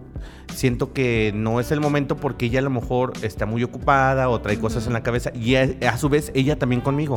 siento 0.53 0.91
que 0.91 1.31
no 1.35 1.59
es 1.59 1.71
el 1.71 1.81
momento 1.81 2.17
porque 2.17 2.47
ella 2.47 2.59
a 2.59 2.63
lo 2.63 2.69
mejor 2.71 3.13
está 3.21 3.45
muy 3.45 3.63
ocupada 3.63 4.27
o 4.29 4.41
trae 4.41 4.57
cosas 4.59 4.87
en 4.87 4.93
la 4.93 5.03
cabeza. 5.03 5.31
Y 5.35 5.55
a, 5.55 5.69
a 5.89 5.97
su 5.97 6.09
vez, 6.09 6.31
ella 6.33 6.57
también 6.57 6.81
conmigo. 6.81 7.15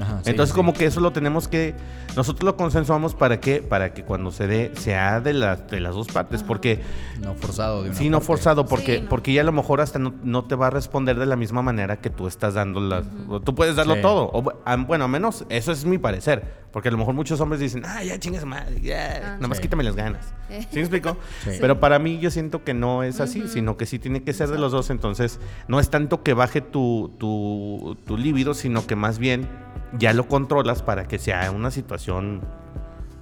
Ajá, 0.00 0.20
sí, 0.24 0.30
Entonces 0.30 0.52
sí. 0.52 0.56
como 0.56 0.72
que 0.72 0.86
eso 0.86 1.00
lo 1.00 1.12
tenemos 1.12 1.48
que, 1.48 1.74
nosotros 2.16 2.44
lo 2.44 2.56
consensuamos 2.56 3.14
para 3.14 3.40
que, 3.40 3.60
para 3.62 3.92
que 3.92 4.04
cuando 4.04 4.30
se 4.32 4.46
dé, 4.46 4.72
sea 4.74 5.20
de, 5.20 5.32
las 5.34 5.68
de 5.70 5.80
las 5.80 5.94
dos 5.94 6.06
partes. 6.08 6.40
Ajá. 6.40 6.48
Porque 6.48 6.80
No 7.20 7.34
forzado 7.34 7.82
de 7.82 7.90
una 7.90 7.98
Sí, 7.98 8.08
no 8.08 8.18
parte. 8.18 8.26
forzado, 8.26 8.66
porque, 8.66 8.96
Sí, 8.96 9.02
no. 9.02 9.08
porque 9.08 9.30
ella 9.32 9.42
a 9.42 9.44
lo 9.44 9.52
mejor 9.52 9.80
hasta 9.80 9.98
no, 9.98 10.14
no 10.24 10.44
te 10.44 10.54
va 10.54 10.68
a 10.68 10.70
responder 10.70 11.18
de 11.18 11.26
la 11.26 11.36
misma 11.36 11.62
manera 11.62 11.96
que 12.00 12.10
tú 12.10 12.26
estás 12.26 12.54
dando 12.54 12.80
las... 12.80 13.04
Tú 13.44 13.54
puedes 13.54 13.76
darlo 13.76 13.94
Sí. 13.96 14.00
todo. 14.02 14.30
O, 14.32 14.42
bueno, 14.86 15.04
a 15.04 15.08
menos, 15.08 15.44
eso 15.48 15.72
es 15.72 15.84
mi 15.84 15.98
parecer. 15.98 16.61
Porque 16.72 16.88
a 16.88 16.92
lo 16.92 16.98
mejor 16.98 17.14
muchos 17.14 17.38
hombres 17.40 17.60
dicen, 17.60 17.82
ah, 17.84 18.02
ya 18.02 18.18
chingas 18.18 18.44
madre, 18.46 18.80
ya, 18.80 19.16
Ah. 19.22 19.34
nada 19.36 19.48
más 19.48 19.58
Sí. 19.58 19.62
quítame 19.62 19.84
las 19.84 19.94
ganas. 19.94 20.32
¿Sí 20.48 20.76
me 20.76 20.80
explico? 20.80 21.18
Sí. 21.44 21.50
Pero 21.60 21.78
para 21.80 21.98
mí 21.98 22.18
yo 22.18 22.30
siento 22.30 22.64
que 22.64 22.72
no 22.74 23.02
es 23.02 23.20
así, 23.20 23.46
sino 23.46 23.76
que 23.76 23.84
sí 23.86 23.98
tiene 23.98 24.22
que 24.22 24.32
ser 24.32 24.48
de 24.48 24.58
los 24.58 24.72
dos. 24.72 24.88
Entonces, 24.90 25.38
no 25.68 25.78
es 25.80 25.90
tanto 25.90 26.22
que 26.22 26.32
baje 26.34 26.60
tu, 26.62 27.12
tu, 27.18 27.96
tu 28.06 28.16
libido, 28.16 28.54
sino 28.54 28.86
que 28.86 28.96
más 28.96 29.18
bien 29.18 29.46
ya 29.98 30.14
lo 30.14 30.26
controlas 30.28 30.82
para 30.82 31.06
que 31.06 31.18
sea 31.18 31.50
una 31.50 31.70
situación... 31.70 32.40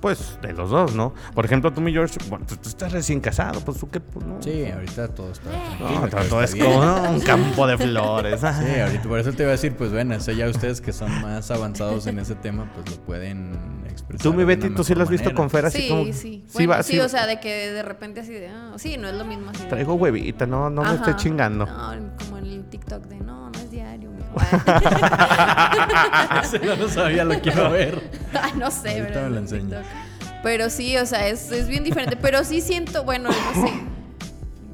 Pues 0.01 0.39
de 0.41 0.53
los 0.55 0.71
dos, 0.71 0.95
¿no? 0.95 1.13
Por 1.35 1.45
ejemplo, 1.45 1.73
tú, 1.73 1.81
mi 1.83 1.93
George, 1.93 2.17
bueno, 2.29 2.47
tú, 2.49 2.57
tú 2.57 2.69
estás 2.71 2.91
recién 2.93 3.21
casado, 3.21 3.61
pues 3.61 3.79
tú 3.79 3.91
qué, 3.91 4.01
pues 4.01 4.25
no. 4.25 4.43
Sí, 4.43 4.65
ahorita 4.73 5.09
todo 5.09 5.31
está 5.31 5.51
No, 5.79 6.01
tranquilo, 6.09 6.25
todo, 6.29 6.43
es 6.43 6.55
bien. 6.55 6.67
como 6.67 7.11
un 7.11 7.21
campo 7.21 7.67
de 7.67 7.77
flores. 7.79 8.41
Sí, 8.41 8.81
ahorita 8.81 9.03
por 9.09 9.19
eso 9.19 9.33
te 9.33 9.43
iba 9.43 9.51
a 9.51 9.53
decir, 9.53 9.75
pues 9.77 9.93
bueno, 9.93 10.15
eso 10.15 10.33
ya 10.33 10.49
ustedes 10.49 10.81
que 10.81 10.93
son 10.93 11.11
más 11.21 11.51
avanzados 11.51 12.07
en 12.07 12.19
ese 12.19 12.35
tema, 12.35 12.71
pues 12.75 12.91
lo 12.97 13.03
pueden 13.05 13.53
expresar. 13.91 14.23
Tú, 14.23 14.33
mi 14.33 14.45
Betty, 14.45 14.71
tú 14.71 14.85
sí 14.85 14.95
lo 14.95 15.03
has 15.03 15.11
visto 15.11 15.33
con. 15.35 15.51
Fer 15.51 15.67
así 15.67 15.83
Sí, 15.83 15.89
como... 15.89 16.05
sí. 16.05 16.13
Sí, 16.13 16.45
Bueno, 16.55 16.71
va, 16.73 16.83
sí, 16.83 16.93
sí. 16.95 16.99
o 17.01 17.09
sea, 17.09 17.27
de 17.27 17.41
que 17.41 17.71
de 17.73 17.83
repente 17.83 18.21
así 18.21 18.33
de, 18.33 18.49
ah, 18.49 18.73
sí, 18.77 18.97
no 18.97 19.09
es 19.09 19.15
lo 19.15 19.25
mismo 19.25 19.51
así. 19.51 19.63
de- 19.63 19.69
Traigo 19.69 19.95
huevita, 19.95 20.47
no, 20.47 20.71
no 20.71 20.83
me 20.83 20.95
estoy 20.95 21.15
chingando. 21.17 21.67
No, 21.67 22.11
como 22.19 22.39
el 22.39 22.65
TikTok 22.71 23.05
de, 23.07 23.17
no, 23.21 23.51
no 23.51 23.59
es 23.59 23.71
diario. 23.71 24.11
Ese 26.43 26.59
no 26.61 26.77
lo 26.77 26.89
sabía, 26.89 27.25
lo 27.25 27.39
quiero 27.41 27.71
ver. 27.71 28.11
No 28.57 28.71
sé, 28.71 29.01
Ahorita 29.01 29.21
¿verdad? 29.23 29.31
me 29.31 29.41
lo 29.41 29.57
En. 29.57 29.71
Pero 30.43 30.71
sí, 30.71 30.97
o 30.97 31.07
sea, 31.07 31.29
es, 31.29 31.51
es 31.53 31.69
bien 31.69 31.85
diferente. 31.85 32.17
Pero 32.17 32.45
sí 32.45 32.61
siento, 32.61 33.05
bueno, 33.05 33.31
no 33.31 33.67
sé. 33.67 33.73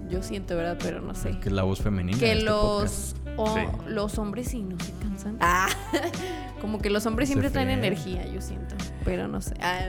yo 0.08 0.22
siento, 0.22 0.56
¿verdad? 0.56 0.76
Pero 0.80 1.00
no 1.00 1.14
sé. 1.14 1.38
Que 1.40 1.48
es 1.48 1.54
la 1.54 1.62
voz 1.64 1.80
femenina. 1.80 2.18
Que 2.18 2.32
este 2.32 2.44
los, 2.44 3.16
o- 3.36 3.54
Sí. 3.54 3.60
los 3.88 4.18
hombres 4.18 4.48
sí 4.48 4.62
no 4.62 4.76
se 4.78 4.92
cansan. 5.02 5.36
Ah, 5.40 5.68
como 6.60 6.78
que 6.80 6.90
los 6.90 7.06
hombres 7.06 7.28
siempre 7.28 7.50
traen 7.50 7.70
energía, 7.70 8.24
yo 8.26 8.40
siento. 8.40 8.74
Pero 9.04 9.28
no 9.28 9.40
sé. 9.40 9.54
Ah, 9.60 9.82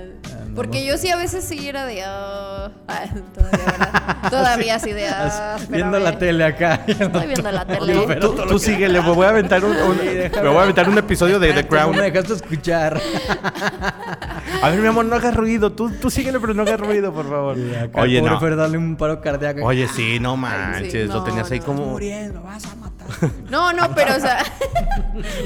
porque 0.55 0.86
yo 0.86 0.95
sí 0.97 1.09
a 1.09 1.15
veces 1.15 1.43
sí 1.43 1.68
era 1.68 1.86
de. 1.88 2.03
ah, 2.03 2.70
ah, 2.88 3.05
todavía, 3.34 3.65
¿verdad? 3.65 4.30
Todavía 4.30 4.76
así 4.76 4.91
de. 4.91 5.05
podcast. 5.07 5.72
Viendo 5.72 5.99
la 5.99 6.18
tele 6.20 6.43
acá. 6.43 6.84
Estoy 6.88 7.26
viendo 7.28 7.51
la 7.51 7.65
tele. 7.65 7.93
Tú, 7.93 8.03
pero 8.07 8.30
tú- 8.32 8.45
me 8.80 8.99
voy 8.99 9.26
a 9.26 9.30
aventar 9.30 9.65
un, 9.65 9.72
un- 9.76 9.97
me 9.97 10.47
voy 10.49 10.57
a 10.57 10.61
aventar 10.63 10.88
un 10.88 10.97
episodio 10.99 11.39
de 11.39 11.51
The 11.53 11.63
No 11.63 11.70
Crown. 11.70 11.95
me 11.95 12.01
dejaste 12.03 12.34
escuchar. 12.34 13.01
A 14.61 14.70
ver, 14.70 14.80
mi 14.80 14.88
amor, 14.88 15.05
no 15.05 15.15
hagas 15.15 15.36
ruido. 15.36 15.72
Tú, 15.72 15.89
tú 15.91 16.09
síguele, 16.09 16.39
pero 16.39 16.53
no 16.53 16.61
hagas 16.63 16.80
ruido, 16.80 17.13
por 17.13 17.30
favor. 17.30 17.57
Acá 17.82 18.01
Oye, 18.01 18.20
pobre 18.20 18.34
no. 18.34 18.39
Fer, 18.39 18.55
dale 18.55 18.78
un 18.78 18.95
paro 18.95 19.22
cardíaco. 19.22 19.63
Oye, 19.65 19.88
sí, 19.88 20.20
no 20.20 20.36
manches. 20.38 21.07
no, 21.09 21.15
lo 21.15 21.24
tenías 21.24 21.49
ahí 21.51 21.59
no. 21.59 21.65
como. 21.65 21.86
muriendo, 21.86 22.41
vas 22.41 22.65
a 22.65 22.76
matar. 22.76 22.97
No, 23.49 23.74
no, 23.74 23.93
pero 23.95 24.16
o 24.16 24.20
sea. 24.20 24.43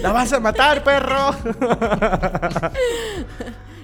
¡La 0.01 0.11
vas 0.11 0.31
a 0.33 0.39
matar, 0.39 0.83
perro! 0.83 1.35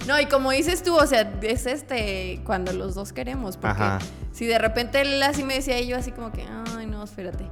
No, 0.08 0.18
y 0.22 0.26
como 0.28 0.52
dices 0.52 0.84
tú, 0.84 0.96
o 0.96 1.06
sea, 1.06 1.34
es 1.42 1.66
este 1.66 2.40
cuando 2.46 2.72
los 2.72 2.96
dos 2.96 3.12
queremos. 3.12 3.58
Porque 3.58 3.76
Ajá. 3.76 4.00
si 4.32 4.46
de 4.46 4.58
repente 4.58 5.02
él 5.02 5.22
así 5.22 5.44
me 5.44 5.56
decía 5.56 5.82
y 5.82 5.88
yo 5.88 5.98
así 5.98 6.12
como 6.14 6.32
que, 6.32 6.46
ay, 6.78 6.86
no, 6.86 7.04
espérate. 7.04 7.46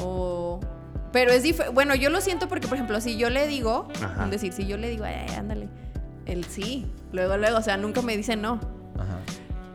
O. 0.00 0.58
Pero 1.12 1.30
es 1.30 1.44
diferente. 1.44 1.72
Bueno, 1.72 1.94
yo 1.94 2.10
lo 2.10 2.20
siento 2.20 2.48
porque, 2.48 2.66
por 2.66 2.74
ejemplo, 2.76 3.00
si 3.00 3.16
yo 3.16 3.30
le 3.30 3.46
digo, 3.46 3.86
Ajá. 4.02 4.24
es 4.24 4.30
decir, 4.32 4.52
si 4.52 4.66
yo 4.66 4.78
le 4.78 4.88
digo, 4.90 5.04
ay, 5.04 5.32
ándale, 5.38 5.68
él 6.26 6.44
sí. 6.44 6.90
Luego, 7.12 7.36
luego, 7.36 7.58
o 7.58 7.62
sea, 7.62 7.76
nunca 7.76 8.02
me 8.02 8.16
dice 8.16 8.34
no. 8.34 8.54
Ajá. 8.98 9.18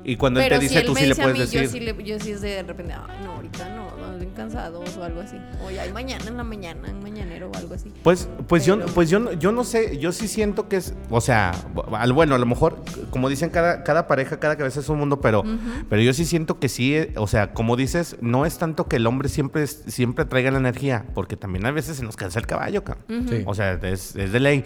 Y 0.04 0.18
cuando 0.18 0.41
él 0.41 0.50
te 0.50 0.56
si 0.56 0.62
dice, 0.64 0.80
él 0.80 0.86
tú 0.86 0.93
me 0.95 1.00
sí 1.00 1.06
le 1.06 1.12
a 1.14 1.16
puedes 1.16 1.34
mí, 1.34 1.39
decir. 1.39 1.62
yo 1.64 1.70
sí, 1.70 1.80
le, 1.80 2.04
yo 2.04 2.20
sí 2.20 2.32
es 2.32 2.41
de 2.41 2.62
repente, 2.64 2.91
ay, 2.93 3.20
no, 3.24 3.36
ahorita 3.36 3.70
no, 3.70 3.88
bien 4.18 4.32
cansados 4.32 4.97
o 4.97 5.03
algo 5.03 5.22
así. 5.22 5.38
O 5.65 5.72
ya 5.72 5.84
hay 5.84 5.91
mañana 5.93 6.26
en 6.28 6.38
la 6.38 6.43
mañana, 6.43 6.89
en 6.89 7.01
mañanero 7.01 7.49
o 7.53 7.57
algo 7.57 7.74
así. 7.74 7.91
Pues, 8.03 8.28
pues 8.47 8.65
yo, 8.65 8.78
Pero- 8.78 8.91
pues 8.93 9.09
yo, 9.09 9.20
no- 9.20 9.34
yo 9.34 9.51
no 9.51 9.63
sé, 9.63 9.97
yo 9.97 10.11
sí 10.11 10.28
siento 10.28 10.68
que 10.70 10.78
es, 10.78 10.93
o 11.09 11.22
sea, 11.22 11.51
al- 11.93 12.13
bueno, 12.13 12.36
a 12.36 12.38
lo 12.38 12.45
mejor, 12.45 12.78
como 13.09 13.30
dicen, 13.30 13.49
cada, 13.49 13.84
cada 13.84 14.07
pareja, 14.07 14.39
cada 14.39 14.55
cabeza 14.57 14.80
es 14.80 14.89
un 14.89 14.99
mundo, 14.99 15.22
pero, 15.22 15.43
pero 15.89 16.01
yo 16.01 16.13
sí 16.13 16.26
siento 16.26 16.59
que 16.59 16.70
sí, 16.70 16.95
eh, 16.95 17.13
o 17.18 17.28
sea, 17.28 17.53
como 17.53 17.76
dices, 17.76 18.18
no 18.22 18.45
es 18.45 18.57
tanto 18.57 18.88
que 18.88 18.97
el 18.97 19.07
hombre 19.07 19.30
siempre, 19.30 19.65
siempre 19.68 20.26
traiga 20.26 20.51
la 20.51 20.57
energía, 20.59 21.05
porque 21.13 21.36
también 21.38 21.65
a 21.65 21.72
veces 21.72 21.97
se 21.97 22.03
nos 22.03 22.15
cansa 22.15 22.39
el 22.39 22.47
caballo, 22.47 22.84
cabrón. 22.84 23.28
Sí. 23.30 23.43
O 23.45 23.53
sea, 23.55 23.74
es, 23.74 24.15
es 24.15 24.32
de 24.32 24.39
ley. 24.39 24.63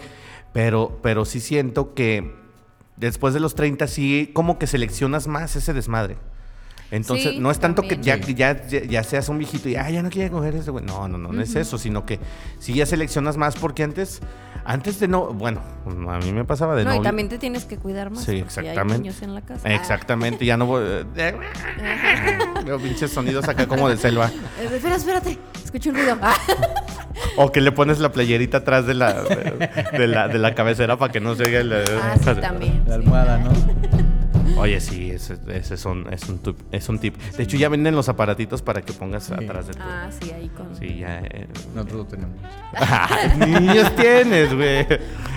Pero, 0.52 0.98
pero 1.02 1.24
sí 1.24 1.40
siento 1.40 1.94
que 1.94 2.34
después 2.96 3.32
de 3.32 3.40
los 3.40 3.54
30 3.54 3.86
sí 3.86 4.30
como 4.34 4.58
que 4.58 4.66
seleccionas 4.66 5.26
más 5.26 5.56
ese 5.56 5.72
desmadre. 5.72 6.16
Entonces, 6.92 7.32
Sí, 7.32 7.38
no 7.40 7.50
es 7.50 7.58
tanto 7.58 7.80
que 7.82 7.96
ya, 8.00 8.12
también. 8.18 8.20
que 8.20 8.34
ya, 8.34 8.66
ya, 8.66 8.84
ya 8.84 9.02
seas 9.02 9.28
un 9.30 9.38
viejito 9.38 9.68
y, 9.68 9.76
ah, 9.76 9.88
ya 9.90 10.02
no 10.02 10.10
quiere 10.10 10.30
coger 10.30 10.54
ese 10.54 10.70
güey. 10.70 10.84
No, 10.84 11.08
no, 11.08 11.16
no, 11.16 11.32
no 11.32 11.42
es 11.42 11.56
eso, 11.56 11.78
sino 11.78 12.04
que 12.04 12.20
si 12.58 12.74
ya 12.74 12.84
seleccionas 12.84 13.38
más 13.38 13.56
porque 13.56 13.82
antes, 13.82 14.20
antes 14.64 15.00
de 15.00 15.08
no, 15.08 15.32
bueno, 15.32 15.62
a 16.10 16.18
mí 16.18 16.32
me 16.32 16.44
pasaba 16.44 16.76
de 16.76 16.84
no, 16.84 16.90
y 16.90 16.96
novio. 16.96 17.08
también 17.08 17.30
te 17.30 17.38
tienes 17.38 17.64
que 17.64 17.78
cuidar 17.78 18.10
más. 18.10 18.20
Sí, 18.24 18.42
porque 18.44 18.60
hay 18.60 18.66
exactamente. 18.68 18.98
niños 19.02 19.22
en 19.22 19.34
la 19.34 19.40
casa. 19.40 19.74
Exactamente, 19.74 20.44
ya 20.44 20.58
no 20.58 20.66
voy... 20.66 20.82
Los 22.66 22.82
pinches 22.82 23.10
sonidos 23.10 23.48
acá 23.48 23.66
como 23.66 23.88
de 23.88 23.96
selva. 23.96 24.30
Eh, 24.60 24.68
Espera, 24.74 24.96
espérate. 24.96 25.38
Escucho 25.64 25.88
un 25.90 25.96
ruido. 25.96 26.18
Ah. 26.20 26.36
O 27.36 27.50
que 27.50 27.60
le 27.62 27.72
pones 27.72 27.98
la 27.98 28.12
playerita 28.12 28.58
atrás 28.58 28.86
de 28.86 28.92
la, 28.94 29.22
de, 29.22 29.70
de 29.98 30.06
la, 30.06 30.28
de 30.28 30.38
la 30.38 30.54
cabecera 30.54 30.98
para 30.98 31.10
que 31.12 31.20
no 31.20 31.34
se 31.34 31.44
oiga 31.44 31.60
el... 31.60 31.72
Ah, 31.72 32.14
sí, 32.18 32.24
también. 32.40 32.82
La 32.86 32.96
sí. 32.96 33.00
almohada, 33.02 33.38
¿no? 33.38 33.50
Oye, 34.58 34.80
sí, 34.80 35.10
ese, 35.10 35.38
ese 35.48 35.74
es, 35.74 35.84
un, 35.86 36.06
es, 36.12 36.28
un 36.28 36.38
tip, 36.38 36.56
es 36.70 36.88
un 36.88 36.98
tip. 36.98 37.16
De 37.36 37.42
hecho, 37.42 37.56
ya 37.56 37.68
venden 37.68 37.96
los 37.96 38.08
aparatitos 38.08 38.62
para 38.62 38.82
que 38.82 38.92
pongas 38.92 39.24
Sí. 39.24 39.32
atrás 39.34 39.66
de 39.66 39.72
tu... 39.74 39.80
Ah, 39.82 40.08
sí, 40.20 40.30
ahí 40.30 40.48
con. 40.50 40.74
Sí, 40.76 40.98
ya... 40.98 41.20
eh. 41.20 41.48
Nosotros 41.74 41.98
lo 41.98 42.04
tenemos. 42.06 42.36
Niños 43.38 43.94
tienes, 43.96 44.54
güey. 44.54 44.86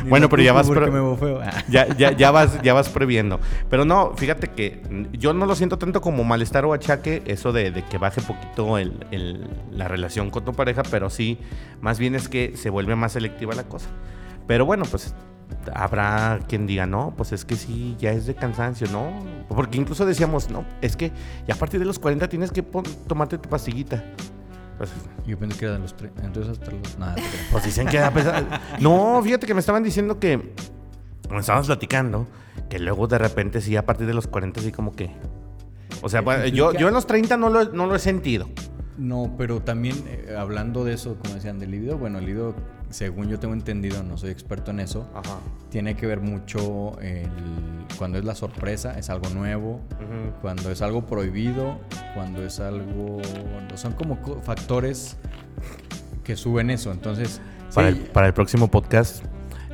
Ni 0.04 0.10
Bueno, 0.10 0.30
pero 0.30 0.44
ya 0.44 0.54
vas... 0.54 0.70
Me 0.70 1.00
bofeo. 1.00 1.40
Ah. 1.42 1.64
ya, 1.70 1.88
ya, 1.98 2.12
ya 2.12 2.30
vas, 2.32 2.62
ya 2.62 2.74
vas 2.74 2.90
previendo. 2.90 3.40
Pero 3.70 3.86
no, 3.86 4.14
fíjate 4.16 4.50
que 4.50 4.82
yo 5.14 5.34
no 5.34 5.46
lo 5.46 5.56
siento 5.56 5.78
tanto 5.80 6.02
como 6.02 6.24
malestar 6.24 6.66
o 6.66 6.74
achaque, 6.74 7.24
eso 7.26 7.52
de, 7.52 7.72
de 7.72 7.84
que 7.84 7.98
baje 7.98 8.22
poquito 8.22 8.78
el, 8.78 9.06
el- 9.12 9.48
la 9.72 9.88
relación 9.88 10.30
con 10.30 10.46
tu 10.46 10.54
pareja, 10.54 10.84
pero 10.92 11.10
sí, 11.10 11.40
más 11.82 11.98
bien 12.00 12.16
es 12.16 12.28
que 12.30 12.56
se 12.58 12.70
vuelve 12.70 12.96
más 12.96 13.14
selectiva 13.14 13.56
la 13.56 13.64
cosa. 13.64 13.88
Pero 14.48 14.66
bueno, 14.66 14.86
pues 14.90 15.16
habrá 15.74 16.40
quien 16.48 16.68
diga, 16.68 16.86
no, 16.86 17.14
pues 17.16 17.32
es 17.32 17.46
que 17.46 17.56
sí, 17.56 17.96
ya 18.00 18.12
es 18.12 18.26
de 18.26 18.36
cansancio, 18.36 18.88
¿no? 18.92 19.12
Porque 19.50 19.78
incluso 19.78 20.06
decíamos, 20.06 20.50
no, 20.50 20.66
es 20.82 20.96
que 20.96 21.12
ya 21.48 21.56
a 21.56 21.58
partir 21.58 21.80
de 21.80 21.86
los 21.86 22.00
40 22.00 22.28
tienes 22.30 22.52
que 22.52 22.62
tomarte 23.08 23.38
tu 23.38 23.50
pastillita. 23.50 24.04
Pues, 24.78 24.92
Yo 25.26 25.38
pensé 25.38 25.58
que 25.58 25.66
era 25.66 25.76
de 25.76 25.80
los 25.80 25.96
tres. 25.96 26.12
Entonces 26.22 26.52
hasta 26.52 26.72
los. 26.72 27.00
Nada, 27.00 27.16
pues 27.52 27.64
dicen 27.64 27.88
que 27.88 28.02
No, 28.82 29.22
fíjate 29.24 29.48
que 29.48 29.54
me 29.54 29.62
estaban 29.62 29.84
diciendo 29.84 30.20
que. 30.20 30.54
Me 31.30 31.40
estábamos 31.40 31.68
platicando. 31.68 32.28
Que 32.70 32.80
luego 32.80 33.08
de 33.08 33.18
repente 33.18 33.62
sí, 33.62 33.76
a 33.76 33.86
partir 33.86 34.08
de 34.08 34.14
los 34.14 34.28
40, 34.28 34.62
sí, 34.62 34.72
como 34.72 34.92
que. 34.94 35.12
O 36.02 36.10
sea, 36.10 36.22
yo, 36.48 36.74
yo 36.74 36.88
en 36.88 36.94
los 36.94 37.08
30 37.08 37.38
no 37.38 37.50
lo, 37.50 37.64
no 37.66 37.86
lo 37.86 37.96
he 37.96 38.00
sentido. 38.00 38.50
No, 38.98 39.36
pero 39.38 39.62
también 39.62 39.96
eh, 40.08 40.36
hablando 40.38 40.86
de 40.86 40.94
eso, 40.94 41.18
como 41.22 41.36
decían, 41.36 41.60
del 41.60 41.72
libido, 41.72 41.98
bueno, 41.98 42.20
el 42.20 42.26
libido, 42.26 42.56
según 42.96 43.28
yo 43.28 43.38
tengo 43.40 43.54
entendido, 43.54 44.02
no 44.04 44.18
soy 44.18 44.30
experto 44.30 44.72
en 44.72 44.80
eso, 44.80 45.06
Ajá. 45.14 45.40
tiene 45.70 45.98
que 45.98 46.08
ver 46.08 46.22
mucho 46.22 46.98
el, 47.02 47.28
cuando 47.98 48.18
es 48.18 48.24
la 48.24 48.36
sorpresa, 48.36 48.98
es 48.98 49.10
algo 49.10 49.28
nuevo, 49.32 49.82
cuando 50.42 50.72
es 50.72 50.82
algo 50.82 51.06
prohibido, 51.06 51.78
cuando 52.14 52.42
es 52.46 52.62
algo... 52.62 53.22
Son 53.76 53.92
como 53.92 54.22
co- 54.22 54.40
factores 54.42 55.18
que 56.24 56.38
suben 56.38 56.70
eso, 56.70 56.94
entonces... 56.94 57.42
Para, 57.74 57.92
sí, 57.92 57.98
el, 58.00 58.04
para 58.12 58.28
el 58.28 58.34
próximo 58.34 58.72
podcast, 58.72 59.26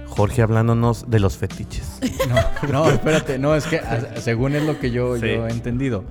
Jorge 0.07 0.41
hablándonos 0.41 1.07
de 1.11 1.19
los 1.19 1.37
fetiches. 1.37 1.99
No, 2.71 2.85
no, 2.85 2.89
espérate, 2.89 3.37
no, 3.37 3.53
es 3.55 3.65
que 3.67 3.77
a- 3.77 4.15
según 4.19 4.55
es 4.55 4.63
lo 4.63 4.79
que 4.79 4.89
yo, 4.89 5.15
Sí. 5.17 5.27
yo 5.27 5.47
he 5.47 5.51
entendido. 5.51 6.05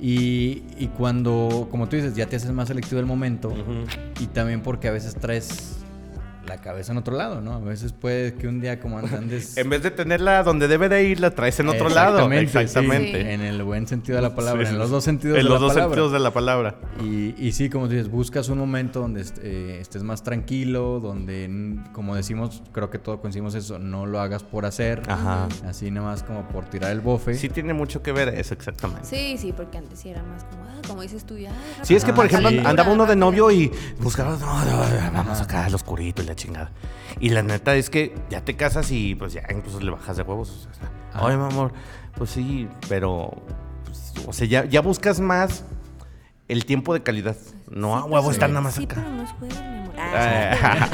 Y, 0.00 0.62
y 0.78 0.88
cuando, 0.96 1.66
como 1.70 1.88
tú 1.88 1.96
dices, 1.96 2.14
ya 2.14 2.26
te 2.26 2.36
haces 2.36 2.52
más 2.52 2.68
selectivo 2.68 2.98
del 2.98 3.06
momento 3.06 3.52
y 4.20 4.26
también 4.26 4.60
porque 4.62 4.86
a 4.86 4.92
veces 4.92 5.14
traes 5.16 5.83
la 6.46 6.58
cabeza 6.58 6.92
en 6.92 6.98
otro 6.98 7.16
lado, 7.16 7.40
¿no? 7.40 7.54
A 7.54 7.58
veces 7.58 7.92
puede 7.92 8.34
que 8.34 8.46
un 8.48 8.60
día 8.60 8.80
como 8.80 8.98
andes... 8.98 9.56
En 9.56 9.70
vez 9.70 9.82
de 9.82 9.90
tenerla 9.90 10.42
donde 10.42 10.68
debe 10.68 10.88
de 10.88 11.04
ir, 11.04 11.20
la 11.20 11.30
traes 11.30 11.58
en 11.60 11.68
otro 11.68 11.88
lado. 11.88 12.30
Exactamente, 12.32 13.22
sí, 13.22 13.28
en 13.28 13.40
el 13.40 13.62
buen 13.62 13.86
sentido 13.86 14.16
de 14.16 14.22
la 14.22 14.34
palabra, 14.34 14.66
Sí, 14.66 14.72
en 14.72 14.78
los 14.78 14.90
dos 14.90 15.04
sentidos 15.04 15.38
En 15.38 15.44
de 15.44 15.48
los 15.48 15.60
la 15.60 15.66
dos 15.66 15.72
palabra. 15.74 15.94
sentidos 15.94 16.12
de 16.12 16.18
la 16.20 16.30
palabra. 16.32 16.74
Y, 17.02 17.34
y 17.38 17.52
sí, 17.52 17.68
como 17.70 17.88
dices, 17.88 18.10
buscas 18.10 18.48
un 18.48 18.58
momento 18.58 19.00
donde 19.00 19.22
est- 19.22 19.38
eh, 19.42 19.78
estés 19.80 20.02
más 20.02 20.22
tranquilo, 20.22 21.00
donde, 21.00 21.78
como 21.92 22.14
decimos, 22.14 22.62
creo 22.72 22.90
que 22.90 22.98
todos 22.98 23.20
coincidimos 23.20 23.54
eso, 23.54 23.78
no 23.78 24.06
lo 24.06 24.20
hagas 24.20 24.42
por 24.42 24.66
hacer, 24.66 25.02
Ajá. 25.08 25.48
así 25.66 25.90
nada 25.90 26.08
más 26.08 26.22
como 26.22 26.46
por 26.48 26.64
tirar 26.66 26.92
el 26.92 27.00
bofe. 27.00 27.34
Sí 27.34 27.48
tiene 27.48 27.74
mucho 27.74 28.02
que 28.02 28.12
ver 28.12 28.28
eso, 28.28 28.54
exactamente. 28.54 29.04
Sí, 29.06 29.36
sí, 29.38 29.52
porque 29.56 29.78
antes 29.78 29.98
sí 29.98 30.10
era 30.10 30.22
más 30.22 30.44
como, 30.44 30.62
ah, 30.64 30.80
como 30.86 31.02
dices 31.02 31.24
tú, 31.24 31.36
ya. 31.38 31.50
Sí, 31.82 31.94
es 31.94 32.04
que 32.04 32.12
por 32.12 32.24
Ah, 32.24 32.28
ejemplo 32.28 32.50
sí. 32.50 32.60
andaba 32.64 32.92
uno 32.92 33.06
de 33.06 33.16
novio 33.16 33.50
y 33.50 33.70
buscaba, 34.00 34.36
no, 34.36 34.64
no, 34.64 34.64
no, 34.64 35.12
vamos 35.12 35.40
acá 35.40 35.64
al 35.66 35.74
oscurito 35.74 36.22
y 36.22 36.26
la 36.26 36.33
chingada. 36.34 36.70
Y 37.20 37.30
la 37.30 37.42
neta 37.42 37.74
es 37.76 37.90
que 37.90 38.14
ya 38.30 38.44
te 38.44 38.56
casas 38.56 38.90
y 38.90 39.14
pues 39.14 39.32
ya 39.32 39.42
incluso 39.50 39.80
le 39.80 39.90
bajas 39.90 40.16
de 40.16 40.22
huevos. 40.22 40.68
o 40.70 40.74
sea. 40.74 40.90
Ay, 41.12 41.36
mi 41.36 41.44
amor, 41.44 41.72
pues 42.16 42.30
sí, 42.30 42.68
pero, 42.88 43.32
pues, 43.84 44.12
o 44.26 44.32
sea, 44.32 44.46
ya, 44.46 44.64
ya 44.64 44.80
buscas 44.80 45.20
más 45.20 45.64
el 46.48 46.64
tiempo 46.66 46.92
de 46.94 47.02
calidad. 47.02 47.36
No, 47.70 47.96
a 47.96 48.04
huevo 48.04 48.28
sí. 48.28 48.34
estar 48.34 48.48
nada 48.50 48.60
más 48.60 48.74
Sí, 48.74 48.84
acá. 48.84 48.96
pero 48.96 49.10
no 49.10 49.22
es 49.22 49.30
jueves, 49.32 49.60
mi 49.60 49.66
amor. 49.78 49.94
Ah, 49.96 50.56
Ah, 50.62 50.88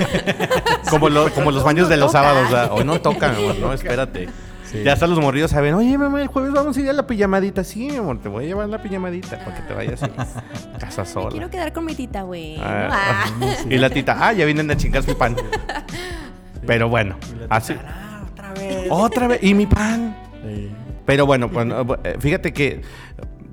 como, 0.91 1.09
lo- 1.09 1.31
como 1.33 1.51
los 1.51 1.65
baños 1.65 1.89
de 1.89 1.97
los 1.97 2.13
toca. 2.13 2.23
sábados. 2.23 2.51
¿verdad? 2.51 2.73
Hoy 2.73 2.85
no 2.85 3.01
toca, 3.01 3.29
mi 3.31 3.43
amor, 3.43 3.57
no, 3.59 3.73
espérate. 3.73 4.29
Sí. 4.71 4.83
Ya 4.85 4.93
hasta 4.93 5.07
los 5.09 5.19
morridos 5.19 5.51
saben, 5.51 5.75
oye, 5.75 5.99
mamá, 5.99 6.23
el 6.23 6.29
jueves 6.29 6.53
vamos 6.53 6.77
a 6.77 6.81
ir 6.81 6.89
a 6.91 6.93
la 6.93 7.07
pijamadita. 7.07 7.65
Sí, 7.65 7.89
mi 7.91 7.97
amor, 7.97 8.21
te 8.21 8.29
voy 8.29 8.45
a 8.45 8.47
llevar 8.49 8.69
la 8.69 8.81
pijamadita 8.81 9.39
para 9.45 9.57
que 9.57 9.63
te 9.63 9.75
vayas 9.75 10.03
a 10.03 10.09
casa 10.79 11.03
me 11.03 11.09
sola. 11.09 11.31
quiero 11.31 11.51
quedar 11.51 11.73
con 11.73 11.85
mi 11.85 11.95
tita, 11.95 12.23
güey. 12.23 12.57
Ah, 12.61 12.89
Ah. 12.93 13.57
Y 13.69 13.79
la 13.79 13.91
tita, 13.91 14.17
ah, 14.21 14.33
ya 14.33 14.45
vienen 14.45 14.71
a 14.71 14.77
chingar 14.77 15.03
su 15.03 15.17
pan. 15.19 15.35
Pero 16.67 16.89
bueno, 16.89 17.17
así. 17.49 17.73
otra 18.33 18.53
vez. 18.55 18.87
Otra 18.91 19.27
vez, 19.29 19.43
y 19.43 19.55
mi 19.55 19.67
pan. 19.67 20.17
Sí. 20.47 20.71
Pero 21.05 21.27
bueno, 21.27 21.49
bueno, 21.49 21.85
eh, 22.05 22.17
fíjate 22.21 22.53
que 22.53 22.83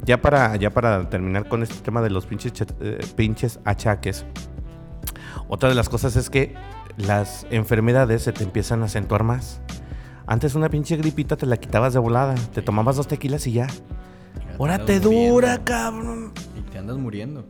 ya 0.03 0.21
para, 0.21 0.55
ya 0.57 0.69
para 0.69 1.09
terminar 1.09 1.47
con 1.47 1.63
este 1.63 1.75
tema 1.83 2.01
de 2.01 2.09
los 2.11 2.27
pinches, 2.27 2.53
eh, 2.81 2.99
pinches 3.15 3.59
achaques, 3.65 4.25
otra 5.47 5.69
de 5.69 5.75
las 5.75 5.89
cosas 5.89 6.15
es 6.15 6.29
que 6.29 6.53
las 6.97 7.47
enfermedades 7.49 8.21
se 8.23 8.33
te 8.33 8.43
empiezan 8.43 8.83
a 8.83 8.85
acentuar 8.85 9.23
más. 9.23 9.61
Antes 10.27 10.55
una 10.55 10.69
pinche 10.69 10.97
gripita 10.97 11.35
te 11.37 11.45
la 11.45 11.57
quitabas 11.57 11.93
de 11.93 11.99
volada, 11.99 12.35
te 12.53 12.61
tomabas 12.61 12.97
dos 12.97 13.07
tequilas 13.07 13.47
y 13.47 13.53
ya. 13.53 13.67
Ahora 14.59 14.83
te 14.85 14.99
muriendo. 14.99 15.33
dura, 15.33 15.63
cabrón. 15.63 16.33
Y 16.57 16.61
te 16.69 16.77
andas 16.77 16.97
muriendo. 16.97 17.45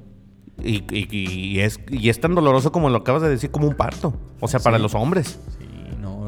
Y, 0.63 0.77
y- 0.95 1.07
y- 1.11 1.47
y 1.57 1.59
es, 1.59 1.79
y 1.89 2.09
es 2.09 2.19
tan 2.21 2.35
doloroso 2.35 2.71
como 2.71 2.89
lo 2.89 2.97
acabas 2.97 3.21
de 3.23 3.29
decir, 3.29 3.51
como 3.51 3.67
un 3.67 3.75
parto. 3.75 4.13
O 4.39 4.47
sea, 4.47 4.59
para 4.59 4.77
los 4.79 4.93
hombres. 4.95 5.39
Sí, 5.57 5.67
no. 5.99 6.25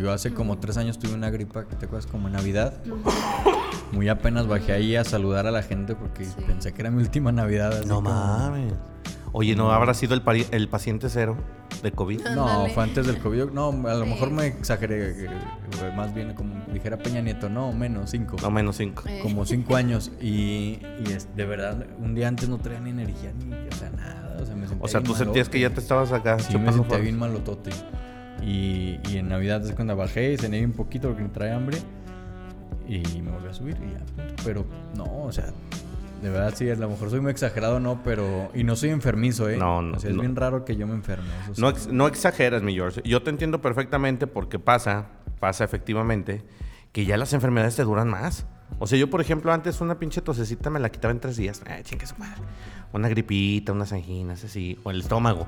Yo 0.00 0.12
hace 0.12 0.32
como 0.32 0.58
tres 0.58 0.76
años 0.76 0.98
tuve 0.98 1.14
una 1.14 1.30
gripa, 1.30 1.64
¿te 1.64 1.86
acuerdas? 1.86 2.06
Como 2.06 2.28
en 2.28 2.34
Navidad. 2.34 2.74
Muy 3.92 4.08
apenas 4.08 4.46
bajé 4.46 4.72
ahí 4.72 4.94
a 4.96 5.04
saludar 5.04 5.46
a 5.46 5.50
la 5.50 5.62
gente 5.62 5.94
porque 5.96 6.24
Sí. 6.24 6.34
pensé 6.46 6.72
que 6.72 6.82
era 6.82 6.90
mi 6.90 7.02
última 7.02 7.32
Navidad. 7.32 7.72
así 7.78 7.88
No 7.88 7.96
como- 7.96 8.10
mames. 8.10 8.72
Oye, 9.32 9.54
¿no 9.54 9.70
habrá 9.72 9.94
sido 9.94 10.14
el, 10.14 10.24
pari- 10.24 10.46
el 10.50 10.68
paciente 10.68 11.08
cero 11.08 11.36
de 11.82 11.92
COVID? 11.92 12.20
No, 12.34 12.66
fue 12.74 12.82
antes 12.82 13.06
del 13.06 13.18
COVID. 13.18 13.50
No, 13.52 13.68
a 13.88 13.94
lo 13.94 14.04
Sí. 14.04 14.10
mejor 14.10 14.30
me 14.30 14.46
exageré. 14.48 15.10
eh, 15.10 15.26
eh, 15.28 15.92
Más 15.96 16.12
bien, 16.12 16.34
como 16.34 16.64
dijera 16.72 16.96
Peña 16.98 17.20
Nieto, 17.22 17.48
no, 17.48 17.72
menos, 17.72 18.10
cinco. 18.10 18.36
No, 18.42 18.50
menos 18.50 18.76
cinco. 18.76 19.04
Eh. 19.06 19.20
Como 19.22 19.44
cinco 19.46 19.76
años. 19.76 20.10
Y, 20.20 20.80
y 21.06 21.12
es, 21.14 21.28
de 21.36 21.46
verdad, 21.46 21.86
un 22.00 22.14
día 22.14 22.26
antes 22.28 22.48
no 22.48 22.58
traía 22.58 22.80
ni 22.80 22.90
energía 22.90 23.32
ni, 23.46 23.54
o 23.54 23.72
sea, 23.78 23.90
nada. 23.90 24.36
O 24.40 24.44
sea, 24.44 24.56
me 24.56 24.66
sentía 24.66 24.84
O 24.84 24.88
sea, 24.88 25.00
tú 25.02 25.14
sentías 25.14 25.48
que 25.48 25.60
ya 25.60 25.70
te 25.70 25.80
estabas 25.80 26.10
acá 26.12 26.38
Sí, 26.40 26.56
me 26.58 26.72
sentía 26.72 26.98
bien 26.98 27.18
malotote. 27.18 27.70
Y, 28.42 28.98
y 29.08 29.18
en 29.18 29.28
Navidad 29.28 29.64
es 29.64 29.72
cuando 29.74 29.94
bajé, 29.96 30.36
cené 30.38 30.64
un 30.64 30.72
poquito 30.72 31.08
porque 31.08 31.22
me 31.22 31.28
trae 31.28 31.52
hambre. 31.52 31.78
Y 32.88 33.22
me 33.22 33.30
volví 33.30 33.48
a 33.48 33.52
subir 33.54 33.76
y 33.86 33.92
ya. 33.92 34.24
Pero 34.44 34.64
no, 34.96 35.04
o 35.24 35.30
sea, 35.30 35.46
de 36.22 36.30
verdad 36.30 36.52
sí, 36.56 36.68
a 36.70 36.74
lo 36.76 36.88
mejor 36.88 37.10
soy 37.10 37.20
muy 37.20 37.30
exagerado, 37.30 37.80
no, 37.80 38.02
pero. 38.02 38.50
Y 38.54 38.64
no 38.64 38.76
soy 38.76 38.90
enfermizo, 38.90 39.48
¿eh? 39.48 39.56
No, 39.56 39.82
no, 39.82 39.96
O 39.96 40.00
sea, 40.00 40.10
es 40.10 40.16
no. 40.16 40.22
bien 40.22 40.36
raro 40.36 40.64
que 40.64 40.76
yo 40.76 40.86
me 40.86 40.94
enferme. 40.94 41.28
eso 41.44 41.54
sí. 41.54 41.60
No, 41.60 41.68
ex- 41.70 41.88
no 41.88 42.06
exageras, 42.06 42.62
mi 42.62 42.74
George. 42.74 43.00
Yo 43.04 43.22
te 43.22 43.30
entiendo 43.30 43.60
perfectamente 43.60 44.26
porque 44.26 44.58
pasa, 44.58 45.06
pasa 45.38 45.64
efectivamente, 45.64 46.44
que 46.92 47.04
ya 47.06 47.16
las 47.16 47.32
enfermedades 47.32 47.76
te 47.76 47.82
duran 47.84 48.08
más. 48.08 48.46
O 48.82 48.86
sea, 48.86 48.98
yo, 48.98 49.10
por 49.10 49.20
ejemplo, 49.20 49.52
antes 49.52 49.82
una 49.82 49.98
pinche 49.98 50.22
tosecita 50.22 50.70
me 50.70 50.80
la 50.80 50.88
quitaba 50.88 51.12
en 51.12 51.20
tres 51.20 51.36
días. 51.36 51.62
Ay, 51.66 51.82
chingue 51.82 52.06
su 52.06 52.16
madre. 52.16 52.40
Una 52.94 53.10
gripita, 53.10 53.72
unas 53.72 53.92
anginas, 53.92 54.42
así, 54.42 54.78
o 54.84 54.90
el 54.90 55.02
estómago. 55.02 55.46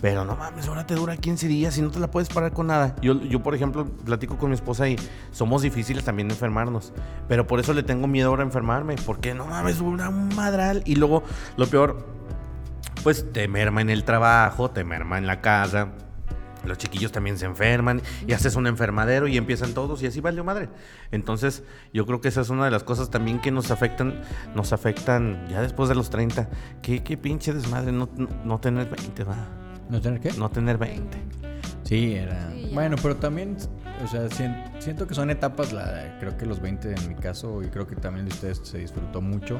Pero 0.00 0.24
no 0.24 0.36
mames, 0.36 0.66
ahora 0.66 0.86
te 0.86 0.94
dura 0.94 1.18
15 1.18 1.48
días 1.48 1.76
y 1.76 1.82
no 1.82 1.90
te 1.90 2.00
la 2.00 2.10
puedes 2.10 2.30
parar 2.30 2.52
con 2.52 2.68
nada. 2.68 2.96
Yo, 3.02 3.20
yo, 3.20 3.42
por 3.42 3.54
ejemplo, 3.54 3.84
platico 3.84 4.38
con 4.38 4.48
mi 4.48 4.54
esposa 4.54 4.88
y 4.88 4.96
somos 5.32 5.60
difíciles 5.60 6.02
también 6.02 6.28
de 6.28 6.34
enfermarnos. 6.34 6.94
Pero 7.28 7.46
por 7.46 7.60
eso 7.60 7.74
le 7.74 7.82
tengo 7.82 8.08
miedo 8.08 8.30
ahora 8.30 8.42
a 8.42 8.46
enfermarme. 8.46 8.96
Porque 9.04 9.34
no 9.34 9.46
mames, 9.46 9.78
dura 9.78 10.08
un 10.08 10.34
madral. 10.34 10.82
Y 10.86 10.94
luego, 10.94 11.22
lo 11.58 11.66
peor, 11.66 12.06
pues 13.02 13.30
te 13.34 13.48
merma 13.48 13.82
en 13.82 13.90
el 13.90 14.04
trabajo, 14.04 14.70
te 14.70 14.82
merma 14.82 15.18
en 15.18 15.26
la 15.26 15.42
casa. 15.42 15.88
Los 16.64 16.78
chiquillos 16.78 17.10
también 17.12 17.38
se 17.38 17.46
enferman 17.46 18.00
y 18.26 18.32
haces 18.32 18.54
un 18.56 18.66
enfermadero 18.66 19.26
y 19.28 19.36
empiezan 19.36 19.74
todos 19.74 20.02
y 20.02 20.06
así 20.06 20.20
vale 20.20 20.42
madre. 20.42 20.68
Entonces, 21.10 21.62
yo 21.92 22.06
creo 22.06 22.20
que 22.20 22.28
esa 22.28 22.40
es 22.42 22.50
una 22.50 22.64
de 22.64 22.70
las 22.70 22.84
cosas 22.84 23.10
también 23.10 23.40
que 23.40 23.50
nos 23.50 23.70
afectan, 23.70 24.20
nos 24.54 24.72
afectan 24.72 25.46
ya 25.48 25.60
después 25.62 25.88
de 25.88 25.94
los 25.94 26.10
30. 26.10 26.48
Qué, 26.82 27.02
qué 27.02 27.16
pinche 27.16 27.52
desmadre 27.52 27.92
no, 27.92 28.08
no, 28.44 28.60
tener 28.60 28.88
20, 28.88 29.24
va. 29.24 29.36
¿No 29.88 30.00
tener 30.00 30.20
qué? 30.20 30.32
No 30.34 30.50
tener 30.50 30.78
20. 30.78 31.18
Sí, 31.84 32.14
era. 32.14 32.50
Sí, 32.52 32.70
bueno, 32.72 32.96
pero 33.02 33.16
también, 33.16 33.56
o 34.02 34.06
sea, 34.08 34.28
sien- 34.30 34.64
siento 34.78 35.06
que 35.06 35.14
son 35.14 35.28
etapas, 35.30 35.72
la, 35.72 36.16
creo 36.20 36.36
que 36.38 36.46
los 36.46 36.60
20 36.60 36.94
en 36.94 37.08
mi 37.08 37.14
caso, 37.16 37.62
y 37.62 37.66
creo 37.68 37.86
que 37.86 37.96
también 37.96 38.26
de 38.26 38.32
ustedes 38.32 38.60
se 38.62 38.78
disfrutó 38.78 39.20
mucho. 39.20 39.58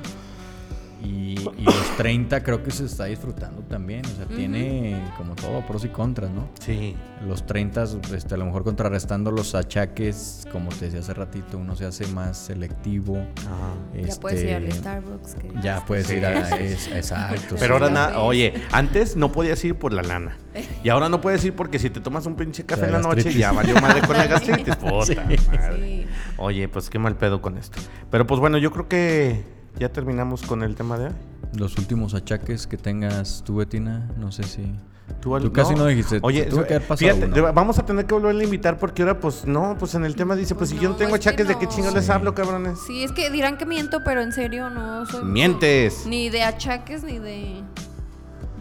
Y, 1.05 1.35
y 1.59 1.65
los 1.65 1.97
30 1.97 2.43
creo 2.45 2.63
que 2.63 2.71
se 2.71 2.85
está 2.85 3.07
disfrutando 3.07 3.63
también, 3.63 4.07
o 4.07 4.09
sea, 4.17 4.27
tiene 4.27 5.03
como 5.17 5.35
todo 5.35 5.61
pros 5.67 5.85
y 5.85 5.89
contras, 5.89 6.31
¿no? 6.31 6.49
Sí. 6.61 6.97
Los 7.27 7.45
30, 7.47 7.85
este, 8.15 8.35
a 8.35 8.37
lo 8.37 8.47
mejor 8.47 8.63
contrarrestando 8.65 9.31
los 9.33 9.55
achaques, 9.55 10.47
como 10.53 10.69
te 10.71 10.85
decía 10.87 11.01
hace 11.01 11.15
ratito, 11.15 11.59
uno 11.59 11.75
se 11.75 11.87
hace 11.87 12.07
más 12.09 12.37
selectivo. 12.39 13.17
Ajá. 13.41 14.05
Ya 14.07 14.15
puedes 14.21 14.43
ir 14.45 14.55
al 14.55 14.65
este, 14.65 14.79
Starbucks. 14.79 15.35
que- 15.35 15.53
Ya 15.63 15.85
puedes 15.85 16.07
Sí, 16.07 16.15
ir 16.15 16.27
a... 16.27 16.49
es- 16.61 16.89
exacto. 16.89 17.57
Pero 17.59 17.75
ahora 17.75 17.89
Sí. 17.89 17.95
nada, 17.95 18.19
oye, 18.21 18.55
antes 18.71 19.17
no 19.17 19.33
podías 19.33 19.63
ir 19.65 19.75
por 19.77 19.93
la 19.93 20.03
lana. 20.03 20.37
Y 20.85 20.89
ahora 20.89 21.09
no 21.09 21.21
puedes 21.21 21.45
ir 21.45 21.55
porque 21.55 21.79
si 21.79 21.91
te 21.91 22.01
tomas 22.01 22.27
un 22.27 22.35
pinche 22.37 22.65
café 22.67 22.87
en 22.87 22.93
la 22.93 22.99
noche, 22.99 23.15
gastritis. 23.17 23.41
ya 23.41 23.53
valió 23.53 23.81
madre 23.81 24.01
con 24.07 24.17
la 24.17 24.27
gastritis. 24.27 24.77
Puta 24.81 25.15
madre. 25.15 25.37
Sí. 25.77 26.07
Oye, 26.39 26.69
pues 26.69 26.91
qué 26.91 26.99
mal 26.99 27.17
pedo 27.17 27.41
con 27.41 27.57
esto. 27.57 27.79
Pero 28.11 28.27
pues 28.27 28.41
bueno, 28.41 28.59
yo 28.59 28.71
creo 28.73 28.89
que 28.89 29.45
ya 29.79 29.89
terminamos 29.91 30.43
con 30.43 30.63
el 30.63 30.75
tema 30.75 30.99
de 30.99 31.07
hoy. 31.07 31.13
Los 31.57 31.77
últimos 31.79 32.15
achaques 32.15 32.67
que 32.67 32.77
tengas 32.77 33.43
tú, 33.45 33.57
Betina, 33.57 34.09
no 34.19 34.33
sé 34.33 34.43
si... 34.45 34.75
Tú, 35.21 35.35
al- 35.37 35.43
Tú 35.43 35.53
casi 35.53 35.75
no 35.75 35.85
dijiste, 35.87 36.21
Oye, 36.23 36.45
tuvo 36.45 36.65
que 36.65 36.75
haber 36.75 36.87
pasado 36.89 37.15
fíjate, 37.17 37.41
uno. 37.41 37.53
vamos 37.53 37.79
a 37.79 37.85
tener 37.85 38.07
que 38.07 38.15
volverle 38.15 38.43
a 38.43 38.45
invitar 38.45 38.79
porque 38.79 39.03
ahora, 39.03 39.21
pues, 39.21 39.45
no, 39.45 39.77
pues 39.79 39.95
en 39.95 40.05
el 40.05 40.15
tema 40.17 40.35
dice, 40.37 40.55
pues, 40.55 40.71
Pues 40.71 40.79
si 40.79 40.83
yo 40.83 40.89
no 40.91 40.97
tengo 40.97 41.15
es 41.17 41.21
que 41.21 41.29
achaques, 41.29 41.49
¿de 41.49 41.59
qué 41.59 41.67
no. 41.67 41.71
chingados 41.73 41.95
les 41.97 42.09
hablo, 42.09 42.35
cabrones? 42.35 42.79
Sí, 42.87 43.03
es 43.05 43.13
que 43.13 43.29
dirán 43.31 43.59
que 43.59 43.67
miento, 43.67 44.03
pero 44.05 44.23
en 44.23 44.33
serio 44.33 44.71
no 44.71 45.05
soy. 45.07 45.25
Mientes. 45.25 46.07
Ni 46.07 46.31
de 46.31 46.43
achaques, 46.45 47.03
ni 47.05 47.19
de. 47.19 47.63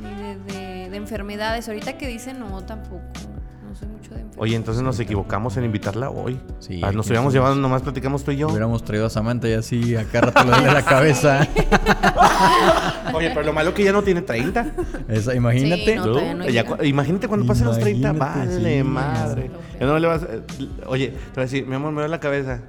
Ni 0.02 0.10
de, 0.16 0.38
de- 0.54 0.90
de 0.90 0.98
enfermedades. 0.98 1.68
Ahorita 1.70 1.98
que 1.98 2.08
dicen 2.08 2.40
no, 2.40 2.62
tampoco. 2.66 3.02
No 3.70 3.76
soy 3.76 3.88
mucho 3.88 4.14
de. 4.16 4.21
Oye, 4.38 4.56
entonces 4.56 4.82
nos 4.82 5.00
equivocamos 5.00 5.56
en 5.58 5.66
invitarla 5.66 6.10
hoy. 6.10 6.40
Sí, 6.60 6.82
Ah, 6.84 6.92
nos 6.92 7.06
hubiéramos 7.08 7.32
llevado, 7.34 7.54
nomás 7.56 7.82
platicamos 7.84 8.24
tú 8.24 8.32
y 8.32 8.38
yo. 8.38 8.48
Hubiéramos 8.48 8.84
traído 8.84 9.06
a 9.06 9.10
Samantha 9.10 9.48
y 9.48 9.54
así 9.54 9.96
acá 9.96 10.22
rato 10.22 10.44
le 10.44 10.50
duele 10.52 10.72
la 10.74 10.82
cabeza. 10.86 11.48
Oye, 13.14 13.30
pero 13.32 13.44
lo 13.46 13.54
malo 13.54 13.74
que 13.74 13.84
ya 13.84 13.92
no 13.92 14.02
tiene 14.04 14.22
30. 14.22 14.66
Esa, 15.10 15.36
imagínate. 15.36 15.86
Sí, 15.86 15.96
no, 15.96 16.34
no 16.36 16.50
ya 16.50 16.66
imagínate 16.84 17.28
cuando 17.28 17.46
pasen 17.46 17.66
los 17.68 17.78
30, 17.80 18.10
Imagínate, 18.10 18.48
vale, 18.56 18.78
sí. 18.78 18.84
madre. 18.84 19.52
Ya 19.80 19.86
no 19.86 20.00
le 20.00 20.08
vas, 20.08 20.24
eh, 20.24 20.42
oye, 20.88 21.10
te 21.10 21.16
voy 21.18 21.38
a 21.38 21.42
decir, 21.42 21.68
mi 21.68 21.76
amor, 21.76 21.92
me 21.92 21.96
duele 22.02 22.10
la 22.10 22.20
cabeza. 22.20 22.62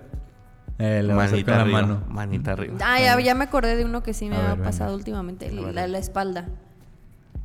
Eh, 0.78 1.02
le 1.04 1.14
vas 1.14 1.24
a 1.32 1.36
hacer 1.36 1.36
Manita 1.46 1.52
la 1.56 1.62
arriba, 1.62 1.80
mano. 1.82 2.02
manita 2.08 2.52
arriba. 2.52 2.74
Ah, 2.82 2.98
ya, 3.00 3.20
ya 3.20 3.34
me 3.34 3.44
acordé 3.44 3.76
de 3.76 3.84
uno 3.84 4.02
que 4.02 4.14
sí 4.14 4.28
me 4.28 4.36
A 4.36 4.38
ha 4.38 4.42
ver, 4.42 4.50
venga. 4.52 4.64
pasado 4.64 4.94
últimamente. 4.96 5.50
La, 5.52 5.86
la 5.86 5.98
espalda. 5.98 6.46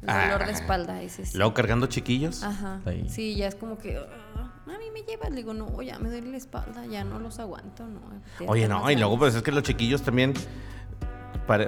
Ah. 0.05 0.29
dolor 0.31 0.45
de 0.45 0.53
espalda, 0.53 1.01
ese 1.01 1.25
sí. 1.25 1.37
Luego 1.37 1.53
cargando 1.53 1.87
chiquillos. 1.87 2.43
Ajá. 2.43 2.81
Ahí. 2.85 3.07
Sí, 3.09 3.35
ya 3.35 3.47
es 3.47 3.55
como 3.55 3.77
que. 3.77 3.97
ah, 3.97 4.51
a 4.65 4.77
mí 4.77 4.85
me 4.93 5.01
llevas. 5.03 5.29
Le 5.31 5.37
digo, 5.37 5.53
no, 5.53 5.81
ya 5.81 5.97
me 5.99 6.09
duele 6.09 6.31
la 6.31 6.37
espalda, 6.37 6.85
ya 6.85 7.03
no 7.03 7.19
los 7.19 7.39
aguanto, 7.39 7.85
no. 7.87 8.01
Oye, 8.47 8.67
no, 8.67 8.89
y 8.91 8.95
luego 8.95 9.17
pues 9.17 9.35
es 9.35 9.41
que 9.41 9.51
los 9.51 9.63
chiquillos 9.63 10.03
también, 10.03 10.33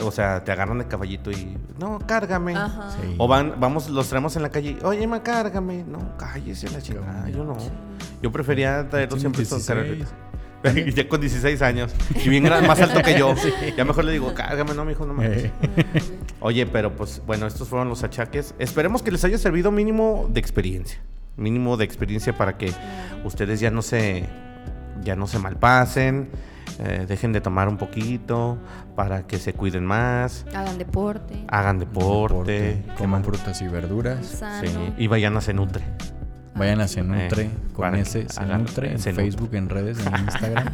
o 0.02 0.12
sea, 0.12 0.44
te 0.44 0.52
agarran 0.52 0.78
de 0.78 0.88
caballito 0.88 1.32
y, 1.32 1.58
no, 1.80 2.00
cárgame. 2.06 2.56
Ajá. 2.56 2.92
Sí. 2.92 3.16
O 3.18 3.28
van, 3.28 3.60
vamos, 3.60 3.90
los 3.90 4.10
traemos 4.10 4.36
en 4.36 4.44
la 4.44 4.50
calle, 4.50 4.78
oye, 4.84 5.08
ma, 5.08 5.24
cárgame. 5.24 5.84
No, 5.84 6.18
cállese 6.18 6.70
la 6.70 6.82
chingada, 6.82 7.30
yo 7.30 7.44
no. 7.44 7.58
Yo 8.22 8.32
prefería 8.32 8.88
traerlos 8.90 9.20
Tiene 9.20 9.36
siempre 9.36 9.46
con 9.46 9.60
16. 9.60 9.68
carreritas. 9.68 10.14
ya 10.96 11.08
con 11.08 11.22
16 11.22 11.62
años. 11.62 11.94
Y 12.24 12.30
bien 12.30 12.44
más 12.44 12.82
alto 12.82 13.02
que 13.02 13.18
yo. 13.18 13.34
Ya 13.78 13.86
mejor 13.86 14.04
le 14.06 14.12
digo, 14.12 14.34
cárgame, 14.34 14.74
no, 14.74 14.84
mijo, 14.86 15.06
no 15.06 15.14
mames. 15.14 15.52
Oye, 16.42 16.66
pero 16.66 16.96
pues 16.96 17.22
bueno, 17.26 17.48
estos 17.48 17.68
fueron 17.68 17.90
los 17.90 18.04
achaques. 18.04 18.56
Esperemos 18.60 19.02
que 19.04 19.12
les 19.12 19.24
haya 19.26 19.38
servido 19.38 19.72
mínimo 19.72 20.30
de 20.32 20.40
experiencia. 20.40 21.00
Mínimo 21.38 21.78
de 21.78 21.86
experiencia 21.86 22.38
para 22.38 22.58
que 22.58 22.72
ustedes 23.24 23.60
ya 23.60 23.72
no 23.72 23.82
se 23.82 24.26
ya 25.04 25.16
no 25.16 25.28
se 25.28 25.40
malpasen, 25.40 26.30
eh, 26.80 27.06
dejen 27.08 27.32
de 27.32 27.40
tomar 27.40 27.70
un 27.70 27.78
poquito, 27.78 28.58
para 28.98 29.26
que 29.28 29.38
se 29.38 29.54
cuiden 29.54 29.86
más, 29.86 30.46
Hagan 30.54 30.78
deporte. 30.78 31.46
hagan 31.48 31.80
deporte, 31.80 32.84
¿qué 32.86 32.94
coman 32.96 33.24
frutas 33.24 33.62
y 33.62 33.68
verduras. 33.70 34.44
Sí, 34.62 34.68
y 34.98 35.08
vayan 35.08 35.38
a 35.38 35.42
Cenutre. 35.42 35.84
Vayan 36.56 36.82
a 36.82 36.88
Cenutre 36.90 37.44
Eh, 37.44 37.50
con 37.74 37.96
ese 37.96 38.28
Cenutre 38.28 38.92
en 38.92 39.00
Cenutre. 39.00 39.24
Facebook, 39.24 39.56
en 39.56 39.70
redes, 39.70 40.06
en 40.06 40.14
Instagram. 40.24 40.68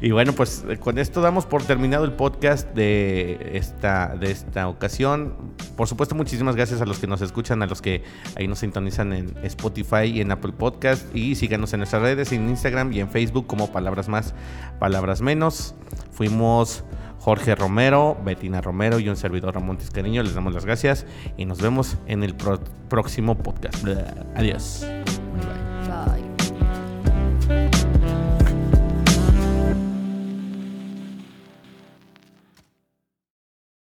Y 0.00 0.12
bueno, 0.12 0.32
pues 0.32 0.64
con 0.80 0.98
esto 0.98 1.20
damos 1.20 1.46
por 1.46 1.64
terminado 1.64 2.04
el 2.04 2.12
podcast 2.12 2.72
de 2.74 3.50
esta, 3.54 4.14
de 4.16 4.30
esta 4.30 4.68
ocasión. 4.68 5.34
Por 5.76 5.88
supuesto, 5.88 6.14
muchísimas 6.14 6.54
gracias 6.54 6.80
a 6.80 6.86
los 6.86 6.98
que 6.98 7.06
nos 7.06 7.20
escuchan, 7.20 7.62
a 7.62 7.66
los 7.66 7.82
que 7.82 8.04
ahí 8.36 8.46
nos 8.46 8.60
sintonizan 8.60 9.12
en 9.12 9.34
Spotify 9.42 10.04
y 10.04 10.20
en 10.20 10.30
Apple 10.30 10.52
Podcast. 10.52 11.04
Y 11.14 11.34
síganos 11.34 11.72
en 11.72 11.80
nuestras 11.80 12.02
redes, 12.02 12.32
en 12.32 12.48
Instagram 12.48 12.92
y 12.92 13.00
en 13.00 13.08
Facebook 13.08 13.46
como 13.46 13.72
Palabras 13.72 14.08
Más, 14.08 14.34
Palabras 14.78 15.20
Menos. 15.20 15.74
Fuimos 16.12 16.84
Jorge 17.18 17.54
Romero, 17.56 18.16
Betina 18.24 18.60
Romero 18.60 19.00
y 19.00 19.08
un 19.08 19.16
servidor 19.16 19.54
Ramón 19.54 19.78
Tiscariño. 19.78 20.22
Les 20.22 20.34
damos 20.34 20.54
las 20.54 20.64
gracias 20.64 21.06
y 21.36 21.44
nos 21.44 21.60
vemos 21.60 21.96
en 22.06 22.22
el 22.22 22.36
próximo 22.88 23.36
podcast. 23.36 23.84
Adiós. 24.36 24.86